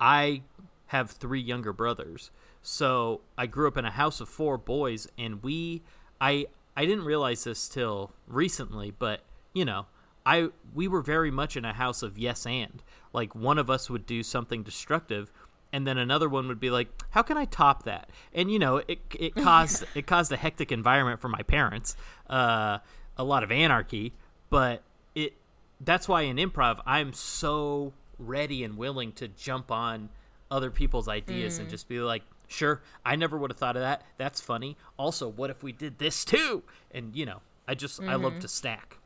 I 0.00 0.42
have 0.86 1.10
three 1.10 1.40
younger 1.40 1.72
brothers. 1.72 2.30
So 2.62 3.20
I 3.38 3.46
grew 3.46 3.68
up 3.68 3.76
in 3.76 3.84
a 3.84 3.90
house 3.90 4.20
of 4.20 4.28
four 4.28 4.58
boys, 4.58 5.08
and 5.16 5.42
we, 5.42 5.82
I, 6.20 6.46
I 6.76 6.84
didn't 6.84 7.04
realize 7.04 7.44
this 7.44 7.68
till 7.68 8.12
recently, 8.26 8.90
but 8.90 9.22
you 9.54 9.64
know, 9.64 9.86
I 10.26 10.48
we 10.74 10.88
were 10.88 11.02
very 11.02 11.30
much 11.30 11.56
in 11.56 11.64
a 11.64 11.72
house 11.72 12.02
of 12.02 12.18
yes 12.18 12.46
and. 12.46 12.82
Like 13.12 13.34
one 13.34 13.58
of 13.58 13.70
us 13.70 13.90
would 13.90 14.06
do 14.06 14.22
something 14.22 14.62
destructive, 14.62 15.32
and 15.72 15.86
then 15.86 15.98
another 15.98 16.28
one 16.28 16.48
would 16.48 16.60
be 16.60 16.70
like, 16.70 16.88
"How 17.10 17.22
can 17.22 17.36
I 17.36 17.44
top 17.44 17.84
that?" 17.84 18.10
And 18.34 18.50
you 18.50 18.58
know, 18.58 18.78
it 18.78 19.00
it 19.18 19.34
caused 19.36 19.84
it 19.94 20.06
caused 20.06 20.32
a 20.32 20.36
hectic 20.36 20.72
environment 20.72 21.20
for 21.20 21.28
my 21.28 21.42
parents, 21.42 21.96
uh, 22.28 22.78
a 23.16 23.24
lot 23.24 23.42
of 23.42 23.50
anarchy. 23.50 24.12
But 24.48 24.82
it 25.14 25.34
that's 25.80 26.08
why 26.08 26.22
in 26.22 26.36
improv 26.36 26.80
I'm 26.86 27.12
so 27.12 27.92
ready 28.18 28.64
and 28.64 28.76
willing 28.76 29.12
to 29.12 29.28
jump 29.28 29.70
on 29.70 30.10
other 30.50 30.70
people's 30.70 31.08
ideas 31.08 31.58
and 31.58 31.70
just 31.70 31.88
be 31.88 32.00
like, 32.00 32.22
"Sure, 32.48 32.82
I 33.04 33.16
never 33.16 33.38
would 33.38 33.50
have 33.50 33.58
thought 33.58 33.76
of 33.76 33.82
that. 33.82 34.02
That's 34.18 34.40
funny." 34.40 34.76
Also, 34.96 35.28
what 35.28 35.50
if 35.50 35.62
we 35.62 35.72
did 35.72 35.98
this 35.98 36.24
too? 36.24 36.64
And 36.90 37.14
you 37.14 37.24
know, 37.26 37.40
I 37.68 37.74
just 37.74 38.02
I 38.02 38.16
love 38.16 38.40
to 38.40 38.48
stack. 38.48 38.98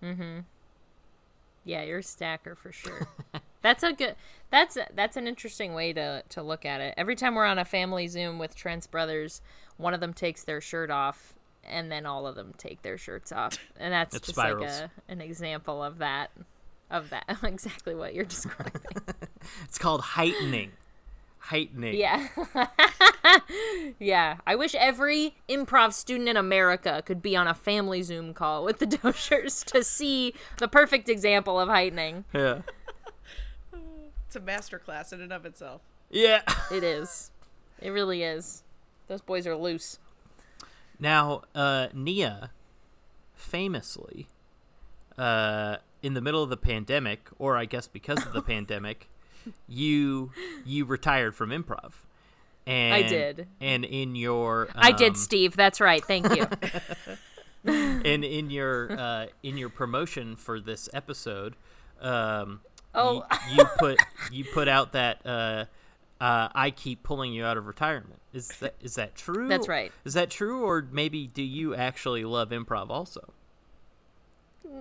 Hmm. 0.00 0.40
Yeah, 1.64 1.82
you're 1.82 1.98
a 1.98 2.02
stacker 2.02 2.54
for 2.54 2.70
sure. 2.70 3.08
that's 3.66 3.82
a 3.82 3.92
good. 3.92 4.14
That's 4.50 4.76
a, 4.76 4.86
that's 4.94 5.16
an 5.16 5.26
interesting 5.26 5.74
way 5.74 5.92
to 5.92 6.22
to 6.28 6.42
look 6.42 6.64
at 6.64 6.80
it. 6.80 6.94
Every 6.96 7.16
time 7.16 7.34
we're 7.34 7.44
on 7.44 7.58
a 7.58 7.64
family 7.64 8.06
Zoom 8.06 8.38
with 8.38 8.54
Trent's 8.54 8.86
brothers, 8.86 9.40
one 9.76 9.92
of 9.92 10.00
them 10.00 10.14
takes 10.14 10.44
their 10.44 10.60
shirt 10.60 10.88
off, 10.88 11.34
and 11.64 11.90
then 11.90 12.06
all 12.06 12.28
of 12.28 12.36
them 12.36 12.54
take 12.56 12.82
their 12.82 12.96
shirts 12.96 13.32
off, 13.32 13.58
and 13.76 13.92
that's 13.92 14.14
It 14.14 14.22
just 14.22 14.38
like 14.38 14.60
a 14.60 14.90
an 15.08 15.20
example 15.20 15.82
of 15.82 15.98
that. 15.98 16.30
Of 16.88 17.10
that, 17.10 17.24
exactly 17.42 17.96
what 17.96 18.14
you're 18.14 18.24
describing. 18.24 18.82
It's 19.64 19.78
called 19.78 20.00
heightening. 20.00 20.72
Heightening. 21.38 21.94
yeah, 21.94 22.26
yeah. 24.00 24.38
I 24.44 24.56
wish 24.56 24.74
every 24.74 25.36
improv 25.48 25.92
student 25.92 26.28
in 26.28 26.36
America 26.36 27.00
could 27.06 27.22
be 27.22 27.36
on 27.36 27.46
a 27.46 27.54
family 27.54 28.02
Zoom 28.02 28.34
call 28.34 28.64
with 28.64 28.80
the 28.80 28.86
Doziers 28.86 29.64
to 29.66 29.84
see 29.84 30.34
the 30.58 30.66
perfect 30.66 31.08
example 31.08 31.60
of 31.60 31.68
heightening. 31.68 32.24
Yeah. 32.32 32.62
It's 34.26 34.36
a 34.36 34.40
masterclass 34.40 35.12
in 35.12 35.20
and 35.20 35.32
of 35.32 35.46
itself. 35.46 35.82
Yeah. 36.10 36.42
It 36.70 36.84
is. 36.84 37.30
It 37.80 37.90
really 37.90 38.22
is. 38.22 38.62
Those 39.08 39.20
boys 39.20 39.46
are 39.46 39.56
loose. 39.56 39.98
Now, 40.98 41.42
uh, 41.54 41.88
Nia, 41.92 42.50
famously, 43.34 44.28
uh, 45.18 45.76
in 46.02 46.14
the 46.14 46.20
middle 46.20 46.42
of 46.42 46.50
the 46.50 46.56
pandemic, 46.56 47.28
or 47.38 47.56
I 47.56 47.66
guess 47.66 47.86
because 47.86 48.24
of 48.24 48.32
the 48.32 48.42
pandemic, 48.54 49.08
you 49.68 50.32
you 50.64 50.84
retired 50.84 51.34
from 51.34 51.50
improv. 51.50 51.92
And, 52.66 52.94
I 52.94 53.02
did. 53.02 53.46
And 53.60 53.84
in 53.84 54.16
your 54.16 54.68
I 54.74 54.90
um, 54.90 54.96
did, 54.96 55.16
Steve. 55.16 55.54
That's 55.54 55.80
right. 55.80 56.04
Thank 56.04 56.34
you. 56.34 56.48
and 57.64 58.24
in 58.24 58.50
your 58.50 58.92
uh, 58.98 59.26
in 59.42 59.56
your 59.56 59.68
promotion 59.68 60.36
for 60.36 60.60
this 60.60 60.88
episode, 60.92 61.54
um, 62.00 62.60
Oh. 62.96 63.24
y- 63.30 63.38
you, 63.56 63.64
put 63.78 63.98
you 64.32 64.44
put 64.44 64.68
out 64.68 64.92
that 64.92 65.20
uh, 65.24 65.66
uh, 66.20 66.48
I 66.54 66.70
keep 66.70 67.02
pulling 67.02 67.32
you 67.32 67.44
out 67.44 67.56
of 67.56 67.66
retirement. 67.66 68.20
Is 68.32 68.48
that 68.60 68.74
is 68.80 68.94
that 68.96 69.14
true? 69.14 69.48
That's 69.48 69.68
right. 69.68 69.92
Is 70.04 70.14
that 70.14 70.30
true, 70.30 70.64
or 70.64 70.86
maybe 70.90 71.26
do 71.26 71.42
you 71.42 71.74
actually 71.74 72.24
love 72.24 72.50
improv 72.50 72.90
also? 72.90 73.32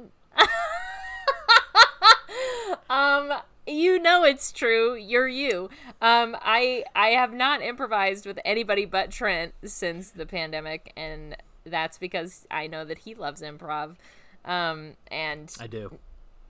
um, 2.90 3.34
you 3.68 4.00
know 4.00 4.24
it's 4.24 4.52
true. 4.52 4.96
You're 4.96 5.28
you. 5.28 5.70
Um, 6.02 6.36
I 6.42 6.86
I 6.96 7.10
have 7.10 7.34
not 7.34 7.62
improvised 7.62 8.26
with 8.26 8.40
anybody 8.46 8.86
but 8.86 9.12
Trent 9.12 9.54
since 9.64 10.12
the 10.12 10.26
pandemic, 10.26 10.92
and 10.96 11.36
that's 11.66 11.98
because 11.98 12.48
I 12.52 12.68
know 12.68 12.86
that 12.86 13.00
he 13.00 13.16
loves 13.16 13.42
improv. 13.42 13.96
Um, 14.44 14.94
and 15.08 15.54
I 15.60 15.68
do. 15.68 15.98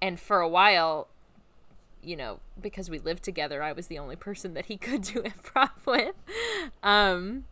and 0.01 0.19
for 0.19 0.41
a 0.41 0.49
while 0.49 1.07
you 2.05 2.15
know 2.15 2.39
because 2.61 2.89
we 2.89 2.99
lived 2.99 3.23
together 3.23 3.61
i 3.61 3.71
was 3.71 3.87
the 3.87 3.97
only 3.97 4.15
person 4.15 4.53
that 4.53 4.65
he 4.65 4.77
could 4.85 5.01
do 5.01 5.21
improv 5.21 5.71
with. 5.85 6.15
Um 6.83 7.45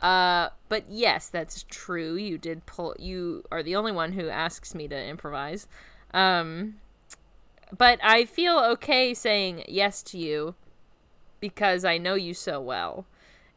uh 0.00 0.48
but 0.68 0.84
yes 0.88 1.28
that's 1.28 1.64
true. 1.68 2.14
You 2.16 2.38
did 2.38 2.66
pull 2.66 2.96
you 2.98 3.44
are 3.52 3.62
the 3.62 3.76
only 3.76 3.92
one 3.92 4.12
who 4.12 4.28
asks 4.28 4.74
me 4.74 4.88
to 4.88 5.06
improvise. 5.06 5.66
Um 6.12 6.76
but 7.76 7.98
i 8.02 8.24
feel 8.24 8.58
okay 8.58 9.14
saying 9.14 9.64
yes 9.68 10.02
to 10.02 10.18
you 10.18 10.54
because 11.40 11.84
i 11.84 11.98
know 11.98 12.14
you 12.14 12.34
so 12.34 12.60
well. 12.60 13.06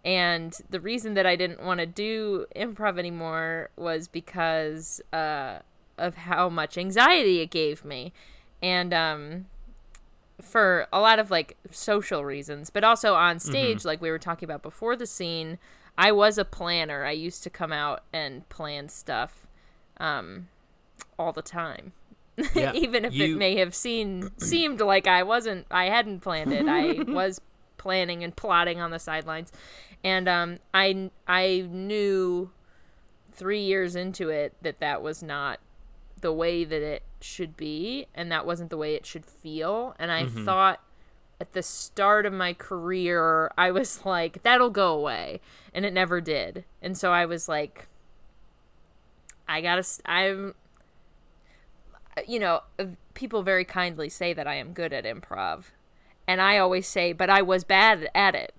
And 0.06 0.56
the 0.70 0.80
reason 0.80 1.16
that 1.16 1.26
I 1.26 1.36
didn't 1.36 1.64
want 1.64 1.80
to 1.80 1.88
do 1.88 2.46
improv 2.56 3.00
anymore 3.00 3.72
was 3.76 4.08
because 4.08 5.02
uh, 5.12 5.60
of 5.98 6.16
how 6.16 6.48
much 6.48 6.78
anxiety 6.78 7.42
it 7.42 7.50
gave 7.50 7.84
me. 7.84 8.14
And 8.62 8.94
um, 8.94 9.46
for 10.42 10.88
a 10.92 11.00
lot 11.00 11.20
of 11.20 11.32
like 11.32 11.58
social 11.72 12.26
reasons, 12.26 12.70
but 12.70 12.84
also 12.84 13.14
on 13.14 13.40
stage, 13.40 13.86
like 13.86 14.02
we 14.02 14.10
were 14.12 14.20
talking 14.20 14.46
about 14.48 14.62
before 14.62 14.96
the 14.96 15.06
scene, 15.06 15.58
I 15.98 16.12
was 16.12 16.38
a 16.38 16.46
planner. 16.46 17.06
I 17.06 17.12
used 17.12 17.42
to 17.44 17.50
come 17.50 17.72
out 17.72 18.04
and 18.12 18.48
plan 18.50 18.90
stuff 18.90 19.48
um, 19.98 20.50
all 21.18 21.32
the 21.34 21.42
time. 21.42 21.94
Yeah, 22.54 22.74
Even 22.74 23.06
if 23.06 23.14
you- 23.14 23.36
it 23.36 23.38
may 23.38 23.56
have 23.58 23.74
seen 23.74 24.30
seemed 24.38 24.82
like 24.82 25.08
I 25.08 25.24
wasn't 25.24 25.68
I 25.72 25.86
hadn't 25.86 26.20
planned 26.20 26.52
it. 26.52 26.68
I 26.68 27.02
was 27.12 27.40
planning 27.78 28.26
and 28.26 28.36
plotting 28.36 28.82
on 28.82 28.92
the 28.92 29.00
sidelines. 29.00 29.54
And 30.04 30.28
um 30.28 30.58
I 30.74 31.12
I 31.30 31.66
knew 31.72 32.52
3 33.32 33.62
years 33.62 33.96
into 33.96 34.28
it 34.30 34.54
that 34.64 34.82
that 34.82 35.02
was 35.02 35.24
not 35.24 35.62
the 36.20 36.34
way 36.34 36.66
that 36.66 36.82
it 36.82 37.04
should 37.26 37.58
be 37.58 38.08
and 38.14 38.32
that 38.32 38.46
wasn't 38.46 38.70
the 38.70 38.78
way 38.78 38.96
it 38.96 39.06
should 39.06 39.26
feel 39.26 39.96
and 40.00 40.12
I 40.12 40.26
thought 40.26 40.82
at 41.42 41.54
the 41.54 41.64
start 41.64 42.26
of 42.26 42.34
my 42.34 42.54
career 42.54 43.52
I 43.58 43.72
was 43.72 44.06
like 44.06 44.44
that'll 44.44 44.70
go 44.70 44.94
away 44.94 45.42
and 45.74 45.86
it 45.86 45.94
never 45.94 46.22
did. 46.22 46.64
And 46.82 46.98
so 46.98 47.12
I 47.12 47.26
was 47.26 47.50
like 47.50 47.88
I 49.48 49.62
got 49.62 49.84
to 49.84 50.02
I'm 50.06 50.56
you 52.28 52.40
know, 52.40 52.62
uh, 52.80 52.86
people 53.14 53.44
very 53.44 53.66
kindly 53.66 54.10
say 54.10 54.34
that 54.34 54.48
I 54.48 54.56
am 54.56 54.72
good 54.72 54.94
at 54.94 55.04
improv. 55.04 55.66
And 56.28 56.42
I 56.42 56.58
always 56.58 56.88
say, 56.88 57.14
but 57.14 57.30
I 57.30 57.42
was 57.42 57.64
bad 57.64 58.10
at 58.16 58.36
it. 58.36 58.54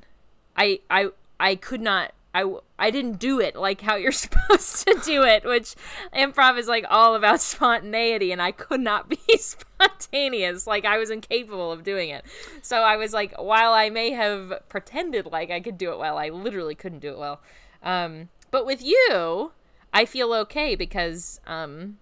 I 0.56 0.80
I 0.90 1.08
I 1.40 1.56
could 1.56 1.80
not 1.80 2.12
I, 2.34 2.44
I 2.78 2.90
didn't 2.90 3.18
do 3.18 3.40
it 3.40 3.56
like 3.56 3.80
how 3.80 3.96
you're 3.96 4.12
supposed 4.26 4.86
to 4.86 5.00
do 5.04 5.22
it, 5.22 5.44
which 5.44 5.74
improv 6.14 6.58
is 6.58 6.68
like 6.68 6.84
all 6.88 7.14
about 7.14 7.40
spontaneity, 7.52 8.32
and 8.32 8.42
I 8.42 8.52
could 8.52 8.80
not 8.80 9.08
be 9.08 9.18
spontaneous. 9.38 10.66
Like, 10.66 10.84
I 10.84 10.98
was 10.98 11.10
incapable 11.10 11.72
of 11.72 11.84
doing 11.84 12.10
it. 12.10 12.24
So 12.62 12.82
I 12.82 12.96
was 12.96 13.12
like, 13.12 13.34
while 13.40 13.72
I 13.72 13.90
may 13.90 14.10
have 14.10 14.62
pretended 14.68 15.26
like 15.26 15.50
I 15.50 15.60
could 15.60 15.78
do 15.78 15.92
it 15.92 15.98
well, 15.98 16.18
I 16.18 16.28
literally 16.28 16.74
couldn't 16.74 17.00
do 17.00 17.10
it 17.10 17.18
well. 17.18 17.40
Um, 17.82 18.28
but 18.50 18.66
with 18.66 18.82
you, 18.82 19.52
I 19.92 20.04
feel 20.04 20.32
okay 20.34 20.74
because, 20.74 21.40
um, 21.46 21.98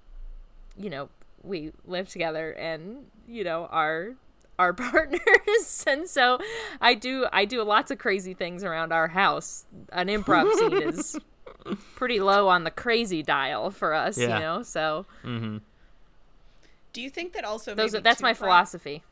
you 0.76 0.90
know, 0.90 1.08
we 1.42 1.72
live 1.86 2.08
together 2.08 2.52
and, 2.52 3.06
you 3.28 3.44
know, 3.44 3.66
our 3.66 4.14
our 4.58 4.72
partners 4.84 5.84
and 5.86 6.08
so 6.08 6.38
i 6.80 6.94
do 6.94 7.26
i 7.32 7.44
do 7.44 7.62
lots 7.62 7.90
of 7.90 7.98
crazy 7.98 8.34
things 8.34 8.62
around 8.62 8.92
our 8.92 9.08
house 9.08 9.64
an 9.90 10.06
improv 10.08 10.52
scene 10.54 10.72
is 10.74 11.18
pretty 11.96 12.20
low 12.20 12.46
on 12.48 12.62
the 12.64 12.70
crazy 12.70 13.22
dial 13.22 13.70
for 13.70 13.94
us, 13.94 14.18
Yeah. 14.18 14.34
you 14.34 14.40
know. 14.40 14.62
So 14.62 15.06
Do 16.92 17.00
you 17.02 17.08
think 17.10 17.32
that 17.32 17.44
also 17.44 17.74
those 17.74 17.92
that's 17.92 18.20
my 18.22 18.32
two-prov- 18.32 18.36
philosophy. 18.38 19.02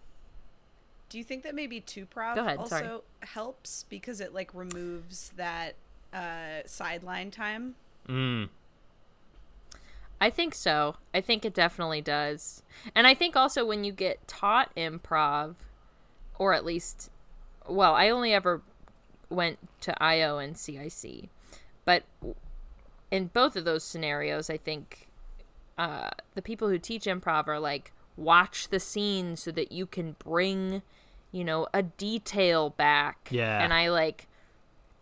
Do 1.08 1.18
you 1.18 1.24
think 1.24 1.42
that 1.44 1.54
maybe 1.54 1.80
two 1.80 2.06
prov 2.06 2.36
Go 2.36 2.42
ahead, 2.42 2.58
also 2.58 2.76
sorry. 2.76 3.00
helps 3.22 3.84
because 3.88 4.20
it 4.20 4.32
like 4.34 4.50
removes 4.54 5.32
that 5.36 5.74
uh 6.12 6.60
sideline 6.66 7.30
time? 7.30 7.74
Mm. 8.08 8.48
I 10.22 10.30
think 10.30 10.54
so. 10.54 10.94
I 11.12 11.20
think 11.20 11.44
it 11.44 11.52
definitely 11.52 12.00
does. 12.00 12.62
And 12.94 13.08
I 13.08 13.12
think 13.12 13.34
also 13.34 13.66
when 13.66 13.82
you 13.82 13.90
get 13.90 14.28
taught 14.28 14.72
improv, 14.76 15.56
or 16.38 16.54
at 16.54 16.64
least, 16.64 17.10
well, 17.68 17.94
I 17.94 18.08
only 18.08 18.32
ever 18.32 18.62
went 19.28 19.58
to 19.80 20.00
IO 20.00 20.38
and 20.38 20.56
CIC, 20.56 21.28
but 21.84 22.04
in 23.10 23.30
both 23.32 23.56
of 23.56 23.64
those 23.64 23.82
scenarios, 23.82 24.48
I 24.48 24.58
think 24.58 25.08
uh, 25.76 26.10
the 26.36 26.42
people 26.42 26.68
who 26.68 26.78
teach 26.78 27.06
improv 27.06 27.48
are 27.48 27.58
like, 27.58 27.90
watch 28.16 28.68
the 28.68 28.78
scene 28.78 29.34
so 29.34 29.50
that 29.50 29.72
you 29.72 29.86
can 29.86 30.14
bring, 30.20 30.82
you 31.32 31.42
know, 31.42 31.66
a 31.74 31.82
detail 31.82 32.70
back. 32.70 33.26
Yeah. 33.32 33.60
And 33.60 33.74
I 33.74 33.90
like 33.90 34.28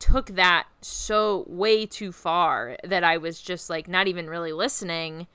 took 0.00 0.28
that 0.30 0.66
so 0.80 1.44
way 1.46 1.86
too 1.86 2.10
far 2.10 2.76
that 2.82 3.04
I 3.04 3.18
was 3.18 3.40
just 3.40 3.70
like 3.70 3.86
not 3.86 4.08
even 4.08 4.28
really 4.28 4.52
listening. 4.52 5.28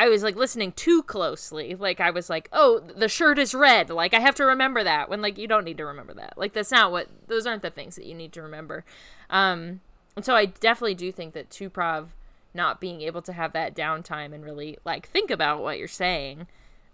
I 0.00 0.08
was 0.08 0.22
like 0.22 0.36
listening 0.36 0.72
too 0.72 1.02
closely. 1.02 1.74
Like 1.74 2.00
I 2.00 2.10
was 2.10 2.30
like, 2.30 2.48
"Oh, 2.54 2.80
the 2.80 3.08
shirt 3.08 3.38
is 3.38 3.54
red." 3.54 3.90
Like 3.90 4.14
I 4.14 4.20
have 4.20 4.34
to 4.36 4.44
remember 4.44 4.82
that 4.82 5.10
when 5.10 5.20
like 5.20 5.36
you 5.36 5.46
don't 5.46 5.64
need 5.64 5.76
to 5.76 5.84
remember 5.84 6.14
that. 6.14 6.38
Like 6.38 6.54
that's 6.54 6.70
not 6.70 6.90
what 6.90 7.08
those 7.28 7.46
aren't 7.46 7.60
the 7.60 7.68
things 7.68 7.96
that 7.96 8.06
you 8.06 8.14
need 8.14 8.32
to 8.32 8.42
remember. 8.42 8.84
Um 9.28 9.82
and 10.16 10.24
so 10.24 10.34
I 10.34 10.46
definitely 10.46 10.94
do 10.94 11.12
think 11.12 11.34
that 11.34 11.50
two 11.50 11.68
prov 11.68 12.14
not 12.54 12.80
being 12.80 13.02
able 13.02 13.20
to 13.22 13.34
have 13.34 13.52
that 13.52 13.76
downtime 13.76 14.32
and 14.32 14.42
really 14.42 14.78
like 14.86 15.06
think 15.06 15.30
about 15.30 15.62
what 15.62 15.78
you're 15.78 15.86
saying 15.86 16.46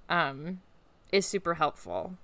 um 0.09 0.61
is 1.13 1.25
super 1.25 1.55
helpful. 1.55 2.15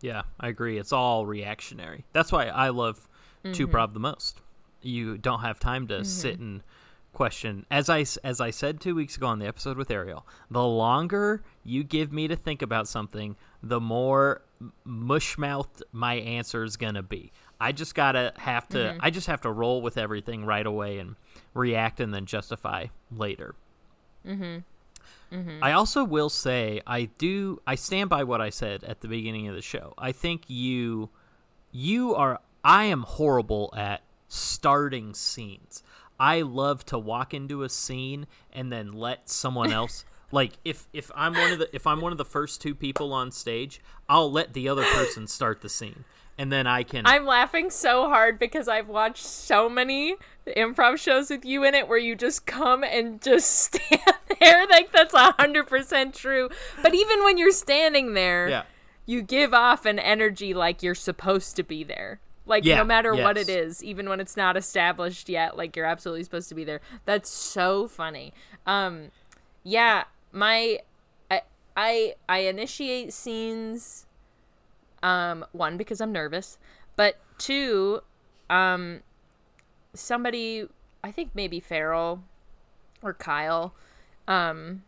Yeah, 0.00 0.22
I 0.40 0.48
agree. 0.48 0.76
It's 0.76 0.92
all 0.92 1.24
reactionary. 1.24 2.04
That's 2.12 2.32
why 2.32 2.46
I 2.46 2.70
love 2.70 3.08
two 3.52 3.66
prov 3.66 3.90
mm-hmm. 3.90 3.94
the 3.94 4.00
most. 4.00 4.40
You 4.82 5.18
don't 5.18 5.40
have 5.40 5.58
time 5.58 5.88
to 5.88 5.94
mm-hmm. 5.94 6.04
sit 6.04 6.38
and 6.38 6.62
question. 7.12 7.64
As 7.70 7.88
I 7.88 8.04
as 8.22 8.40
I 8.40 8.50
said 8.50 8.80
two 8.80 8.94
weeks 8.94 9.16
ago 9.16 9.26
on 9.26 9.38
the 9.38 9.46
episode 9.46 9.78
with 9.78 9.90
Ariel, 9.90 10.26
the 10.50 10.64
longer 10.64 11.42
you 11.64 11.82
give 11.82 12.12
me 12.12 12.28
to 12.28 12.36
think 12.36 12.62
about 12.62 12.86
something, 12.86 13.36
the 13.62 13.80
more 13.80 14.42
mush-mouthed 14.84 15.82
my 15.92 16.14
answer 16.14 16.62
is 16.62 16.76
gonna 16.76 17.02
be. 17.02 17.32
I 17.60 17.72
just 17.72 17.94
gotta 17.94 18.32
have 18.36 18.68
to. 18.68 18.78
Mm-hmm. 18.78 18.98
I 19.00 19.10
just 19.10 19.26
have 19.28 19.40
to 19.42 19.50
roll 19.50 19.80
with 19.80 19.96
everything 19.96 20.44
right 20.44 20.66
away 20.66 20.98
and 20.98 21.16
react 21.54 22.00
and 22.00 22.12
then 22.12 22.26
justify 22.26 22.86
later. 23.10 23.54
I 25.62 25.72
also 25.72 26.04
will 26.04 26.28
say 26.28 26.82
I 26.86 27.06
do 27.18 27.60
I 27.66 27.74
stand 27.74 28.10
by 28.10 28.24
what 28.24 28.40
I 28.40 28.50
said 28.50 28.84
at 28.84 29.00
the 29.00 29.08
beginning 29.08 29.48
of 29.48 29.54
the 29.54 29.62
show. 29.62 29.94
I 29.96 30.12
think 30.12 30.44
you 30.48 31.08
you 31.72 32.14
are 32.14 32.40
I 32.66 32.84
am 32.86 33.02
horrible 33.02 33.72
at 33.76 34.02
starting 34.26 35.14
scenes. 35.14 35.84
I 36.18 36.40
love 36.42 36.84
to 36.86 36.98
walk 36.98 37.32
into 37.32 37.62
a 37.62 37.68
scene 37.68 38.26
and 38.52 38.72
then 38.72 38.92
let 38.92 39.30
someone 39.30 39.70
else 39.80 40.04
like 40.32 40.54
if 40.64 40.88
if 40.92 41.08
I'm 41.14 41.34
one 41.34 41.52
of 41.52 41.58
the 41.60 41.74
if 41.76 41.86
I'm 41.86 42.00
one 42.00 42.10
of 42.10 42.18
the 42.18 42.24
first 42.24 42.60
two 42.60 42.74
people 42.74 43.12
on 43.12 43.30
stage, 43.30 43.80
I'll 44.08 44.30
let 44.32 44.52
the 44.52 44.68
other 44.68 44.82
person 44.82 45.26
start 45.28 45.60
the 45.60 45.68
scene. 45.68 46.04
And 46.38 46.50
then 46.52 46.66
I 46.66 46.82
can 46.82 47.06
I'm 47.06 47.24
laughing 47.24 47.70
so 47.70 48.08
hard 48.08 48.38
because 48.40 48.66
I've 48.66 48.88
watched 48.88 49.24
so 49.24 49.68
many 49.68 50.16
improv 50.46 50.98
shows 50.98 51.30
with 51.30 51.44
you 51.44 51.62
in 51.62 51.74
it 51.74 51.86
where 51.86 51.98
you 51.98 52.16
just 52.16 52.46
come 52.46 52.82
and 52.82 53.22
just 53.22 53.50
stand 53.74 54.00
there. 54.40 54.66
Like 54.66 54.90
that's 54.90 55.14
a 55.14 55.32
hundred 55.38 55.68
percent 55.68 56.14
true. 56.16 56.50
But 56.82 56.94
even 56.94 57.22
when 57.22 57.38
you're 57.38 57.52
standing 57.52 58.14
there, 58.14 58.48
Yeah. 58.48 58.62
you 59.06 59.22
give 59.22 59.54
off 59.54 59.86
an 59.86 60.00
energy 60.00 60.52
like 60.52 60.82
you're 60.82 60.96
supposed 60.96 61.54
to 61.56 61.62
be 61.62 61.84
there. 61.84 62.18
Like 62.46 62.64
Yeah, 62.64 62.76
no 62.76 62.84
matter 62.84 63.14
what 63.14 63.36
it 63.36 63.48
is, 63.48 63.82
even 63.84 64.08
when 64.08 64.20
it's 64.20 64.36
not 64.36 64.56
established 64.56 65.28
yet, 65.28 65.56
like 65.56 65.76
you're 65.76 65.86
absolutely 65.86 66.22
supposed 66.24 66.48
to 66.48 66.54
be 66.54 66.64
there. 66.64 66.80
That's 67.04 67.28
so 67.28 67.88
funny. 67.88 68.32
Um 68.66 69.10
yeah, 69.64 70.04
my 70.32 70.78
I 71.30 71.42
I, 71.76 72.14
I 72.28 72.38
initiate 72.38 73.12
scenes 73.12 74.06
um 75.02 75.44
one 75.52 75.76
because 75.76 76.00
i'm 76.00 76.10
nervous 76.10 76.58
but 76.96 77.16
two 77.38 78.00
um 78.48 79.02
somebody 79.92 80.66
i 81.04 81.10
think 81.12 81.30
maybe 81.34 81.60
farrell 81.60 82.24
or 83.02 83.12
kyle 83.12 83.74
um 84.26 84.82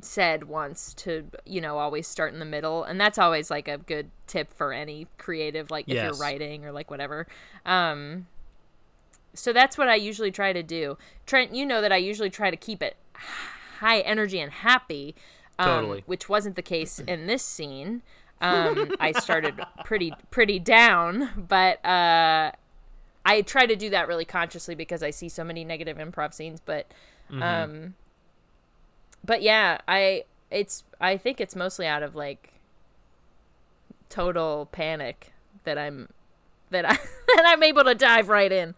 said 0.00 0.44
once 0.44 0.92
to 0.94 1.26
you 1.44 1.60
know 1.60 1.78
always 1.78 2.06
start 2.06 2.32
in 2.32 2.38
the 2.38 2.44
middle 2.44 2.84
and 2.84 3.00
that's 3.00 3.18
always 3.18 3.50
like 3.50 3.66
a 3.66 3.78
good 3.78 4.10
tip 4.26 4.52
for 4.52 4.72
any 4.72 5.06
creative 5.16 5.70
like 5.70 5.88
if 5.88 5.94
you're 5.94 6.14
writing 6.14 6.64
or 6.64 6.72
like 6.72 6.90
whatever 6.90 7.26
um 7.64 8.26
so 9.32 9.52
that's 9.52 9.78
what 9.78 9.88
i 9.88 9.94
usually 9.94 10.30
try 10.30 10.52
to 10.52 10.62
do 10.62 10.98
trent 11.24 11.54
you 11.54 11.64
know 11.64 11.80
that 11.80 11.92
i 11.92 11.96
usually 11.96 12.30
try 12.30 12.50
to 12.50 12.56
keep 12.56 12.82
it 12.82 12.96
high 13.78 14.00
energy 14.00 14.38
and 14.38 14.52
happy 14.52 15.14
um, 15.58 15.66
Totally. 15.66 16.02
which 16.04 16.28
wasn't 16.28 16.56
the 16.56 16.62
case 16.62 16.98
in 16.98 17.26
this 17.26 17.42
scene 17.42 18.02
um, 18.40 18.92
I 19.00 19.12
started 19.12 19.60
pretty 19.84 20.12
pretty 20.30 20.58
down, 20.58 21.30
but 21.48 21.84
uh, 21.84 22.52
I 23.24 23.42
try 23.42 23.66
to 23.66 23.76
do 23.76 23.90
that 23.90 24.08
really 24.08 24.24
consciously 24.24 24.74
because 24.74 25.02
I 25.02 25.10
see 25.10 25.28
so 25.28 25.42
many 25.42 25.64
negative 25.64 25.96
improv 25.96 26.34
scenes. 26.34 26.60
But 26.64 26.86
um, 27.40 27.94
but 29.26 29.42
yeah, 29.42 29.78
I 29.86 30.24
it's 30.50 30.84
I 31.00 31.16
think 31.16 31.40
it's 31.40 31.56
mostly 31.56 31.86
out 31.86 32.02
of 32.02 32.14
like 32.14 32.54
total 34.08 34.68
panic 34.70 35.32
that 35.64 35.76
I'm 35.76 36.08
that 36.70 36.84
I 36.84 36.94
that 37.34 37.44
I'm 37.44 37.62
able 37.62 37.84
to 37.84 37.94
dive 37.94 38.28
right 38.28 38.50
in. 38.50 38.74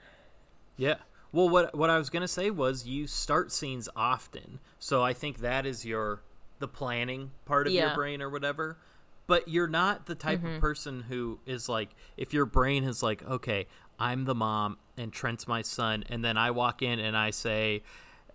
Yeah. 0.77 0.97
Well, 1.31 1.49
what 1.49 1.75
what 1.77 1.91
I 1.91 1.99
was 1.99 2.11
gonna 2.11 2.29
say 2.29 2.51
was 2.51 2.87
you 2.87 3.07
start 3.07 3.53
scenes 3.53 3.89
often, 3.95 4.61
so 4.79 5.03
I 5.03 5.13
think 5.13 5.39
that 5.39 5.67
is 5.67 5.85
your 5.85 6.23
the 6.59 6.69
planning 6.69 7.31
part 7.45 7.67
of 7.67 7.73
your 7.73 7.95
brain 7.95 8.23
or 8.23 8.31
whatever. 8.31 8.79
But 9.27 9.47
you're 9.47 9.69
not 9.69 10.07
the 10.07 10.15
type 10.15 10.43
of 10.43 10.49
mm-hmm. 10.49 10.61
person 10.61 11.05
who 11.07 11.39
is 11.45 11.69
like, 11.69 11.91
if 12.17 12.33
your 12.33 12.47
brain 12.47 12.85
is 12.85 13.03
like, 13.03 13.23
okay, 13.29 13.67
I'm 13.99 14.25
the 14.25 14.35
mom 14.35 14.79
and 14.97 15.13
Trent's 15.13 15.47
my 15.47 15.61
son, 15.61 16.03
and 16.09 16.25
then 16.25 16.39
I 16.39 16.51
walk 16.51 16.81
in 16.81 16.99
and 16.99 17.15
I 17.15 17.29
say, 17.29 17.83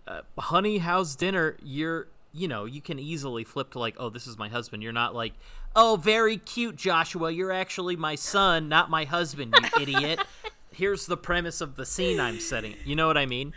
uh, 0.06 0.22
"Honey, 0.38 0.78
how's 0.78 1.16
dinner?" 1.16 1.56
You're 1.62 2.08
you 2.32 2.48
know 2.48 2.64
you 2.64 2.80
can 2.80 2.98
easily 2.98 3.44
flip 3.44 3.70
to 3.72 3.78
like, 3.78 3.96
"Oh, 3.98 4.10
this 4.10 4.26
is 4.26 4.38
my 4.38 4.48
husband." 4.48 4.82
You're 4.82 4.92
not 4.92 5.14
like, 5.14 5.34
"Oh, 5.74 5.96
very 6.00 6.36
cute, 6.36 6.76
Joshua. 6.76 7.30
You're 7.30 7.52
actually 7.52 7.96
my 7.96 8.14
son, 8.14 8.68
not 8.68 8.90
my 8.90 9.04
husband, 9.04 9.54
you 9.60 9.68
idiot." 9.82 10.20
Here's 10.72 11.06
the 11.06 11.16
premise 11.16 11.60
of 11.60 11.76
the 11.76 11.86
scene 11.86 12.18
I'm 12.18 12.40
setting. 12.40 12.74
You 12.84 12.96
know 12.96 13.06
what 13.06 13.16
I 13.16 13.26
mean? 13.26 13.54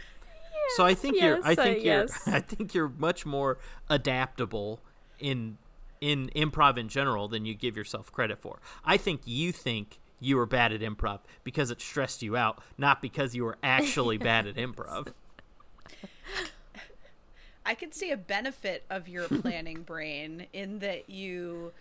so 0.76 0.86
I 0.86 0.94
think 0.94 1.20
you're 1.20 1.40
I 1.44 1.52
yes, 1.52 1.58
uh, 1.58 1.64
think 1.64 1.84
you're 1.84 1.94
yes. 2.02 2.28
I 2.28 2.40
think 2.40 2.74
you're 2.74 2.90
much 2.98 3.26
more 3.26 3.58
adaptable 3.90 4.80
in 5.20 5.58
in 6.02 6.30
improv 6.36 6.78
in 6.78 6.90
general 6.90 7.28
than 7.28 7.46
you 7.46 7.54
give 7.54 7.76
yourself 7.76 8.12
credit 8.12 8.40
for. 8.40 8.60
I 8.86 8.98
think 8.98 9.22
you 9.26 9.52
think 9.52 10.00
you 10.20 10.38
were 10.38 10.46
bad 10.46 10.72
at 10.72 10.82
improv 10.82 11.20
because 11.44 11.72
it 11.72 11.82
stressed 11.82 12.22
you 12.22 12.36
out, 12.36 12.62
not 12.78 13.02
because 13.02 13.36
you 13.36 13.44
were 13.44 13.58
actually 13.64 14.18
bad 14.18 14.48
at 14.48 14.56
improv. 14.56 15.14
I 17.66 17.76
could 17.76 17.94
see 17.94 18.12
a 18.12 18.18
benefit 18.18 18.86
of 18.90 19.08
your 19.08 19.28
planning 19.42 19.84
brain 19.84 20.48
in 20.54 20.80
that 20.80 21.10
you 21.10 21.74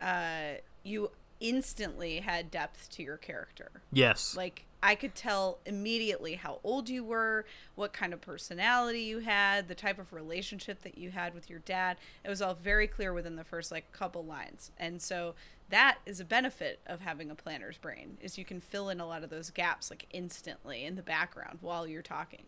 uh 0.00 0.54
you 0.82 1.10
instantly 1.40 2.20
had 2.20 2.50
depth 2.50 2.88
to 2.90 3.02
your 3.02 3.16
character. 3.16 3.70
Yes. 3.92 4.36
Like 4.36 4.64
I 4.82 4.94
could 4.94 5.14
tell 5.14 5.58
immediately 5.64 6.34
how 6.34 6.60
old 6.62 6.88
you 6.88 7.04
were, 7.04 7.46
what 7.74 7.92
kind 7.92 8.12
of 8.12 8.20
personality 8.20 9.00
you 9.00 9.20
had, 9.20 9.68
the 9.68 9.74
type 9.74 9.98
of 9.98 10.12
relationship 10.12 10.82
that 10.82 10.98
you 10.98 11.10
had 11.10 11.34
with 11.34 11.48
your 11.48 11.60
dad. 11.60 11.96
It 12.22 12.28
was 12.28 12.42
all 12.42 12.54
very 12.54 12.86
clear 12.86 13.12
within 13.12 13.36
the 13.36 13.44
first 13.44 13.72
like 13.72 13.90
couple 13.92 14.24
lines. 14.24 14.72
And 14.78 15.00
so 15.00 15.34
that 15.70 15.98
is 16.04 16.20
a 16.20 16.24
benefit 16.24 16.80
of 16.86 17.00
having 17.00 17.30
a 17.30 17.34
planner's 17.34 17.78
brain 17.78 18.18
is 18.20 18.36
you 18.36 18.44
can 18.44 18.60
fill 18.60 18.90
in 18.90 19.00
a 19.00 19.06
lot 19.06 19.24
of 19.24 19.30
those 19.30 19.50
gaps 19.50 19.90
like 19.90 20.06
instantly 20.12 20.84
in 20.84 20.96
the 20.96 21.02
background 21.02 21.58
while 21.60 21.86
you're 21.86 22.02
talking. 22.02 22.44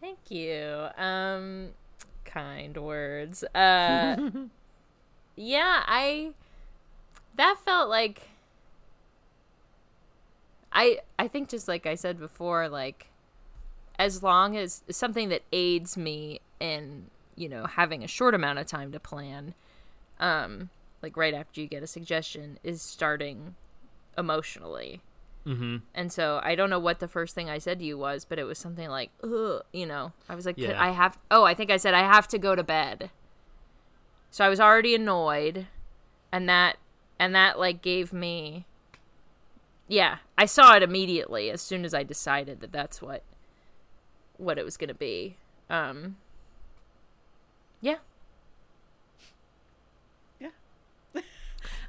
Thank 0.00 0.30
you. 0.30 0.88
Um 0.96 1.70
kind 2.24 2.76
words. 2.76 3.42
Uh 3.54 4.16
Yeah, 5.36 5.82
I 5.86 6.32
that 7.36 7.56
felt 7.64 7.88
like 7.88 8.28
I 10.72 11.00
I 11.18 11.28
think 11.28 11.48
just 11.48 11.68
like 11.68 11.86
I 11.86 11.94
said 11.94 12.18
before 12.18 12.68
like 12.68 13.08
as 13.98 14.22
long 14.22 14.56
as 14.56 14.82
something 14.90 15.30
that 15.30 15.42
aids 15.52 15.96
me 15.96 16.40
in, 16.60 17.06
you 17.34 17.48
know, 17.48 17.64
having 17.66 18.04
a 18.04 18.06
short 18.06 18.34
amount 18.34 18.58
of 18.58 18.66
time 18.66 18.92
to 18.92 19.00
plan 19.00 19.54
um 20.18 20.70
like 21.02 21.16
right 21.16 21.34
after 21.34 21.60
you 21.60 21.66
get 21.66 21.82
a 21.82 21.86
suggestion 21.86 22.58
is 22.64 22.80
starting 22.80 23.54
emotionally 24.16 25.02
Mm-hmm. 25.46 25.76
And 25.94 26.12
so 26.12 26.40
I 26.42 26.56
don't 26.56 26.70
know 26.70 26.78
what 26.78 26.98
the 26.98 27.06
first 27.06 27.34
thing 27.34 27.48
I 27.48 27.58
said 27.58 27.78
to 27.78 27.84
you 27.84 27.96
was, 27.96 28.24
but 28.24 28.38
it 28.38 28.44
was 28.44 28.58
something 28.58 28.88
like, 28.88 29.10
Ugh, 29.22 29.62
you 29.72 29.86
know, 29.86 30.12
I 30.28 30.34
was 30.34 30.44
like, 30.44 30.58
Yeah. 30.58 30.82
I 30.82 30.90
have, 30.90 31.18
oh, 31.30 31.44
I 31.44 31.54
think 31.54 31.70
I 31.70 31.76
said 31.76 31.94
I 31.94 32.00
have 32.00 32.26
to 32.28 32.38
go 32.38 32.56
to 32.56 32.64
bed. 32.64 33.10
So 34.30 34.44
I 34.44 34.48
was 34.48 34.60
already 34.60 34.94
annoyed, 34.94 35.66
and 36.32 36.48
that, 36.48 36.76
and 37.18 37.34
that 37.34 37.58
like 37.58 37.80
gave 37.80 38.12
me, 38.12 38.66
yeah, 39.88 40.18
I 40.36 40.46
saw 40.46 40.74
it 40.74 40.82
immediately 40.82 41.48
as 41.48 41.62
soon 41.62 41.84
as 41.84 41.94
I 41.94 42.02
decided 42.02 42.60
that 42.60 42.72
that's 42.72 43.00
what, 43.00 43.22
what 44.36 44.58
it 44.58 44.64
was 44.64 44.76
gonna 44.76 44.94
be. 44.94 45.36
Um, 45.70 46.16
yeah, 47.80 47.98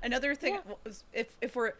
Another 0.07 0.33
thing, 0.35 0.57
was- 0.85 1.03
if 1.11 1.27
if 1.41 1.55
we're 1.55 1.73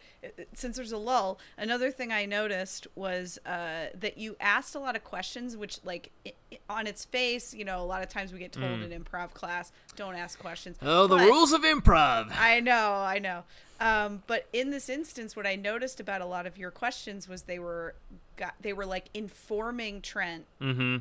since 0.52 0.76
there's 0.76 0.92
a 0.92 0.98
lull, 0.98 1.38
another 1.56 1.90
thing 1.90 2.12
I 2.12 2.26
noticed 2.26 2.86
was 2.94 3.38
uh, 3.46 3.86
that 3.98 4.18
you 4.18 4.36
asked 4.38 4.74
a 4.74 4.78
lot 4.78 4.96
of 4.96 5.02
questions, 5.02 5.56
which 5.56 5.78
like 5.84 6.10
i 6.26 6.32
i- 6.52 6.58
on 6.68 6.86
its 6.86 7.04
face, 7.06 7.54
you 7.54 7.64
know, 7.64 7.80
a 7.80 7.88
lot 7.94 8.02
of 8.02 8.08
times 8.10 8.32
we 8.32 8.38
get 8.38 8.52
told 8.52 8.80
in 8.82 8.90
improv 9.02 9.32
class, 9.32 9.72
don't 9.96 10.14
ask 10.14 10.38
questions. 10.38 10.76
Oh, 10.82 11.06
the 11.06 11.16
But- 11.16 11.24
rules 11.26 11.52
of 11.52 11.62
improv. 11.62 12.30
I 12.32 12.60
know, 12.60 12.92
I 12.92 13.18
know. 13.18 13.44
Um, 13.80 14.22
but 14.26 14.46
in 14.52 14.70
this 14.70 14.88
instance, 14.88 15.34
what 15.36 15.46
I 15.46 15.54
noticed 15.56 16.00
about 16.00 16.20
a 16.20 16.26
lot 16.26 16.46
of 16.46 16.58
your 16.58 16.70
questions 16.70 17.28
was 17.28 17.42
they 17.44 17.58
were 17.58 17.94
got 18.36 18.54
they 18.60 18.72
were 18.74 18.84
like 18.86 19.06
informing 19.14 20.02
Trent 20.02 20.44
Mm-hmm. 20.60 20.96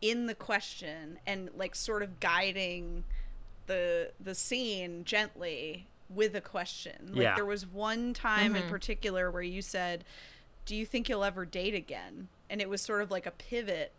in 0.00 0.26
the 0.26 0.34
question 0.34 1.18
and 1.26 1.50
like 1.56 1.74
sort 1.74 2.02
of 2.02 2.20
guiding 2.20 3.04
the 3.66 4.10
the 4.20 4.34
scene 4.34 5.04
gently 5.04 5.86
with 6.14 6.34
a 6.34 6.40
question. 6.40 7.08
Like 7.12 7.22
Yeah. 7.22 7.34
there 7.34 7.44
was 7.44 7.66
one 7.66 8.14
time 8.14 8.54
in 8.56 8.68
particular 8.68 9.30
where 9.30 9.42
you 9.42 9.62
said, 9.62 10.04
"Do 10.66 10.76
you 10.76 10.84
think 10.86 11.08
you'll 11.08 11.24
ever 11.24 11.44
date 11.44 11.74
again?" 11.74 12.28
And 12.50 12.60
it 12.60 12.68
was 12.68 12.82
sort 12.82 13.02
of 13.02 13.10
like 13.10 13.26
a 13.26 13.30
pivot, 13.30 13.92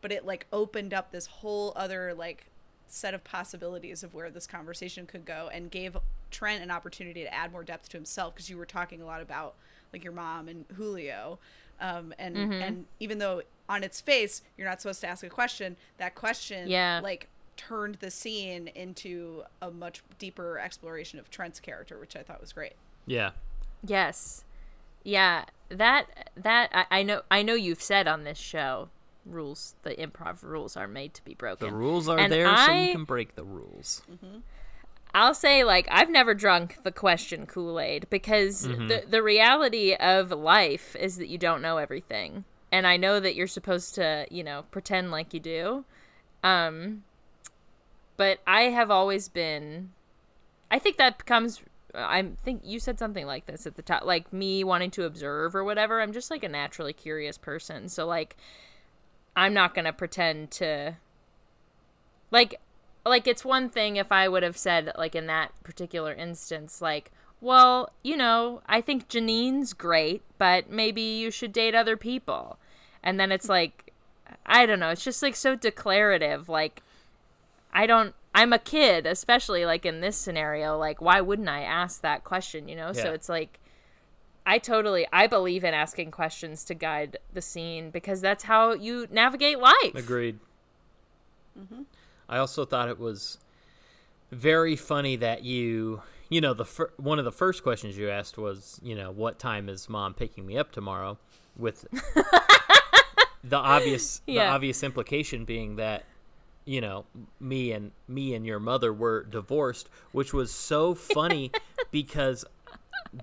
but 0.00 0.12
it 0.12 0.24
like 0.24 0.46
opened 0.52 0.94
up 0.94 1.10
this 1.10 1.26
whole 1.26 1.72
other 1.76 2.14
like 2.14 2.46
set 2.86 3.12
of 3.12 3.22
possibilities 3.24 4.02
of 4.02 4.14
where 4.14 4.30
this 4.30 4.46
conversation 4.46 5.06
could 5.06 5.24
go 5.24 5.50
and 5.52 5.70
gave 5.70 5.96
Trent 6.30 6.62
an 6.62 6.70
opportunity 6.70 7.22
to 7.22 7.34
add 7.34 7.52
more 7.52 7.62
depth 7.64 7.88
to 7.90 7.96
himself 7.96 8.34
because 8.34 8.48
you 8.50 8.56
were 8.56 8.66
talking 8.66 9.00
a 9.02 9.04
lot 9.06 9.20
about 9.22 9.54
like 9.92 10.04
your 10.04 10.12
mom 10.12 10.48
and 10.48 10.64
Julio. 10.76 11.38
Um, 11.80 12.12
and 12.18 12.36
and 12.36 12.86
even 13.00 13.18
though 13.18 13.42
on 13.68 13.84
its 13.84 14.00
face 14.00 14.42
you're 14.56 14.66
not 14.68 14.80
supposed 14.80 15.00
to 15.02 15.06
ask 15.06 15.22
a 15.24 15.28
question, 15.28 15.76
that 15.98 16.14
question 16.14 16.68
Yeah. 16.68 17.00
like 17.02 17.28
turned 17.58 17.96
the 17.96 18.10
scene 18.10 18.68
into 18.68 19.42
a 19.60 19.70
much 19.70 20.02
deeper 20.18 20.58
exploration 20.58 21.18
of 21.18 21.28
Trent's 21.28 21.60
character, 21.60 21.98
which 21.98 22.16
I 22.16 22.22
thought 22.22 22.40
was 22.40 22.54
great. 22.54 22.72
Yeah. 23.06 23.32
Yes. 23.86 24.44
Yeah, 25.04 25.44
that 25.68 26.06
that 26.36 26.70
I, 26.72 27.00
I 27.00 27.02
know 27.02 27.22
I 27.30 27.42
know 27.42 27.54
you've 27.54 27.82
said 27.82 28.08
on 28.08 28.24
this 28.24 28.38
show 28.38 28.88
rules 29.26 29.74
the 29.82 29.94
improv 29.94 30.42
rules 30.42 30.76
are 30.76 30.88
made 30.88 31.14
to 31.14 31.24
be 31.24 31.34
broken. 31.34 31.68
The 31.68 31.74
rules 31.74 32.08
are 32.08 32.18
And 32.18 32.32
there 32.32 32.56
so 32.56 32.72
you 32.72 32.92
can 32.92 33.04
break 33.04 33.34
the 33.34 33.44
rules. 33.44 34.02
I'll 35.14 35.34
say 35.34 35.64
like 35.64 35.88
I've 35.90 36.10
never 36.10 36.34
drunk 36.34 36.78
the 36.82 36.92
question 36.92 37.46
Kool-Aid 37.46 38.08
because 38.10 38.62
the 38.62 39.04
the 39.08 39.22
reality 39.22 39.94
of 39.94 40.30
life 40.30 40.94
is 40.96 41.16
that 41.16 41.28
you 41.28 41.38
don't 41.38 41.62
know 41.62 41.78
everything. 41.78 42.44
And 42.70 42.86
I 42.86 42.98
know 42.98 43.18
that 43.18 43.34
you're 43.34 43.46
supposed 43.46 43.94
to, 43.94 44.26
you 44.30 44.44
know, 44.44 44.64
pretend 44.70 45.10
like 45.10 45.32
you 45.32 45.40
do. 45.40 45.84
Um 46.44 47.04
but 48.18 48.40
I 48.46 48.64
have 48.64 48.90
always 48.90 49.30
been 49.30 49.92
I 50.70 50.78
think 50.78 50.98
that 50.98 51.24
comes 51.24 51.62
I 51.94 52.22
think 52.44 52.62
you 52.64 52.78
said 52.78 52.98
something 52.98 53.26
like 53.26 53.46
this 53.46 53.66
at 53.66 53.76
the 53.76 53.82
top 53.82 54.04
like 54.04 54.30
me 54.30 54.62
wanting 54.62 54.90
to 54.92 55.04
observe 55.04 55.56
or 55.56 55.64
whatever. 55.64 56.02
I'm 56.02 56.12
just 56.12 56.30
like 56.30 56.44
a 56.44 56.48
naturally 56.48 56.92
curious 56.92 57.38
person. 57.38 57.88
So 57.88 58.06
like 58.06 58.36
I'm 59.34 59.54
not 59.54 59.74
going 59.74 59.86
to 59.86 59.92
pretend 59.92 60.50
to 60.52 60.96
like 62.30 62.60
like 63.06 63.26
it's 63.26 63.44
one 63.44 63.70
thing 63.70 63.96
if 63.96 64.12
I 64.12 64.28
would 64.28 64.42
have 64.42 64.58
said 64.58 64.92
like 64.98 65.14
in 65.14 65.26
that 65.28 65.52
particular 65.62 66.12
instance 66.12 66.82
like 66.82 67.10
well, 67.40 67.92
you 68.02 68.16
know, 68.16 68.62
I 68.66 68.80
think 68.80 69.08
Janine's 69.08 69.72
great, 69.72 70.22
but 70.38 70.68
maybe 70.68 71.00
you 71.00 71.30
should 71.30 71.52
date 71.52 71.72
other 71.72 71.96
people. 71.96 72.58
And 73.00 73.18
then 73.18 73.30
it's 73.32 73.48
like 73.48 73.92
I 74.44 74.66
don't 74.66 74.80
know, 74.80 74.90
it's 74.90 75.04
just 75.04 75.22
like 75.22 75.36
so 75.36 75.54
declarative 75.54 76.48
like 76.48 76.82
I 77.72 77.86
don't 77.86 78.14
I'm 78.34 78.52
a 78.52 78.58
kid, 78.58 79.06
especially 79.06 79.64
like 79.64 79.84
in 79.84 80.00
this 80.00 80.16
scenario, 80.16 80.78
like 80.78 81.00
why 81.00 81.20
wouldn't 81.20 81.48
I 81.48 81.62
ask 81.62 82.02
that 82.02 82.24
question, 82.24 82.68
you 82.68 82.76
know? 82.76 82.92
So 82.92 83.12
it's 83.12 83.28
like 83.28 83.58
I 84.46 84.58
totally 84.58 85.06
I 85.12 85.26
believe 85.26 85.64
in 85.64 85.74
asking 85.74 86.10
questions 86.10 86.64
to 86.64 86.74
guide 86.74 87.18
the 87.32 87.42
scene 87.42 87.90
because 87.90 88.20
that's 88.20 88.44
how 88.44 88.72
you 88.72 89.06
navigate 89.10 89.58
life. 89.58 89.94
Agreed. 89.94 90.38
Mm-hmm. 91.58 91.82
I 92.28 92.38
also 92.38 92.64
thought 92.64 92.88
it 92.88 92.98
was 92.98 93.38
very 94.30 94.76
funny 94.76 95.16
that 95.16 95.44
you, 95.44 96.02
you 96.28 96.40
know, 96.40 96.54
the 96.54 96.64
fir- 96.64 96.92
one 96.96 97.18
of 97.18 97.24
the 97.24 97.32
first 97.32 97.62
questions 97.62 97.96
you 97.96 98.10
asked 98.10 98.38
was, 98.38 98.80
you 98.82 98.94
know, 98.94 99.10
what 99.10 99.38
time 99.38 99.68
is 99.68 99.88
mom 99.88 100.14
picking 100.14 100.46
me 100.46 100.58
up 100.58 100.72
tomorrow? 100.72 101.18
With 101.56 101.86
the 103.44 103.56
obvious, 103.56 104.20
the 104.26 104.40
obvious 104.40 104.82
implication 104.82 105.44
being 105.44 105.76
that, 105.76 106.04
you 106.68 106.82
know, 106.82 107.06
me 107.40 107.72
and 107.72 107.92
me 108.06 108.34
and 108.34 108.44
your 108.44 108.60
mother 108.60 108.92
were 108.92 109.24
divorced, 109.24 109.88
which 110.12 110.34
was 110.34 110.52
so 110.52 110.94
funny 110.94 111.50
because 111.90 112.44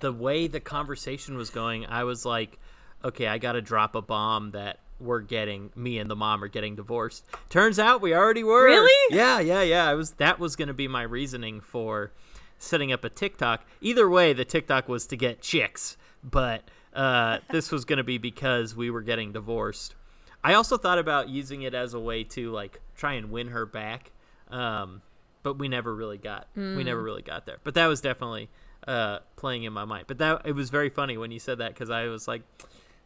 the 0.02 0.12
way 0.12 0.48
the 0.48 0.60
conversation 0.60 1.38
was 1.38 1.52
going, 1.52 1.86
I 1.86 2.06
was 2.06 2.26
like, 2.26 2.58
okay, 3.04 3.28
I 3.28 3.38
got 3.38 3.52
to 3.52 3.62
drop 3.62 3.94
a 3.94 4.02
bomb 4.02 4.52
that 4.52 4.80
we're 5.00 5.20
getting 5.20 5.70
me 5.76 6.00
and 6.00 6.10
the 6.10 6.16
mom 6.16 6.44
are 6.44 6.48
getting 6.48 6.76
divorced. 6.76 7.24
Turns 7.50 7.78
out 7.78 8.02
we 8.02 8.16
already 8.16 8.44
were. 8.44 8.64
Really? 8.64 9.16
Yeah, 9.16 9.40
yeah, 9.40 9.62
yeah. 9.62 9.88
I 9.88 9.94
was 9.94 10.12
that 10.14 10.40
was 10.40 10.56
going 10.56 10.70
to 10.70 10.74
be 10.74 10.88
my 10.88 11.04
reasoning 11.04 11.62
for 11.62 12.12
setting 12.58 12.92
up 12.92 13.04
a 13.04 13.10
TikTok. 13.10 13.64
Either 13.80 14.10
way, 14.10 14.34
the 14.34 14.46
TikTok 14.46 14.90
was 14.90 15.06
to 15.08 15.18
get 15.18 15.42
chicks, 15.42 15.98
but 16.24 16.64
uh, 16.96 17.40
this 17.52 17.72
was 17.72 17.86
going 17.86 17.98
to 17.98 18.04
be 18.04 18.18
because 18.18 18.76
we 18.76 18.90
were 18.90 19.04
getting 19.04 19.34
divorced. 19.34 19.94
I 20.44 20.56
also 20.56 20.78
thought 20.78 20.98
about 20.98 21.30
using 21.30 21.62
it 21.62 21.76
as 21.76 21.94
a 21.94 22.00
way 22.00 22.24
to 22.24 22.52
like 22.52 22.82
try 22.96 23.14
and 23.14 23.32
win 23.32 23.48
her 23.48 23.66
back. 23.66 24.12
Um, 24.50 25.02
but 25.44 25.60
we 25.60 25.68
never 25.68 25.94
really 25.94 26.18
got 26.18 26.48
we 26.56 26.84
never 26.84 27.02
really 27.02 27.22
got 27.22 27.46
there. 27.46 27.58
But 27.64 27.76
that 27.76 27.88
was 27.88 28.02
definitely 28.02 28.50
uh, 28.88 29.20
playing 29.36 29.64
in 29.64 29.74
my 29.74 29.86
mind. 29.86 30.06
But 30.08 30.18
that 30.18 30.42
it 30.46 30.54
was 30.54 30.70
very 30.70 30.90
funny 30.90 31.18
when 31.18 31.32
you 31.32 31.40
said 31.40 31.60
that 31.60 31.74
because 31.74 31.90
I 31.90 32.08
was 32.08 32.28
like, 32.28 32.42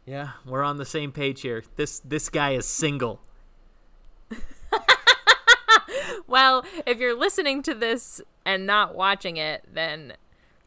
yeah, 0.06 0.30
we're 0.46 0.62
on 0.62 0.76
the 0.78 0.86
same 0.86 1.12
page 1.12 1.42
here. 1.42 1.62
This 1.76 2.00
this 2.00 2.28
guy 2.28 2.52
is 2.52 2.66
single. 2.66 3.20
Well, 6.30 6.64
if 6.86 6.98
you're 7.00 7.18
listening 7.18 7.60
to 7.64 7.74
this 7.74 8.20
and 8.46 8.64
not 8.64 8.94
watching 8.94 9.36
it, 9.36 9.64
then 9.72 10.12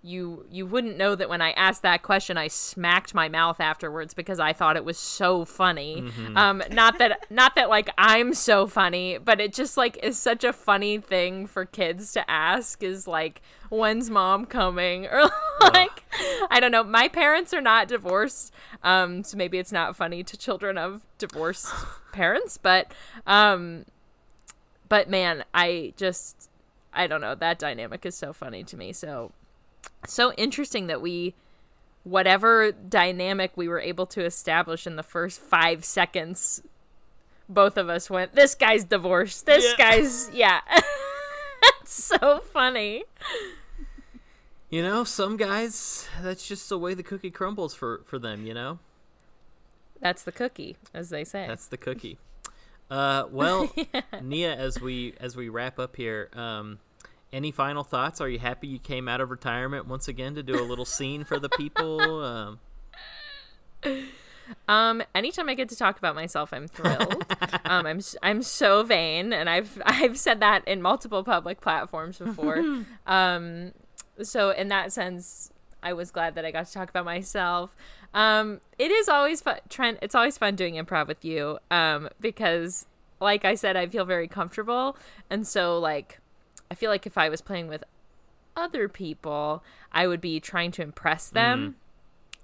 you 0.05 0.45
you 0.51 0.65
wouldn't 0.65 0.97
know 0.97 1.15
that 1.15 1.29
when 1.29 1.41
I 1.41 1.51
asked 1.51 1.81
that 1.83 2.03
question, 2.03 2.37
I 2.37 2.49
smacked 2.49 3.13
my 3.13 3.29
mouth 3.29 3.61
afterwards 3.61 4.13
because 4.13 4.37
I 4.37 4.51
thought 4.51 4.75
it 4.75 4.83
was 4.83 4.97
so 4.97 5.45
funny. 5.45 6.11
Um, 6.35 6.61
not 6.71 6.97
that 6.99 7.25
not 7.31 7.55
that 7.55 7.69
like 7.69 7.89
I'm 7.97 8.33
so 8.33 8.67
funny, 8.67 9.17
but 9.17 9.39
it 9.39 9.53
just 9.53 9.77
like 9.77 9.97
is 10.03 10.19
such 10.19 10.43
a 10.43 10.51
funny 10.51 10.97
thing 10.97 11.47
for 11.47 11.63
kids 11.63 12.11
to 12.13 12.29
ask. 12.29 12.83
Is 12.83 13.07
like, 13.07 13.41
when's 13.69 14.09
mom 14.09 14.45
coming? 14.45 15.07
Or 15.13 15.29
like, 15.61 16.03
I 16.49 16.59
don't 16.59 16.71
know. 16.71 16.83
My 16.83 17.07
parents 17.07 17.53
are 17.53 17.61
not 17.61 17.87
divorced, 17.87 18.51
um, 18.83 19.23
so 19.23 19.37
maybe 19.37 19.57
it's 19.57 19.71
not 19.71 19.95
funny 19.95 20.23
to 20.23 20.35
children 20.35 20.77
of 20.77 21.01
divorced 21.17 21.71
parents, 22.11 22.57
but 22.57 22.91
um, 23.25 23.85
but 24.89 25.09
man, 25.09 25.45
I 25.53 25.93
just 25.95 26.49
I 26.91 27.07
don't 27.07 27.21
know. 27.21 27.35
That 27.35 27.57
dynamic 27.57 28.05
is 28.05 28.15
so 28.15 28.33
funny 28.33 28.63
to 28.65 28.75
me. 28.75 28.91
So 28.91 29.31
so 30.07 30.33
interesting 30.33 30.87
that 30.87 31.01
we 31.01 31.33
whatever 32.03 32.71
dynamic 32.71 33.51
we 33.55 33.67
were 33.67 33.79
able 33.79 34.05
to 34.05 34.23
establish 34.25 34.85
in 34.85 34.95
the 34.97 35.03
first 35.03 35.39
5 35.39 35.85
seconds 35.85 36.61
both 37.47 37.77
of 37.77 37.89
us 37.89 38.09
went 38.09 38.33
this 38.35 38.55
guy's 38.55 38.83
divorced. 38.83 39.45
This 39.45 39.65
Yeah. 39.65 39.77
guy's 39.77 40.29
yeah. 40.33 40.61
it's 41.81 41.93
so 41.93 42.39
funny. 42.39 43.03
You 44.69 44.81
know, 44.81 45.03
some 45.03 45.37
guys 45.37 46.07
that's 46.21 46.47
just 46.47 46.67
the 46.69 46.79
way 46.79 46.93
the 46.93 47.03
cookie 47.03 47.29
crumbles 47.31 47.75
for 47.75 48.01
for 48.05 48.17
them. 48.17 48.45
You 48.45 48.53
know, 48.53 48.79
That's 49.99 50.23
the 50.23 50.31
cookie, 50.31 50.77
as 50.93 51.09
they 51.09 51.23
say. 51.23 51.45
that's 51.47 51.67
the 51.67 51.77
cookie. 51.77 52.17
Uh, 52.89 53.25
well, 53.31 53.71
Nia, 54.21 54.55
as 54.55 54.81
we 54.81 55.13
as 55.19 55.35
we 55.35 55.47
wrap 55.49 55.77
up 55.79 55.95
here, 55.95 56.29
um, 56.33 56.79
any 57.33 57.51
final 57.51 57.83
thoughts? 57.83 58.21
Are 58.21 58.29
you 58.29 58.39
happy 58.39 58.67
you 58.67 58.79
came 58.79 59.07
out 59.09 59.19
of 59.19 59.29
retirement 59.29 59.87
once 59.87 60.07
again 60.07 60.35
to 60.35 60.43
do 60.43 60.59
a 60.59 60.63
little 60.63 60.85
scene 60.85 61.23
for 61.23 61.39
the 61.39 61.49
people? 61.49 62.23
Um, 62.23 62.59
Um, 64.67 65.03
anytime 65.15 65.49
I 65.49 65.53
get 65.53 65.69
to 65.69 65.75
talk 65.75 65.97
about 65.97 66.15
myself, 66.15 66.53
I'm 66.53 66.67
thrilled. 66.67 67.25
um, 67.65 67.85
I'm 67.85 68.01
I'm 68.21 68.41
so 68.41 68.83
vain, 68.83 69.33
and 69.33 69.49
I've 69.49 69.81
I've 69.85 70.17
said 70.17 70.39
that 70.41 70.67
in 70.67 70.81
multiple 70.81 71.23
public 71.23 71.61
platforms 71.61 72.19
before. 72.19 72.85
um, 73.07 73.71
so 74.21 74.51
in 74.51 74.67
that 74.69 74.91
sense, 74.91 75.51
I 75.81 75.93
was 75.93 76.11
glad 76.11 76.35
that 76.35 76.45
I 76.45 76.51
got 76.51 76.65
to 76.67 76.73
talk 76.73 76.89
about 76.89 77.05
myself. 77.05 77.75
Um, 78.13 78.61
it 78.77 78.91
is 78.91 79.09
always 79.09 79.41
fun, 79.41 79.59
Trent. 79.69 79.99
It's 80.01 80.15
always 80.15 80.37
fun 80.37 80.55
doing 80.55 80.75
improv 80.75 81.07
with 81.07 81.25
you 81.25 81.57
um, 81.71 82.09
because, 82.19 82.85
like 83.19 83.45
I 83.45 83.55
said, 83.55 83.75
I 83.75 83.87
feel 83.87 84.05
very 84.05 84.27
comfortable, 84.27 84.97
and 85.29 85.47
so 85.47 85.79
like 85.79 86.19
I 86.73 86.75
feel 86.75 86.89
like 86.89 87.05
if 87.05 87.19
I 87.19 87.29
was 87.29 87.39
playing 87.39 87.67
with 87.67 87.83
other 88.57 88.89
people, 88.89 89.63
I 89.91 90.07
would 90.07 90.19
be 90.21 90.39
trying 90.39 90.71
to 90.71 90.81
impress 90.81 91.29
them, 91.29 91.75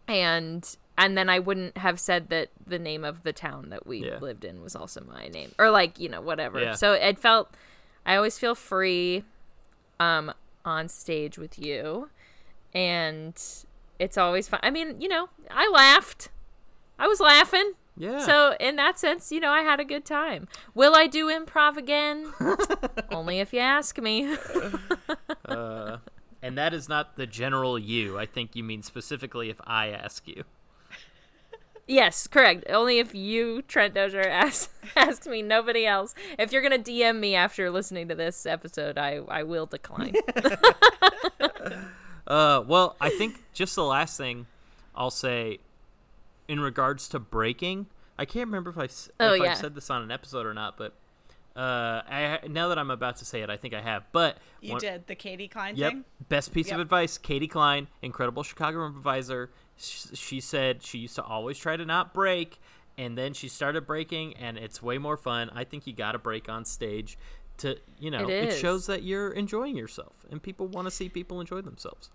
and 0.07 0.77
and 0.99 1.17
then 1.17 1.29
I 1.31 1.39
wouldn't 1.39 1.77
have 1.77 1.99
said 1.99 2.29
that 2.29 2.49
the 2.67 2.77
name 2.77 3.03
of 3.03 3.23
the 3.23 3.33
town 3.33 3.69
that 3.69 3.87
we 3.87 4.05
Yeah. 4.05 4.19
lived 4.19 4.45
in 4.45 4.61
was 4.61 4.75
also 4.75 5.01
my 5.03 5.29
name, 5.29 5.51
or 5.57 5.71
like 5.71 5.99
you 5.99 6.09
know 6.09 6.21
whatever. 6.21 6.61
Yeah. 6.61 6.73
So 6.75 6.93
it 6.93 7.17
felt. 7.17 7.49
I 8.05 8.15
always 8.15 8.37
feel 8.37 8.53
free 8.55 9.23
um 9.99 10.31
on 10.63 10.87
stage 10.87 11.37
with 11.39 11.57
you 11.57 12.09
and 12.73 13.33
it's 13.97 14.17
always 14.17 14.47
fun 14.47 14.59
i 14.63 14.69
mean 14.69 14.99
you 15.01 15.07
know 15.09 15.27
i 15.51 15.67
laughed 15.73 16.29
i 16.97 17.07
was 17.07 17.19
laughing 17.19 17.73
Yeah. 18.01 18.19
so 18.19 18.55
in 18.61 18.77
that 18.77 18.97
sense 18.97 19.29
you 19.29 19.41
know 19.41 19.51
i 19.51 19.59
had 19.61 19.79
a 19.81 19.83
good 19.83 20.05
time 20.05 20.47
will 20.73 20.95
i 20.95 21.05
do 21.05 21.27
improv 21.27 21.75
again 21.75 22.31
only 23.11 23.39
if 23.39 23.51
you 23.51 23.59
ask 23.59 23.99
me 23.99 24.37
uh, 25.45 25.97
and 26.41 26.57
that 26.57 26.73
is 26.73 26.87
not 26.87 27.17
the 27.17 27.27
general 27.27 27.77
you. 27.77 28.17
I 28.17 28.25
think 28.25 28.55
you 28.55 28.63
mean 28.63 28.81
specifically 28.81 29.49
if 29.49 29.59
I 29.67 29.89
ask 29.89 30.25
you. 30.25 30.45
yes 31.87 32.25
correct 32.27 32.63
only 32.69 32.99
if 32.99 33.13
you 33.13 33.61
trent 33.63 33.93
dozier 33.95 34.21
ask, 34.29 34.71
asks 34.95 35.27
me 35.27 35.41
nobody 35.41 35.85
else 35.85 36.15
if 36.37 36.53
you're 36.53 36.61
gonna 36.61 36.79
dm 36.79 37.19
me 37.19 37.35
after 37.35 37.69
listening 37.69 38.07
to 38.07 38.15
this 38.15 38.45
episode 38.45 38.97
i 38.97 39.19
i 39.27 39.43
will 39.43 39.65
decline 39.65 40.15
Uh, 42.27 42.63
well, 42.67 42.95
I 43.01 43.09
think 43.09 43.41
just 43.53 43.75
the 43.75 43.83
last 43.83 44.15
thing 44.15 44.45
I'll 44.95 45.09
say 45.09 45.57
in 46.49 46.59
regards 46.59 47.07
to 47.09 47.19
breaking, 47.19 47.85
I 48.17 48.25
can't 48.25 48.47
remember 48.47 48.71
if 48.71 48.77
I 48.77 48.85
s- 48.85 49.09
Oh, 49.19 49.33
if 49.35 49.41
yeah. 49.43 49.51
I've 49.51 49.57
said 49.57 49.75
this 49.75 49.89
on 49.89 50.01
an 50.01 50.11
episode 50.11 50.45
or 50.45 50.53
not, 50.53 50.77
but 50.77 50.93
uh, 51.55 52.01
I 52.09 52.39
now 52.49 52.67
that 52.69 52.77
I'm 52.77 52.91
about 52.91 53.17
to 53.17 53.25
say 53.25 53.41
it, 53.41 53.49
I 53.49 53.57
think 53.57 53.73
I 53.73 53.81
have. 53.81 54.03
But 54.11 54.37
You 54.61 54.71
one- 54.73 54.81
did 54.81 55.07
the 55.07 55.15
Katie 55.15 55.47
Klein 55.47 55.75
Yep. 55.75 55.91
thing. 55.91 56.05
Best 56.27 56.53
piece 56.53 56.71
of 56.71 56.79
advice, 56.79 57.17
Katie 57.17 57.47
Klein, 57.47 57.87
incredible 58.01 58.43
Chicago 58.43 58.85
improviser. 58.85 59.51
Sh- 59.77 60.07
She 60.13 60.39
said 60.41 60.83
she 60.83 60.97
used 60.99 61.15
to 61.15 61.23
always 61.23 61.57
try 61.57 61.77
to 61.77 61.85
not 61.85 62.13
break, 62.13 62.59
and 62.97 63.17
then 63.17 63.33
she 63.33 63.47
started 63.47 63.85
breaking, 63.87 64.35
and 64.37 64.57
it's 64.57 64.81
way 64.81 64.97
more 64.97 65.17
fun. 65.17 65.49
I 65.53 65.63
think 65.63 65.87
you 65.87 65.93
got 65.93 66.11
to 66.13 66.19
break 66.19 66.49
on 66.49 66.65
stage 66.65 67.17
to, 67.57 67.77
you 67.99 68.09
know, 68.11 68.23
It 68.27 68.29
it, 68.29 68.49
is. 68.53 68.59
shows 68.59 68.85
that 68.87 69.03
you're 69.03 69.31
enjoying 69.31 69.75
yourself, 69.77 70.25
and 70.31 70.41
people 70.41 70.67
want 70.67 70.85
to 70.87 70.91
see 70.91 71.09
people 71.09 71.39
enjoy 71.41 71.61
themselves. 71.61 72.09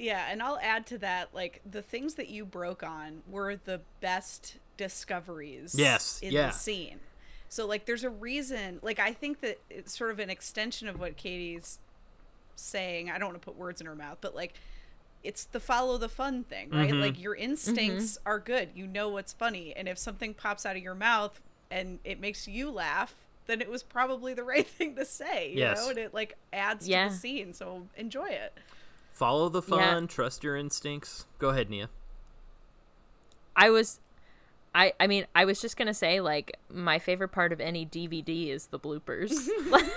Yeah, 0.00 0.26
and 0.30 0.42
I'll 0.42 0.58
add 0.62 0.86
to 0.88 0.98
that, 0.98 1.28
like 1.34 1.60
the 1.70 1.82
things 1.82 2.14
that 2.14 2.28
you 2.28 2.44
broke 2.44 2.82
on 2.82 3.22
were 3.28 3.56
the 3.56 3.80
best 4.00 4.56
discoveries. 4.76 5.74
Yes, 5.78 6.18
in 6.22 6.32
yeah. 6.32 6.46
the 6.46 6.52
scene. 6.52 7.00
So 7.48 7.66
like, 7.66 7.84
there's 7.86 8.04
a 8.04 8.10
reason. 8.10 8.78
Like, 8.82 8.98
I 8.98 9.12
think 9.12 9.40
that 9.40 9.58
it's 9.68 9.96
sort 9.96 10.10
of 10.10 10.18
an 10.18 10.30
extension 10.30 10.88
of 10.88 10.98
what 10.98 11.16
Katie's 11.16 11.78
saying. 12.56 13.10
I 13.10 13.18
don't 13.18 13.28
want 13.30 13.40
to 13.42 13.44
put 13.44 13.56
words 13.56 13.80
in 13.80 13.86
her 13.86 13.94
mouth, 13.96 14.18
but 14.20 14.34
like, 14.34 14.54
it's 15.22 15.44
the 15.44 15.60
follow 15.60 15.98
the 15.98 16.08
fun 16.08 16.44
thing, 16.44 16.70
right? 16.70 16.90
Mhm. 16.92 17.00
Like 17.00 17.20
your 17.20 17.34
instincts 17.34 18.16
are 18.24 18.38
good. 18.38 18.70
You 18.74 18.86
know 18.86 19.10
what's 19.10 19.32
funny, 19.34 19.74
and 19.76 19.86
if 19.86 19.98
something 19.98 20.32
pops 20.32 20.64
out 20.64 20.76
of 20.76 20.82
your 20.82 20.94
mouth 20.94 21.38
and 21.70 21.98
it 22.04 22.20
makes 22.20 22.48
you 22.48 22.70
laugh, 22.70 23.14
then 23.46 23.60
it 23.60 23.68
was 23.68 23.82
probably 23.82 24.32
the 24.32 24.44
right 24.54 24.66
thing 24.66 24.94
to 24.96 25.04
say. 25.04 25.50
You 25.50 25.58
Yes. 25.58 25.76
know, 25.84 25.90
and 25.90 25.98
it 25.98 26.14
like 26.14 26.38
adds 26.54 26.88
Yeah. 26.88 27.08
to 27.08 27.12
the 27.12 27.18
scene. 27.18 27.52
So 27.52 27.86
enjoy 27.96 28.28
it. 28.28 28.56
Follow 29.20 29.50
the 29.50 29.60
Yeah. 29.60 29.92
fun, 29.92 30.06
trust 30.08 30.42
your 30.42 30.56
instincts. 30.56 31.26
Go 31.38 31.50
ahead, 31.50 31.68
Nia. 31.68 31.90
I 33.54 33.68
was 33.68 34.00
I 34.74 34.94
I 34.98 35.06
mean, 35.08 35.26
I 35.34 35.44
was 35.44 35.60
just 35.60 35.76
going 35.76 35.88
to 35.88 35.94
say 35.94 36.20
like 36.22 36.56
my 36.72 36.98
favorite 36.98 37.28
part 37.28 37.52
of 37.52 37.60
any 37.60 37.84
DVD 37.84 38.48
is 38.48 38.68
the 38.68 38.78
bloopers. 38.78 39.32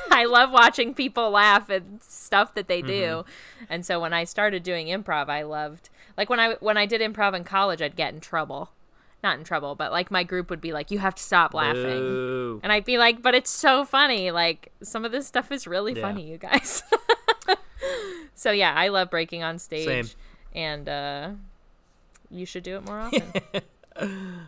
I 0.11 0.25
love 0.25 0.51
watching 0.51 0.93
people 0.93 1.29
laugh 1.29 1.69
at 1.69 1.83
stuff 2.03 2.53
that 2.55 2.67
they 2.67 2.81
do. 2.81 3.23
Mm-hmm. 3.23 3.63
And 3.69 3.85
so 3.85 4.01
when 4.01 4.11
I 4.13 4.25
started 4.25 4.61
doing 4.61 4.87
improv, 4.87 5.29
I 5.29 5.43
loved 5.43 5.89
like 6.17 6.29
when 6.29 6.41
I 6.41 6.55
when 6.59 6.75
I 6.75 6.85
did 6.85 6.99
improv 6.99 7.33
in 7.33 7.45
college, 7.45 7.81
I'd 7.81 7.95
get 7.95 8.13
in 8.13 8.19
trouble. 8.19 8.71
Not 9.23 9.37
in 9.37 9.45
trouble, 9.45 9.73
but 9.75 9.93
like 9.93 10.11
my 10.11 10.23
group 10.23 10.49
would 10.49 10.59
be 10.59 10.73
like 10.73 10.91
you 10.91 10.99
have 10.99 11.15
to 11.15 11.23
stop 11.23 11.53
laughing. 11.53 12.59
And 12.61 12.73
I'd 12.73 12.83
be 12.83 12.97
like, 12.97 13.21
but 13.21 13.33
it's 13.33 13.49
so 13.49 13.85
funny. 13.85 14.31
Like 14.31 14.73
some 14.81 15.05
of 15.05 15.13
this 15.13 15.27
stuff 15.27 15.49
is 15.49 15.65
really 15.65 15.93
Yeah. 15.93 16.01
funny, 16.01 16.29
you 16.29 16.37
guys. 16.37 16.83
so 18.35 18.51
yeah, 18.51 18.73
I 18.75 18.87
love 18.89 19.09
breaking 19.09 19.43
on 19.43 19.59
stage. 19.59 19.85
Same. 19.85 20.05
And 20.53 20.89
uh 20.89 21.29
you 22.29 22.45
should 22.45 22.63
do 22.63 22.77
it 22.77 22.85
more 22.87 22.99
often. 23.01 23.31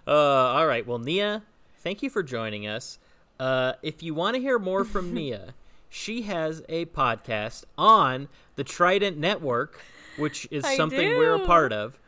Uh, 0.08 0.12
all 0.12 0.66
right. 0.66 0.86
Well, 0.88 0.98
Nia, 1.00 1.44
thank 1.80 2.02
you 2.02 2.10
for 2.10 2.24
joining 2.24 2.66
us. 2.66 2.98
Uh, 3.40 3.74
if 3.84 4.02
you 4.02 4.14
want 4.16 4.36
to 4.36 4.42
hear 4.42 4.58
more 4.58 4.84
from 4.84 5.14
Nia, 5.14 5.54
she 5.90 6.24
has 6.24 6.64
a 6.68 6.86
podcast 6.86 7.64
on 7.78 8.28
the 8.56 8.64
Trident 8.64 9.18
Network, 9.18 9.80
which 10.18 10.48
is 10.50 10.64
I 10.64 10.76
something 10.78 11.10
we're 11.18 11.36
a. 11.36 11.38
Mm-hmm. 11.38 11.46
part 11.46 11.72
of. 11.74 12.00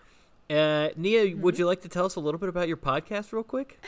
Uh, 0.49 0.89
Nia, 0.95 1.35
would 1.37 1.59
you 1.59 1.65
like 1.67 1.81
to 1.81 1.89
tell 1.89 2.05
us 2.05 2.15
a 2.15 2.19
little 2.19 2.39
bit 2.39 2.49
about 2.49 2.67
your 2.67 2.77
podcast, 2.77 3.31
real 3.33 3.43
quick? 3.43 3.79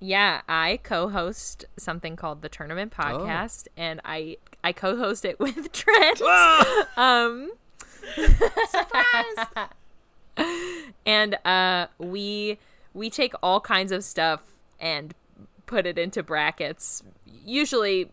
Yeah, 0.00 0.42
I 0.48 0.80
co-host 0.82 1.64
something 1.78 2.14
called 2.16 2.42
the 2.42 2.48
Tournament 2.50 2.92
Oh. 2.98 3.02
Podcast, 3.02 3.68
and 3.76 4.00
I 4.04 4.36
I 4.64 4.72
co-host 4.72 5.24
it 5.24 5.38
with 5.38 5.70
Trent. 5.72 6.22
um, 6.96 7.52
and 11.06 11.36
uh, 11.44 11.86
we 11.98 12.58
we 12.94 13.10
take 13.10 13.34
all 13.42 13.60
kinds 13.60 13.92
of 13.92 14.02
stuff 14.02 14.40
and 14.80 15.14
put 15.66 15.86
it 15.86 15.98
into 15.98 16.22
brackets. 16.22 17.02
Usually, 17.44 18.10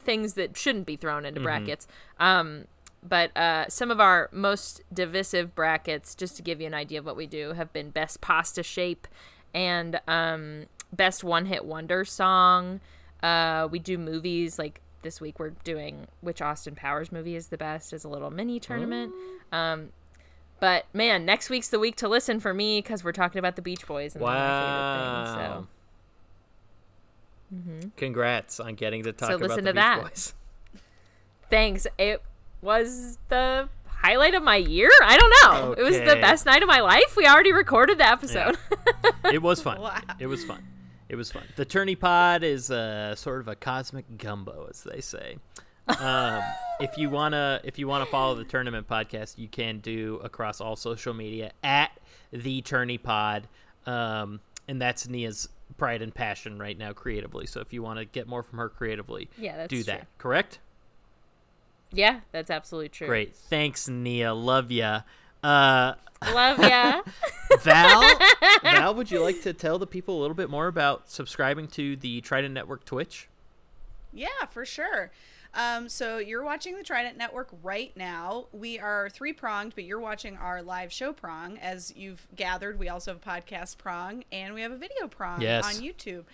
things 0.00 0.34
that 0.34 0.56
shouldn't 0.56 0.86
be 0.86 0.96
thrown 0.96 1.24
into 1.24 1.40
brackets. 1.40 1.88
Um, 2.20 2.66
but 3.06 3.36
uh, 3.36 3.68
some 3.68 3.90
of 3.90 4.00
our 4.00 4.28
most 4.32 4.82
divisive 4.92 5.54
brackets, 5.54 6.14
just 6.14 6.36
to 6.36 6.42
give 6.42 6.60
you 6.60 6.66
an 6.66 6.74
idea 6.74 6.98
of 6.98 7.06
what 7.06 7.16
we 7.16 7.26
do, 7.26 7.52
have 7.52 7.72
been 7.72 7.90
best 7.90 8.20
pasta 8.20 8.62
shape 8.62 9.06
and 9.54 10.00
um, 10.08 10.66
best 10.92 11.24
one 11.24 11.46
hit 11.46 11.64
wonder 11.64 12.04
song. 12.04 12.80
Uh, 13.22 13.68
we 13.70 13.78
do 13.78 13.96
movies 13.96 14.58
like 14.58 14.80
this 15.04 15.20
week. 15.20 15.38
We're 15.38 15.50
doing 15.50 16.08
which 16.20 16.42
Austin 16.42 16.74
Powers 16.74 17.12
movie 17.12 17.36
is 17.36 17.48
the 17.48 17.56
best 17.56 17.92
as 17.92 18.02
a 18.02 18.08
little 18.08 18.30
mini 18.30 18.58
tournament. 18.58 19.12
Um, 19.52 19.90
but 20.58 20.86
man, 20.92 21.24
next 21.24 21.48
week's 21.50 21.68
the 21.68 21.78
week 21.78 21.94
to 21.96 22.08
listen 22.08 22.40
for 22.40 22.52
me 22.52 22.80
because 22.80 23.04
we're 23.04 23.12
talking 23.12 23.38
about 23.38 23.54
the 23.54 23.62
Beach 23.62 23.86
Boys 23.86 24.16
and 24.16 24.22
favorite 24.24 24.34
thing. 24.34 25.50
Wow. 25.50 25.66
Congrats 27.96 28.58
on 28.58 28.74
getting 28.74 29.04
to 29.04 29.12
talk 29.12 29.28
So 29.30 29.36
about 29.36 29.48
listen 29.50 29.64
the 29.64 29.70
to 29.72 29.74
Beach 29.74 29.82
that. 29.82 30.02
Boys. 30.02 30.34
thanks. 31.50 31.86
It 31.98 32.22
was 32.62 33.18
the 33.28 33.68
highlight 33.86 34.34
of 34.34 34.42
my 34.42 34.56
year. 34.56 34.90
I 35.02 35.16
don't 35.16 35.34
know. 35.42 35.72
It 35.72 35.82
was 35.82 35.98
the 35.98 36.18
best 36.20 36.46
night 36.46 36.62
of 36.62 36.68
my 36.68 36.80
life. 36.80 37.16
We 37.16 37.26
already 37.26 37.52
recorded 37.52 37.98
the 37.98 38.08
episode. 38.08 38.56
It 39.32 39.40
was 39.42 39.62
fun. 39.62 39.80
Wow. 39.80 40.00
It 40.18 40.26
was 40.26 40.44
fun. 40.44 40.62
It 41.08 41.16
was 41.16 41.30
fun. 41.30 41.44
The 41.56 41.64
Tourney 41.64 41.96
Pod 41.96 42.42
is 42.42 42.70
uh, 42.70 43.14
sort 43.14 43.40
of 43.40 43.48
a 43.48 43.54
cosmic 43.54 44.16
gumbo, 44.18 44.66
as 44.70 44.82
they 44.84 45.00
say. 45.00 45.36
Um, 46.00 46.40
if 46.80 46.96
you 46.96 47.10
wanna, 47.10 47.60
if 47.62 47.78
you 47.78 47.86
wanna 47.86 48.06
follow 48.06 48.34
the 48.34 48.44
tournament 48.44 48.88
podcast, 48.88 49.36
you 49.38 49.48
can 49.48 49.78
do 49.80 50.20
across 50.24 50.60
all 50.60 50.76
social 50.76 51.12
media 51.12 51.52
at 51.62 51.90
the 52.32 52.62
Tourney 52.62 52.96
Pod, 52.98 53.46
um, 53.86 54.40
and 54.66 54.80
that's 54.80 55.06
Nia's 55.08 55.48
pride 55.76 56.00
and 56.02 56.14
passion 56.14 56.58
right 56.58 56.76
now 56.78 56.92
creatively. 56.92 57.46
So 57.46 57.60
if 57.60 57.72
you 57.72 57.82
want 57.82 57.98
to 57.98 58.04
get 58.06 58.26
more 58.26 58.42
from 58.42 58.58
her 58.58 58.68
creatively, 58.68 59.28
Yeah, 59.36 59.56
that's 59.56 59.68
do 59.70 59.76
true. 59.82 59.92
that. 59.92 60.06
Correct? 60.18 60.58
yeah, 61.92 62.20
that's 62.32 62.50
absolutely 62.50 62.88
true. 62.88 63.06
Great. 63.06 63.34
Thanks, 63.36 63.88
Nia. 63.88 64.34
Love 64.34 64.72
ya. 64.72 65.02
Uh, 65.44 65.94
Love 66.32 66.58
ya. 66.58 67.02
Val, 67.60 68.02
Val, 68.62 68.94
would 68.94 69.10
you 69.10 69.20
like 69.22 69.42
to 69.42 69.52
tell 69.52 69.78
the 69.78 69.86
people 69.86 70.18
a 70.18 70.20
little 70.20 70.34
bit 70.34 70.48
more 70.48 70.66
about 70.68 71.10
subscribing 71.10 71.68
to 71.68 71.96
the 71.96 72.20
Trident 72.22 72.54
Network 72.54 72.84
Twitch? 72.84 73.28
Yeah, 74.12 74.28
for 74.50 74.64
sure. 74.64 75.10
Um, 75.52 75.88
so 75.88 76.18
you're 76.18 76.42
watching 76.42 76.76
the 76.76 76.82
Trident 76.82 77.16
Network 77.18 77.48
right 77.62 77.94
now. 77.96 78.46
We 78.52 78.78
are 78.78 79.08
three 79.10 79.32
pronged, 79.32 79.74
but 79.74 79.84
you're 79.84 80.00
watching 80.00 80.36
our 80.36 80.62
live 80.62 80.92
show 80.92 81.12
prong. 81.12 81.58
As 81.58 81.92
you've 81.94 82.26
gathered, 82.34 82.78
we 82.78 82.88
also 82.88 83.12
have 83.12 83.20
a 83.24 83.28
podcast 83.42 83.78
prong 83.78 84.24
and 84.32 84.54
we 84.54 84.62
have 84.62 84.72
a 84.72 84.76
video 84.78 85.06
prong 85.08 85.40
Yes. 85.42 85.64
on 85.64 85.82
YouTube. 85.82 86.24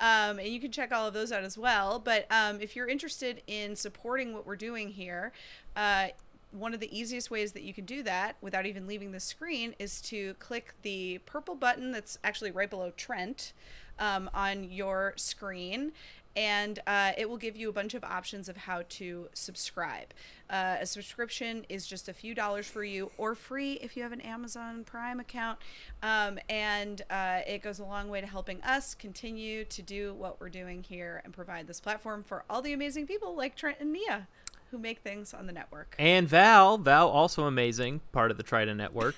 Um, 0.00 0.38
and 0.38 0.48
you 0.48 0.60
can 0.60 0.70
check 0.70 0.92
all 0.92 1.06
of 1.08 1.14
those 1.14 1.32
out 1.32 1.44
as 1.44 1.56
well. 1.56 1.98
But 1.98 2.26
um, 2.30 2.60
if 2.60 2.76
you're 2.76 2.86
interested 2.88 3.42
in 3.46 3.74
supporting 3.74 4.32
what 4.34 4.46
we're 4.46 4.54
doing 4.56 4.88
here, 4.90 5.32
uh, 5.74 6.08
one 6.52 6.74
of 6.74 6.80
the 6.80 6.98
easiest 6.98 7.30
ways 7.30 7.52
that 7.52 7.62
you 7.62 7.74
can 7.74 7.84
do 7.84 8.02
that 8.02 8.36
without 8.40 8.66
even 8.66 8.86
leaving 8.86 9.12
the 9.12 9.20
screen 9.20 9.74
is 9.78 10.00
to 10.02 10.34
click 10.34 10.74
the 10.82 11.18
purple 11.26 11.54
button 11.54 11.92
that's 11.92 12.18
actually 12.24 12.50
right 12.50 12.70
below 12.70 12.90
Trent. 12.96 13.52
um, 13.98 14.30
on 14.34 14.64
your 14.64 15.12
screen 15.16 15.92
and 16.36 16.78
uh, 16.86 17.10
it 17.18 17.28
will 17.28 17.36
give 17.36 17.56
you 17.56 17.68
a 17.68 17.72
bunch 17.72 17.94
of 17.94 18.04
options 18.04 18.48
of 18.48 18.56
how 18.56 18.82
to 18.88 19.28
subscribe. 19.32 20.14
Uh, 20.48 20.76
a 20.80 20.86
subscription 20.86 21.66
is 21.68 21.84
just 21.84 22.08
a 22.08 22.12
few 22.12 22.32
dollars 22.32 22.64
for 22.68 22.84
you, 22.84 23.10
or 23.18 23.34
free 23.34 23.72
if 23.82 23.96
you 23.96 24.04
have 24.04 24.12
an 24.12 24.20
Amazon 24.20 24.84
Prime 24.84 25.18
account, 25.18 25.58
um, 26.04 26.38
and 26.48 27.02
uh, 27.10 27.40
it 27.44 27.60
goes 27.60 27.80
a 27.80 27.84
long 27.84 28.08
way 28.08 28.20
to 28.20 28.26
helping 28.26 28.62
us 28.62 28.94
continue 28.94 29.64
to 29.64 29.82
do 29.82 30.14
what 30.14 30.40
we're 30.40 30.48
doing 30.48 30.84
here 30.84 31.22
and 31.24 31.32
provide 31.34 31.66
this 31.66 31.80
platform 31.80 32.22
for 32.22 32.44
all 32.48 32.62
the 32.62 32.72
amazing 32.72 33.04
people 33.04 33.34
like 33.34 33.56
Trent 33.56 33.78
and 33.80 33.92
Nia 33.92 34.28
who 34.70 34.78
make 34.78 35.00
things 35.00 35.32
on 35.34 35.46
the 35.46 35.52
network. 35.52 35.94
And 35.98 36.28
Val, 36.28 36.78
Val 36.78 37.08
also 37.08 37.44
amazing, 37.44 38.00
part 38.12 38.30
of 38.30 38.36
the 38.36 38.42
Trident 38.42 38.76
Network. 38.78 39.14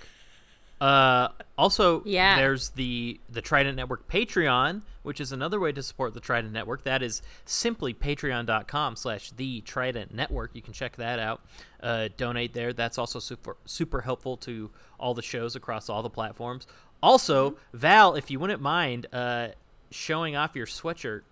Uh, 0.81 1.29
also, 1.59 2.03
Yeah. 2.05 2.37
there's 2.37 2.71
the 2.71 3.21
the 3.29 3.43
Trident 3.43 3.77
Network 3.77 4.09
Patreon, 4.09 4.81
which 5.03 5.21
is 5.21 5.31
another 5.31 5.61
way 5.61 5.73
to 5.73 5.83
support 5.83 6.15
the 6.15 6.21
Trident 6.21 6.55
Network. 6.55 6.85
That 6.85 7.03
is 7.03 7.21
simply 7.45 7.93
patreon.com 7.93 8.97
slash 8.97 9.31
the 9.33 9.61
Trident 9.61 10.15
Network. 10.15 10.53
You 10.55 10.63
can 10.63 10.73
check 10.73 10.97
that 10.97 11.19
out. 11.19 11.43
Uh, 11.83 12.09
donate 12.17 12.55
there. 12.55 12.73
That's 12.73 12.97
also 12.97 13.19
super 13.19 13.59
super 13.67 14.01
helpful 14.01 14.39
to 14.39 14.71
all 14.99 15.13
the 15.13 15.23
shows 15.23 15.55
across 15.55 15.91
all 15.91 16.03
the 16.03 16.09
platforms. 16.11 16.67
Also, 17.03 17.57
Val, 17.75 18.15
if 18.15 18.31
you 18.31 18.39
wouldn't 18.39 18.63
mind 18.63 19.07
uh, 19.13 19.49
showing 19.91 20.35
off 20.37 20.57
your 20.57 20.67
sweatshirt. 20.67 21.23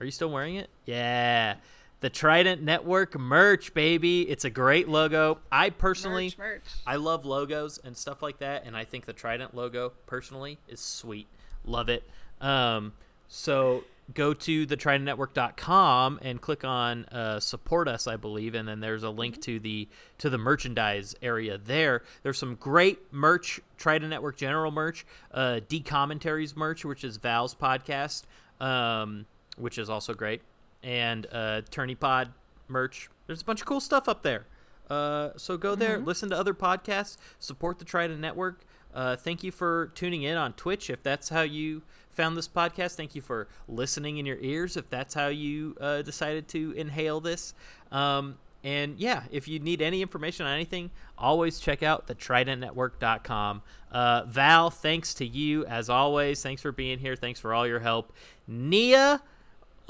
Are 0.00 0.06
you 0.06 0.12
still 0.12 0.30
wearing 0.30 0.54
it? 0.56 0.70
Yeah. 0.86 1.56
The 2.00 2.10
Trident 2.10 2.62
Network 2.62 3.18
merch, 3.18 3.74
baby. 3.74 4.22
It's 4.22 4.44
a 4.44 4.50
great 4.50 4.88
logo. 4.88 5.38
I 5.52 5.70
personally 5.70 6.26
Merch, 6.26 6.38
merch. 6.38 6.62
I 6.86 6.96
love 6.96 7.26
logos 7.26 7.78
and 7.84 7.94
stuff 7.96 8.22
like 8.22 8.38
that, 8.38 8.64
and 8.64 8.74
I 8.76 8.84
think 8.84 9.04
the 9.04 9.12
Trident 9.12 9.54
logo 9.54 9.92
personally 10.06 10.58
is 10.66 10.80
sweet. 10.80 11.26
Love 11.64 11.90
it. 11.90 12.02
Um, 12.40 12.94
so 13.28 13.84
go 14.14 14.34
to 14.34 14.66
thetridentnetwork.com 14.66 16.20
and 16.22 16.40
click 16.40 16.64
on 16.64 17.04
uh, 17.06 17.38
support 17.38 17.86
us, 17.86 18.06
I 18.06 18.16
believe, 18.16 18.54
and 18.54 18.66
then 18.66 18.80
there's 18.80 19.02
a 19.02 19.10
link 19.10 19.40
to 19.42 19.58
the 19.60 19.88
to 20.18 20.30
the 20.30 20.38
merchandise 20.38 21.14
area 21.22 21.58
there. 21.58 22.02
There's 22.22 22.38
some 22.38 22.54
great 22.56 23.12
merch, 23.12 23.60
Trident 23.76 24.10
Network 24.10 24.36
general 24.36 24.72
merch, 24.72 25.04
uh, 25.32 25.60
D 25.68 25.80
commentaries 25.80 26.56
merch, 26.56 26.84
which 26.84 27.04
is 27.04 27.18
Val's 27.18 27.54
podcast, 27.54 28.22
um, 28.60 29.26
which 29.56 29.78
is 29.78 29.90
also 29.90 30.14
great, 30.14 30.42
and 30.82 31.26
uh, 31.32 31.62
Tourney 31.70 31.94
Pod 31.94 32.32
merch. 32.68 33.08
There's 33.26 33.42
a 33.42 33.44
bunch 33.44 33.60
of 33.60 33.66
cool 33.66 33.80
stuff 33.80 34.08
up 34.08 34.22
there. 34.22 34.46
Uh, 34.88 35.30
so 35.36 35.56
go 35.56 35.74
there, 35.74 35.98
listen 35.98 36.30
to 36.30 36.36
other 36.36 36.52
podcasts, 36.54 37.16
support 37.38 37.78
the 37.78 37.84
Trident 37.84 38.20
Network. 38.20 38.64
Uh, 38.92 39.14
thank 39.14 39.44
you 39.44 39.52
for 39.52 39.92
tuning 39.94 40.24
in 40.24 40.36
on 40.36 40.52
Twitch. 40.54 40.90
If 40.90 41.02
that's 41.02 41.28
how 41.28 41.42
you 41.42 41.82
found 42.10 42.36
this 42.36 42.48
podcast, 42.48 42.96
thank 42.96 43.14
you 43.14 43.22
for 43.22 43.46
listening 43.68 44.18
in 44.18 44.26
your 44.26 44.38
ears. 44.38 44.76
If 44.76 44.90
that's 44.90 45.14
how 45.14 45.28
you 45.28 45.76
uh, 45.80 46.02
decided 46.02 46.48
to 46.48 46.72
inhale 46.72 47.20
this, 47.20 47.54
um, 47.92 48.36
and 48.62 48.98
yeah, 48.98 49.22
if 49.30 49.48
you 49.48 49.58
need 49.58 49.80
any 49.80 50.02
information 50.02 50.44
on 50.44 50.52
anything, 50.52 50.90
always 51.16 51.60
check 51.60 51.82
out 51.82 52.06
the 52.06 52.14
tridentnetwork.com. 52.14 53.62
Uh, 53.90 54.24
Val, 54.26 54.70
thanks 54.70 55.14
to 55.14 55.26
you 55.26 55.64
as 55.66 55.88
always. 55.88 56.42
Thanks 56.42 56.60
for 56.60 56.72
being 56.72 56.98
here. 56.98 57.16
Thanks 57.16 57.40
for 57.40 57.54
all 57.54 57.66
your 57.66 57.80
help. 57.80 58.12
Nia, 58.46 59.22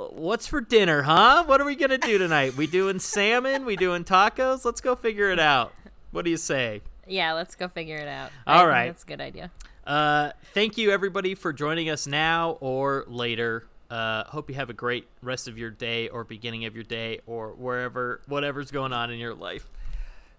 what's 0.09 0.46
for 0.46 0.61
dinner, 0.61 1.03
huh? 1.03 1.44
What 1.44 1.61
are 1.61 1.64
we 1.64 1.76
gonna 1.76 1.98
do 1.98 2.18
tonight? 2.18 2.57
We 2.57 2.66
doing 2.66 2.98
salmon? 2.98 3.64
We 3.64 3.76
doing 3.76 4.05
tacos? 4.05 4.64
Let's 4.64 4.80
go 4.80 4.94
figure 4.96 5.30
it 5.30 5.38
out. 5.38 5.72
What 6.11 6.24
do 6.24 6.30
you 6.30 6.36
say? 6.36 6.82
Yeah, 7.07 7.32
let's 7.34 7.55
go 7.55 7.68
figure 7.68 7.96
it 7.96 8.09
out. 8.09 8.30
All 8.46 8.64
I 8.64 8.68
right. 8.68 8.86
that's 8.86 9.03
a 9.05 9.07
good 9.07 9.20
idea. 9.20 9.51
Uh, 9.86 10.30
thank 10.55 10.78
you 10.78 10.90
everybody 10.90 11.34
for 11.34 11.53
joining 11.53 11.90
us 11.90 12.07
now 12.07 12.59
or 12.61 13.05
later. 13.09 13.66
Uh, 13.90 14.24
hope 14.24 14.48
you 14.48 14.55
have 14.55 14.70
a 14.70 14.74
great 14.74 15.09
rest 15.20 15.48
of 15.48 15.59
your 15.59 15.70
day 15.70 16.09
or 16.09 16.22
beginning 16.22 16.64
of 16.64 16.74
your 16.74 16.84
day 16.84 17.20
or 17.26 17.51
wherever 17.53 18.20
whatever's 18.26 18.70
going 18.70 18.92
on 18.92 19.11
in 19.11 19.18
your 19.18 19.34
life. 19.34 19.68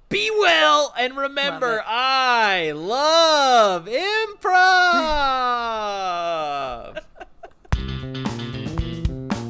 Be 0.08 0.30
well 0.30 0.94
and 0.98 1.16
remember, 1.16 1.78
it. 1.78 1.84
I 1.88 2.72
love 2.72 3.88
improv. 3.88 4.52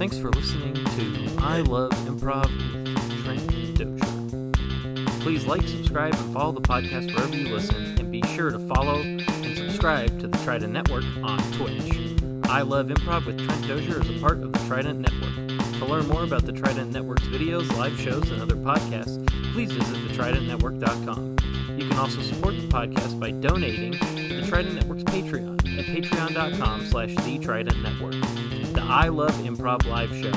Thanks 0.01 0.17
for 0.17 0.31
listening 0.31 0.73
to 0.73 1.35
I 1.37 1.59
Love 1.59 1.91
Improv 2.07 2.49
with 2.73 3.23
Trent 3.23 3.77
Dozier. 3.77 5.19
Please 5.19 5.45
like, 5.45 5.61
subscribe, 5.67 6.15
and 6.15 6.33
follow 6.33 6.51
the 6.53 6.59
podcast 6.59 7.13
wherever 7.13 7.35
you 7.35 7.49
listen, 7.49 7.99
and 7.99 8.11
be 8.11 8.23
sure 8.29 8.49
to 8.49 8.57
follow 8.57 9.01
and 9.01 9.55
subscribe 9.55 10.19
to 10.19 10.27
the 10.27 10.39
Trident 10.39 10.73
Network 10.73 11.03
on 11.21 11.37
Twitch. 11.53 12.17
I 12.45 12.63
Love 12.63 12.87
Improv 12.87 13.27
with 13.27 13.45
Trent 13.45 13.67
Dozier 13.67 14.01
is 14.01 14.09
a 14.09 14.19
part 14.19 14.41
of 14.41 14.51
the 14.51 14.59
Trident 14.67 15.01
Network. 15.01 15.77
To 15.77 15.85
learn 15.85 16.07
more 16.07 16.23
about 16.23 16.47
the 16.47 16.53
Trident 16.53 16.91
Network's 16.91 17.27
videos, 17.27 17.71
live 17.77 17.95
shows, 17.99 18.31
and 18.31 18.41
other 18.41 18.55
podcasts, 18.55 19.23
please 19.53 19.71
visit 19.71 19.97
thetridentnetwork.com. 20.09 21.35
You 21.77 21.87
can 21.87 21.97
also 21.99 22.23
support 22.23 22.55
the 22.55 22.67
podcast 22.69 23.19
by 23.19 23.29
donating 23.29 23.91
to 23.91 24.41
the 24.41 24.47
Trident 24.47 24.73
Network's 24.73 25.03
Patreon 25.03 25.59
at 25.77 25.85
patreon.com 25.85 26.87
slash 26.87 27.13
the 27.17 27.37
Trident 27.37 27.83
Network. 27.83 28.13
The 28.13 28.50
I 28.91 29.07
Love 29.07 29.31
Improv 29.35 29.85
live 29.85 30.09
show 30.09 30.33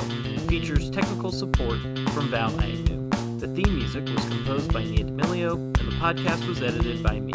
features 0.47 0.89
technical 0.89 1.33
support 1.33 1.81
from 2.11 2.29
Val 2.29 2.53
Agnew. 2.61 3.11
The 3.41 3.49
theme 3.49 3.75
music 3.75 4.05
was 4.05 4.25
composed 4.27 4.73
by 4.73 4.85
Nia 4.85 5.03
D'Amelio, 5.03 5.55
and 5.55 5.75
the 5.75 5.97
podcast 5.97 6.47
was 6.47 6.63
edited 6.63 7.03
by 7.03 7.19
me. 7.19 7.33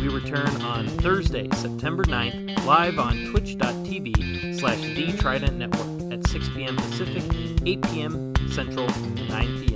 We 0.00 0.06
return 0.06 0.46
on 0.62 0.86
Thursday, 0.86 1.48
September 1.54 2.04
9th, 2.04 2.64
live 2.64 3.00
on 3.00 3.32
twitch.tv 3.32 4.60
slash 4.60 4.78
the 4.78 5.12
Trident 5.18 5.58
Network 5.58 6.12
at 6.12 6.24
6 6.28 6.48
p.m. 6.50 6.76
Pacific, 6.76 7.24
8 7.66 7.82
p.m. 7.82 8.34
Central, 8.48 8.86
9 8.86 9.66
p.m. 9.66 9.71